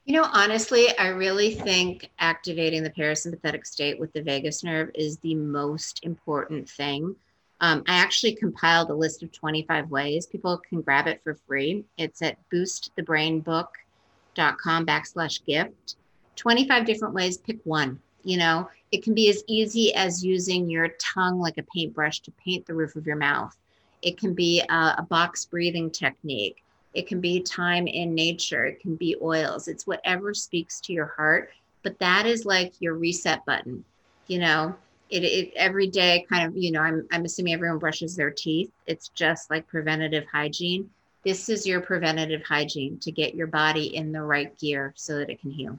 You 0.05 0.14
know 0.14 0.26
honestly 0.33 0.89
i 0.99 1.09
really 1.09 1.55
think 1.55 2.09
activating 2.18 2.83
the 2.83 2.89
parasympathetic 2.91 3.66
state 3.66 4.01
with 4.01 4.11
the 4.12 4.22
vagus 4.22 4.64
nerve 4.64 4.91
is 4.95 5.18
the 5.18 5.35
most 5.35 6.01
important 6.05 6.66
thing. 6.68 7.14
Um, 7.61 7.83
i 7.87 7.97
actually 7.97 8.35
compiled 8.35 8.91
a 8.91 8.95
list 8.95 9.22
of 9.22 9.31
25 9.33 9.91
ways 9.91 10.26
people 10.26 10.59
can 10.68 10.81
grab 10.81 11.07
it 11.07 11.22
for 11.22 11.35
free. 11.35 11.85
It's 11.99 12.22
at 12.22 12.39
boostthebrainbook.com 12.53 14.87
backslash 14.87 15.45
gift. 15.45 15.97
25 16.37 16.87
different 16.87 17.12
ways 17.12 17.37
pick 17.37 17.59
one 17.64 18.01
you 18.24 18.39
know 18.39 18.66
it 18.93 19.05
can 19.05 19.14
be 19.14 19.28
as 19.30 19.45
easy 19.47 19.95
as 19.95 20.24
using 20.24 20.68
your 20.68 20.88
tongue 20.99 21.38
like 21.38 21.59
a 21.59 21.62
paintbrush 21.74 22.20
to 22.20 22.32
paint 22.32 22.66
the 22.66 22.74
roof 22.74 22.97
of 22.97 23.07
your 23.07 23.16
mouth. 23.16 23.57
It 24.03 24.18
can 24.18 24.34
be 24.34 24.61
a, 24.68 24.95
a 24.99 25.07
box 25.09 25.45
breathing 25.45 25.91
technique. 25.91 26.64
It 26.93 27.07
can 27.07 27.20
be 27.20 27.41
time 27.41 27.86
in 27.86 28.14
nature. 28.14 28.66
It 28.66 28.80
can 28.80 28.97
be 28.97 29.16
oils. 29.22 29.68
It's 29.68 29.86
whatever 29.86 30.34
speaks 30.34 30.80
to 30.82 30.93
your 30.93 31.12
heart. 31.16 31.51
But 31.82 31.99
that 32.01 32.26
is 32.26 32.45
like 32.45 32.72
your 32.80 32.95
reset 32.95 33.45
button. 33.47 33.84
You 34.26 34.41
know, 34.41 34.74
it, 35.09 35.22
it 35.22 35.53
every 35.55 35.86
day 35.86 36.26
kind 36.28 36.49
of, 36.49 36.57
you 36.57 36.72
know, 36.72 36.80
I'm, 36.80 37.07
I'm 37.12 37.24
assuming 37.24 37.55
everyone 37.55 37.78
brushes 37.78 38.16
their 38.16 38.30
teeth. 38.30 38.70
It's 38.86 39.09
just 39.11 39.51
like 39.51 39.68
preventative 39.68 40.24
hygiene. 40.32 40.91
This 41.24 41.49
is 41.49 41.66
your 41.66 41.80
preventative 41.80 42.43
hygiene 42.43 42.99
to 43.01 43.12
get 43.12 43.34
your 43.34 43.47
body 43.47 43.95
in 43.95 44.11
the 44.11 44.22
right 44.22 44.57
gear 44.59 44.93
so 44.97 45.16
that 45.18 45.30
it 45.30 45.41
can 45.41 45.51
heal. 45.51 45.78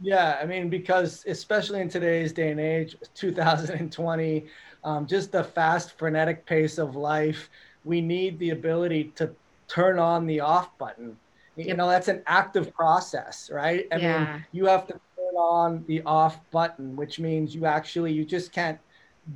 Yeah, 0.00 0.38
I 0.40 0.46
mean, 0.46 0.68
because 0.68 1.24
especially 1.26 1.80
in 1.80 1.88
today's 1.88 2.32
day 2.32 2.50
and 2.50 2.60
age, 2.60 2.96
2020, 3.14 4.46
um, 4.84 5.06
just 5.06 5.32
the 5.32 5.44
fast, 5.44 5.96
frenetic 5.98 6.44
pace 6.46 6.78
of 6.78 6.96
life, 6.96 7.50
we 7.84 8.00
need 8.00 8.38
the 8.38 8.50
ability 8.50 9.12
to 9.16 9.34
turn 9.68 9.98
on 9.98 10.26
the 10.26 10.40
off 10.40 10.76
button. 10.78 11.16
Yep. 11.56 11.66
You 11.66 11.74
know, 11.74 11.88
that's 11.88 12.08
an 12.08 12.22
active 12.26 12.74
process, 12.74 13.50
right? 13.52 13.86
I 13.92 13.96
yeah. 13.96 14.24
mean, 14.24 14.44
you 14.52 14.66
have 14.66 14.86
to 14.88 14.92
turn 14.92 15.34
on 15.36 15.84
the 15.86 16.02
off 16.02 16.38
button, 16.50 16.96
which 16.96 17.18
means 17.20 17.54
you 17.54 17.64
actually, 17.64 18.12
you 18.12 18.24
just 18.24 18.52
can't 18.52 18.78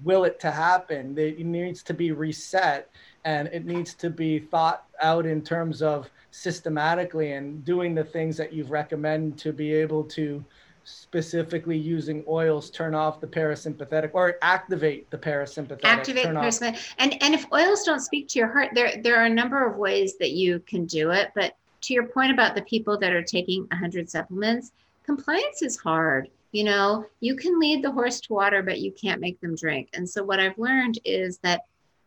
will 0.03 0.25
it 0.25 0.39
to 0.41 0.51
happen. 0.51 1.17
It 1.19 1.39
needs 1.39 1.83
to 1.85 1.95
be 1.95 2.13
reset 2.13 2.91
and 3.25 3.49
it 3.49 3.65
needs 3.65 3.95
to 3.95 4.11
be 4.11 4.39
thought 4.39 4.85
out 5.01 5.27
in 5.27 5.43
terms 5.43 5.83
of 5.83 6.09
systematically 6.31 7.33
and 7.33 7.65
doing 7.65 7.95
the 7.95 8.05
things 8.05 8.37
that 8.37 8.53
you've 8.53 8.71
recommended 8.71 9.39
to 9.39 9.53
be 9.53 9.73
able 9.73 10.05
to 10.05 10.45
specifically 10.85 11.77
using 11.77 12.25
oils 12.29 12.71
turn 12.71 12.95
off 12.95 13.21
the 13.21 13.27
parasympathetic 13.27 14.11
or 14.15 14.37
activate 14.41 15.11
the 15.11 15.19
parasympathetic 15.19 15.85
activate 15.85 16.25
the 16.25 16.31
parasympathetic. 16.31 16.95
And 16.99 17.23
and 17.23 17.35
if 17.35 17.45
oils 17.53 17.83
don't 17.85 18.01
speak 18.01 18.29
to 18.29 18.39
your 18.39 18.49
heart 18.49 18.71
there 18.73 18.95
there 19.03 19.17
are 19.17 19.27
a 19.27 19.31
number 19.31 19.67
of 19.67 19.77
ways 19.77 20.17
that 20.19 20.31
you 20.31 20.61
can 20.61 20.87
do 20.87 21.11
it. 21.11 21.31
But 21.35 21.57
to 21.83 21.95
your 21.95 22.07
point 22.07 22.33
about 22.33 22.55
the 22.55 22.63
people 22.63 22.99
that 22.99 23.13
are 23.13 23.23
taking 23.23 23.67
100 23.67 24.09
supplements 24.09 24.73
compliance 25.05 25.61
is 25.61 25.77
hard 25.77 26.31
you 26.53 26.65
know 26.65 27.05
you 27.21 27.37
can 27.37 27.59
lead 27.59 27.85
the 27.85 27.91
horse 27.91 28.21
to 28.21 28.33
water 28.33 28.63
but 28.63 28.81
you 28.81 28.93
can't 28.93 29.21
make 29.21 29.41
them 29.41 29.55
drink. 29.55 29.89
And 29.95 30.09
so 30.09 30.23
what 30.23 30.41
i've 30.41 30.59
learned 30.59 30.99
is 31.05 31.39
that 31.39 31.63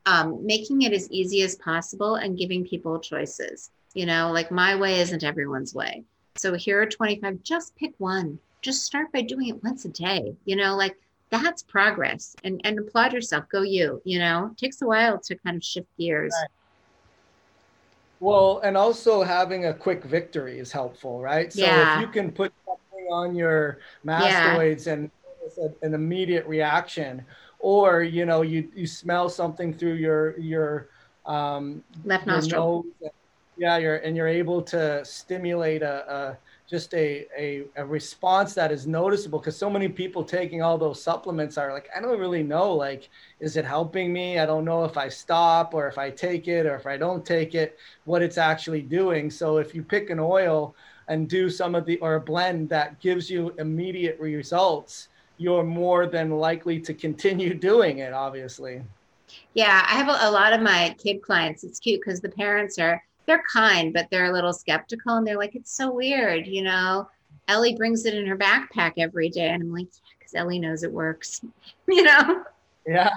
um, 0.08 0.44
making 0.44 0.82
it 0.82 0.94
as 0.94 1.10
easy 1.12 1.44
as 1.44 1.56
possible 1.56 2.16
and 2.16 2.38
giving 2.38 2.66
people 2.66 3.00
choices. 3.00 3.70
You 3.94 4.06
know 4.06 4.32
like 4.32 4.52
my 4.52 4.76
way 4.76 5.00
isn't 5.00 5.24
everyone's 5.24 5.76
way. 5.76 6.04
So 6.36 6.54
here 6.54 6.82
are 6.82 6.86
25 6.86 7.44
just 7.44 7.76
pick 7.76 7.94
one. 7.98 8.40
Just 8.62 8.84
start 8.84 9.12
by 9.12 9.22
doing 9.22 9.50
it 9.50 9.64
once 9.64 9.86
a 9.86 9.90
day. 9.90 10.36
You 10.46 10.56
know 10.56 10.76
like 10.76 10.98
that's 11.30 11.64
progress. 11.64 12.36
And 12.44 12.62
and 12.64 12.80
applaud 12.80 13.14
yourself. 13.14 13.46
Go 13.50 13.62
you 13.62 14.02
you 14.06 14.20
know? 14.20 14.50
It 14.52 14.58
takes 14.58 14.82
a 14.82 14.88
while 14.88 15.20
to 15.20 15.36
kind 15.36 15.58
of 15.58 15.64
shift 15.64 15.88
gears. 16.00 16.34
Right. 16.42 16.50
well 18.20 18.60
and 18.64 18.76
also 18.76 19.22
having 19.22 19.66
a 19.66 19.74
quick 19.74 20.04
victory 20.04 20.58
is 20.58 20.72
helpful 20.72 21.22
right? 21.22 21.54
So 21.54 21.62
yeah. 21.62 21.96
if 21.96 22.02
you 22.02 22.08
can 22.08 22.32
put 22.32 22.52
something 22.66 22.81
on 23.12 23.36
your 23.36 23.80
mastoids 24.06 24.88
yeah. 24.88 24.94
and 24.94 25.12
an 25.82 25.94
immediate 25.94 26.46
reaction 26.46 27.24
or 27.60 28.04
you 28.04 28.26
know 28.26 28.42
you 28.42 28.70
you 28.76 28.88
smell 28.88 29.30
something 29.30 29.74
through 29.74 29.94
your 29.94 30.38
your 30.40 30.90
um 31.26 31.84
left 32.04 32.26
nostril 32.26 32.86
yeah 33.58 33.78
you're 33.78 33.98
and 33.98 34.16
you're 34.16 34.28
able 34.28 34.62
to 34.62 35.04
stimulate 35.06 35.82
a, 35.82 36.12
a 36.14 36.38
just 36.72 36.94
a, 36.94 37.28
a, 37.38 37.66
a 37.76 37.86
response 37.86 38.54
that 38.54 38.72
is 38.72 38.88
noticeable 38.88 39.40
because 39.40 39.58
so 39.58 39.70
many 39.70 39.90
people 39.90 40.24
taking 40.24 40.62
all 40.62 40.78
those 40.78 41.04
supplements 41.04 41.58
are 41.58 41.74
like 41.74 41.90
i 41.94 42.00
don't 42.00 42.18
really 42.18 42.44
know 42.44 42.74
like 42.74 43.10
is 43.42 43.58
it 43.58 43.66
helping 43.66 44.14
me? 44.14 44.40
I 44.40 44.46
don't 44.46 44.64
know 44.64 44.86
if 44.86 44.98
i 44.98 45.10
stop 45.10 45.74
or 45.74 45.88
if 45.88 45.98
i 45.98 46.10
take 46.10 46.48
it 46.48 46.66
or 46.66 46.76
if 46.76 46.88
i 46.88 46.96
don't 46.96 47.26
take 47.26 47.56
it 47.56 47.78
what 48.06 48.22
it's 48.22 48.38
actually 48.38 48.82
doing. 48.82 49.30
So 49.30 49.58
if 49.58 49.76
you 49.76 49.84
pick 49.84 50.10
an 50.10 50.20
oil 50.20 50.74
and 51.10 51.28
do 51.28 51.50
some 51.50 51.76
of 51.76 51.86
the 51.86 51.98
or 51.98 52.16
a 52.16 52.22
blend 52.22 52.70
that 52.70 53.02
gives 53.02 53.30
you 53.30 53.54
immediate 53.58 54.18
results 54.20 55.10
you're 55.38 55.64
more 55.64 56.06
than 56.06 56.30
likely 56.30 56.80
to 56.80 56.94
continue 56.94 57.54
doing 57.70 57.98
it 57.98 58.14
obviously. 58.14 58.82
Yeah 59.54 59.86
i 59.90 59.96
have 59.96 60.08
a, 60.08 60.30
a 60.30 60.32
lot 60.32 60.54
of 60.54 60.62
my 60.62 60.96
kid 61.04 61.22
clients 61.22 61.66
it's 61.66 61.80
cute 61.80 62.00
because 62.00 62.22
the 62.22 62.30
parents 62.30 62.80
are 62.80 63.04
they're 63.26 63.44
kind, 63.52 63.94
but 63.94 64.08
they're 64.10 64.30
a 64.30 64.34
little 64.34 64.54
skeptical 64.54 65.16
and 65.16 65.26
they're 65.26 65.38
like, 65.38 65.56
it's 65.56 65.76
so 65.76 65.92
weird, 65.92 66.48
you 66.48 66.64
know. 66.64 67.08
Ellie 67.48 67.76
brings 67.76 68.06
it 68.06 68.14
in 68.14 68.26
her 68.26 68.38
backpack 68.38 68.94
every 68.98 69.30
day. 69.30 69.50
And 69.50 69.64
I'm 69.64 69.74
like, 69.74 69.88
yeah, 69.88 70.16
because 70.18 70.36
Ellie 70.36 70.60
knows 70.60 70.84
it 70.84 70.92
works, 70.92 71.42
you 71.88 72.04
know? 72.04 72.44
Yeah, 72.86 73.16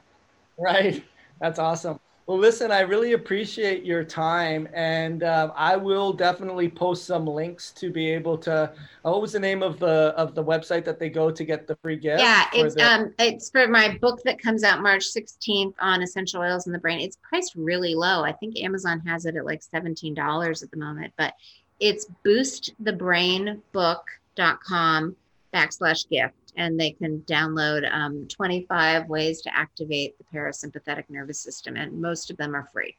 right. 0.59 1.03
That's 1.41 1.59
awesome. 1.59 1.99
Well, 2.27 2.39
listen, 2.39 2.73
I 2.73 2.81
really 2.81 3.13
appreciate 3.13 3.85
your 3.85 4.03
time, 4.03 4.67
and 4.73 5.23
uh, 5.23 5.53
I 5.55 5.77
will 5.77 6.11
definitely 6.11 6.71
post 6.71 7.05
some 7.05 7.27
links 7.27 7.71
to 7.73 7.91
be 7.91 8.09
able 8.11 8.39
to. 8.39 8.73
Uh, 9.05 9.11
what 9.11 9.21
was 9.21 9.33
the 9.33 9.41
name 9.41 9.63
of 9.63 9.79
the 9.79 10.15
of 10.17 10.35
the 10.35 10.43
website 10.43 10.87
that 10.87 10.99
they 10.99 11.11
go 11.11 11.31
to 11.31 11.45
get 11.45 11.67
the 11.67 11.77
free 11.77 11.97
gift? 11.97 12.23
Yeah, 12.23 12.47
it's 12.55 12.77
the- 12.77 12.83
um, 12.83 13.13
it's 13.19 13.51
for 13.51 13.69
my 13.69 13.99
book 13.99 14.23
that 14.25 14.41
comes 14.41 14.65
out 14.65 14.81
March 14.81 15.05
16th 15.05 15.75
on 15.81 16.01
essential 16.01 16.41
oils 16.41 16.67
in 16.67 16.73
the 16.73 16.79
brain. 16.79 16.99
It's 17.01 17.19
priced 17.29 17.57
really 17.57 17.95
low. 17.95 18.25
I 18.25 18.33
think 18.33 18.59
Amazon 18.59 19.01
has 19.01 19.27
it 19.27 19.37
at 19.37 19.45
like 19.45 19.63
seventeen 19.63 20.15
dollars 20.15 20.63
at 20.63 20.71
the 20.71 20.79
moment, 20.79 21.13
but 21.19 21.35
it's 21.79 22.07
boostthebrainbook.com 22.25 25.17
backslash 25.53 26.09
gift 26.09 26.44
and 26.57 26.79
they 26.79 26.91
can 26.93 27.21
download 27.21 27.91
um, 27.93 28.27
25 28.29 29.09
ways 29.09 29.41
to 29.43 29.57
activate 29.57 30.17
the 30.19 30.25
parasympathetic 30.33 31.05
nervous 31.09 31.41
system, 31.41 31.77
and 31.77 32.01
most 32.01 32.31
of 32.31 32.37
them 32.37 32.55
are 32.55 32.69
free. 32.73 32.97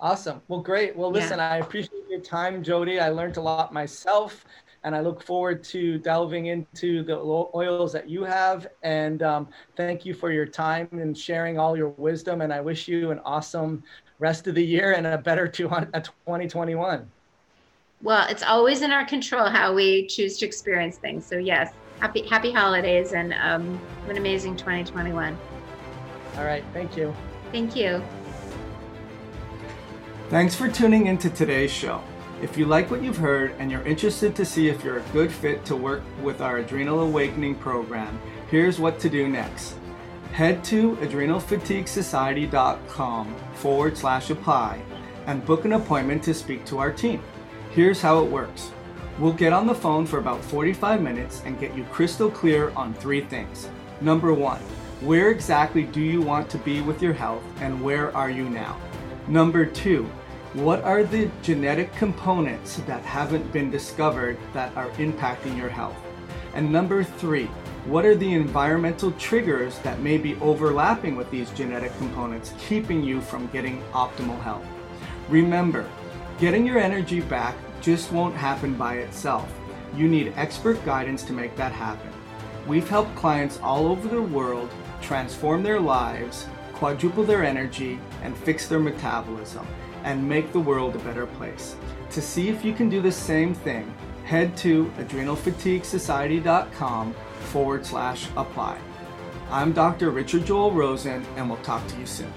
Awesome. 0.00 0.40
Well, 0.48 0.60
great. 0.60 0.96
Well, 0.96 1.10
listen, 1.10 1.38
yeah. 1.38 1.50
I 1.50 1.56
appreciate 1.58 2.04
your 2.08 2.20
time, 2.20 2.62
Jodi. 2.62 2.98
I 2.98 3.10
learned 3.10 3.36
a 3.36 3.42
lot 3.42 3.70
myself, 3.72 4.46
and 4.82 4.96
I 4.96 5.00
look 5.00 5.22
forward 5.22 5.62
to 5.64 5.98
delving 5.98 6.46
into 6.46 7.02
the 7.02 7.16
oils 7.18 7.92
that 7.92 8.08
you 8.08 8.24
have. 8.24 8.66
And 8.82 9.22
um, 9.22 9.48
thank 9.76 10.06
you 10.06 10.14
for 10.14 10.32
your 10.32 10.46
time 10.46 10.88
and 10.92 11.16
sharing 11.16 11.58
all 11.58 11.76
your 11.76 11.90
wisdom. 11.90 12.40
And 12.40 12.50
I 12.50 12.62
wish 12.62 12.88
you 12.88 13.10
an 13.10 13.20
awesome 13.26 13.82
rest 14.18 14.46
of 14.46 14.54
the 14.54 14.64
year 14.64 14.94
and 14.94 15.06
a 15.06 15.18
better 15.18 15.46
2021. 15.46 17.06
Well, 18.02 18.26
it's 18.30 18.42
always 18.42 18.80
in 18.80 18.92
our 18.92 19.04
control 19.04 19.50
how 19.50 19.74
we 19.74 20.06
choose 20.06 20.38
to 20.38 20.46
experience 20.46 20.96
things. 20.96 21.26
So, 21.26 21.36
yes, 21.36 21.70
happy 22.00 22.26
happy 22.26 22.50
holidays 22.50 23.12
and 23.12 23.34
um, 23.34 23.80
an 24.08 24.16
amazing 24.16 24.56
2021. 24.56 25.36
All 26.36 26.44
right. 26.44 26.64
Thank 26.72 26.96
you. 26.96 27.14
Thank 27.52 27.76
you. 27.76 28.02
Thanks 30.28 30.54
for 30.54 30.68
tuning 30.68 31.06
into 31.06 31.28
today's 31.28 31.72
show. 31.72 32.00
If 32.40 32.56
you 32.56 32.64
like 32.64 32.90
what 32.90 33.02
you've 33.02 33.18
heard 33.18 33.54
and 33.58 33.70
you're 33.70 33.82
interested 33.82 34.34
to 34.36 34.46
see 34.46 34.68
if 34.68 34.82
you're 34.82 34.96
a 34.98 35.04
good 35.12 35.30
fit 35.30 35.64
to 35.66 35.76
work 35.76 36.02
with 36.22 36.40
our 36.40 36.56
Adrenal 36.58 37.00
Awakening 37.00 37.56
program, 37.56 38.18
here's 38.50 38.80
what 38.80 38.98
to 39.00 39.10
do 39.10 39.28
next. 39.28 39.74
Head 40.32 40.64
to 40.64 40.96
adrenalfatiguesociety.com 40.96 43.34
forward 43.54 43.98
slash 43.98 44.30
apply 44.30 44.80
and 45.26 45.44
book 45.44 45.64
an 45.64 45.72
appointment 45.72 46.22
to 46.22 46.32
speak 46.32 46.64
to 46.66 46.78
our 46.78 46.92
team. 46.92 47.20
Here's 47.72 48.00
how 48.00 48.24
it 48.24 48.30
works. 48.30 48.70
We'll 49.20 49.34
get 49.34 49.52
on 49.52 49.66
the 49.66 49.74
phone 49.74 50.06
for 50.06 50.18
about 50.18 50.42
45 50.42 51.02
minutes 51.02 51.42
and 51.44 51.60
get 51.60 51.76
you 51.76 51.84
crystal 51.92 52.30
clear 52.30 52.70
on 52.70 52.94
three 52.94 53.20
things. 53.20 53.68
Number 54.00 54.32
one, 54.32 54.60
where 55.02 55.30
exactly 55.30 55.82
do 55.82 56.00
you 56.00 56.22
want 56.22 56.48
to 56.48 56.56
be 56.56 56.80
with 56.80 57.02
your 57.02 57.12
health 57.12 57.42
and 57.60 57.82
where 57.82 58.16
are 58.16 58.30
you 58.30 58.48
now? 58.48 58.80
Number 59.28 59.66
two, 59.66 60.04
what 60.54 60.82
are 60.84 61.04
the 61.04 61.30
genetic 61.42 61.94
components 61.96 62.76
that 62.86 63.02
haven't 63.02 63.52
been 63.52 63.70
discovered 63.70 64.38
that 64.54 64.74
are 64.74 64.88
impacting 64.92 65.54
your 65.54 65.68
health? 65.68 65.98
And 66.54 66.72
number 66.72 67.04
three, 67.04 67.44
what 67.84 68.06
are 68.06 68.16
the 68.16 68.32
environmental 68.32 69.12
triggers 69.12 69.78
that 69.80 70.00
may 70.00 70.16
be 70.16 70.34
overlapping 70.36 71.14
with 71.14 71.30
these 71.30 71.50
genetic 71.50 71.94
components, 71.98 72.54
keeping 72.58 73.04
you 73.04 73.20
from 73.20 73.48
getting 73.48 73.82
optimal 73.92 74.40
health? 74.40 74.64
Remember, 75.28 75.86
getting 76.38 76.66
your 76.66 76.78
energy 76.78 77.20
back 77.20 77.54
just 77.80 78.12
won't 78.12 78.34
happen 78.34 78.74
by 78.74 78.94
itself. 78.94 79.52
You 79.94 80.08
need 80.08 80.32
expert 80.36 80.84
guidance 80.84 81.22
to 81.24 81.32
make 81.32 81.56
that 81.56 81.72
happen. 81.72 82.10
We've 82.66 82.88
helped 82.88 83.14
clients 83.16 83.58
all 83.62 83.86
over 83.86 84.08
the 84.08 84.22
world 84.22 84.70
transform 85.00 85.62
their 85.62 85.80
lives, 85.80 86.46
quadruple 86.72 87.24
their 87.24 87.44
energy, 87.44 87.98
and 88.22 88.36
fix 88.36 88.68
their 88.68 88.80
metabolism, 88.80 89.66
and 90.04 90.28
make 90.28 90.52
the 90.52 90.60
world 90.60 90.94
a 90.94 90.98
better 91.00 91.26
place. 91.26 91.74
To 92.10 92.22
see 92.22 92.48
if 92.48 92.64
you 92.64 92.72
can 92.72 92.88
do 92.88 93.00
the 93.00 93.12
same 93.12 93.54
thing, 93.54 93.92
head 94.24 94.56
to 94.58 94.92
adrenalfatiguesociety.com 94.98 97.14
forward 97.40 97.84
slash 97.84 98.28
apply. 98.36 98.78
I'm 99.50 99.72
Dr. 99.72 100.10
Richard 100.10 100.46
Joel 100.46 100.70
Rosen, 100.70 101.26
and 101.36 101.48
we'll 101.48 101.58
talk 101.62 101.84
to 101.88 101.98
you 101.98 102.06
soon. 102.06 102.32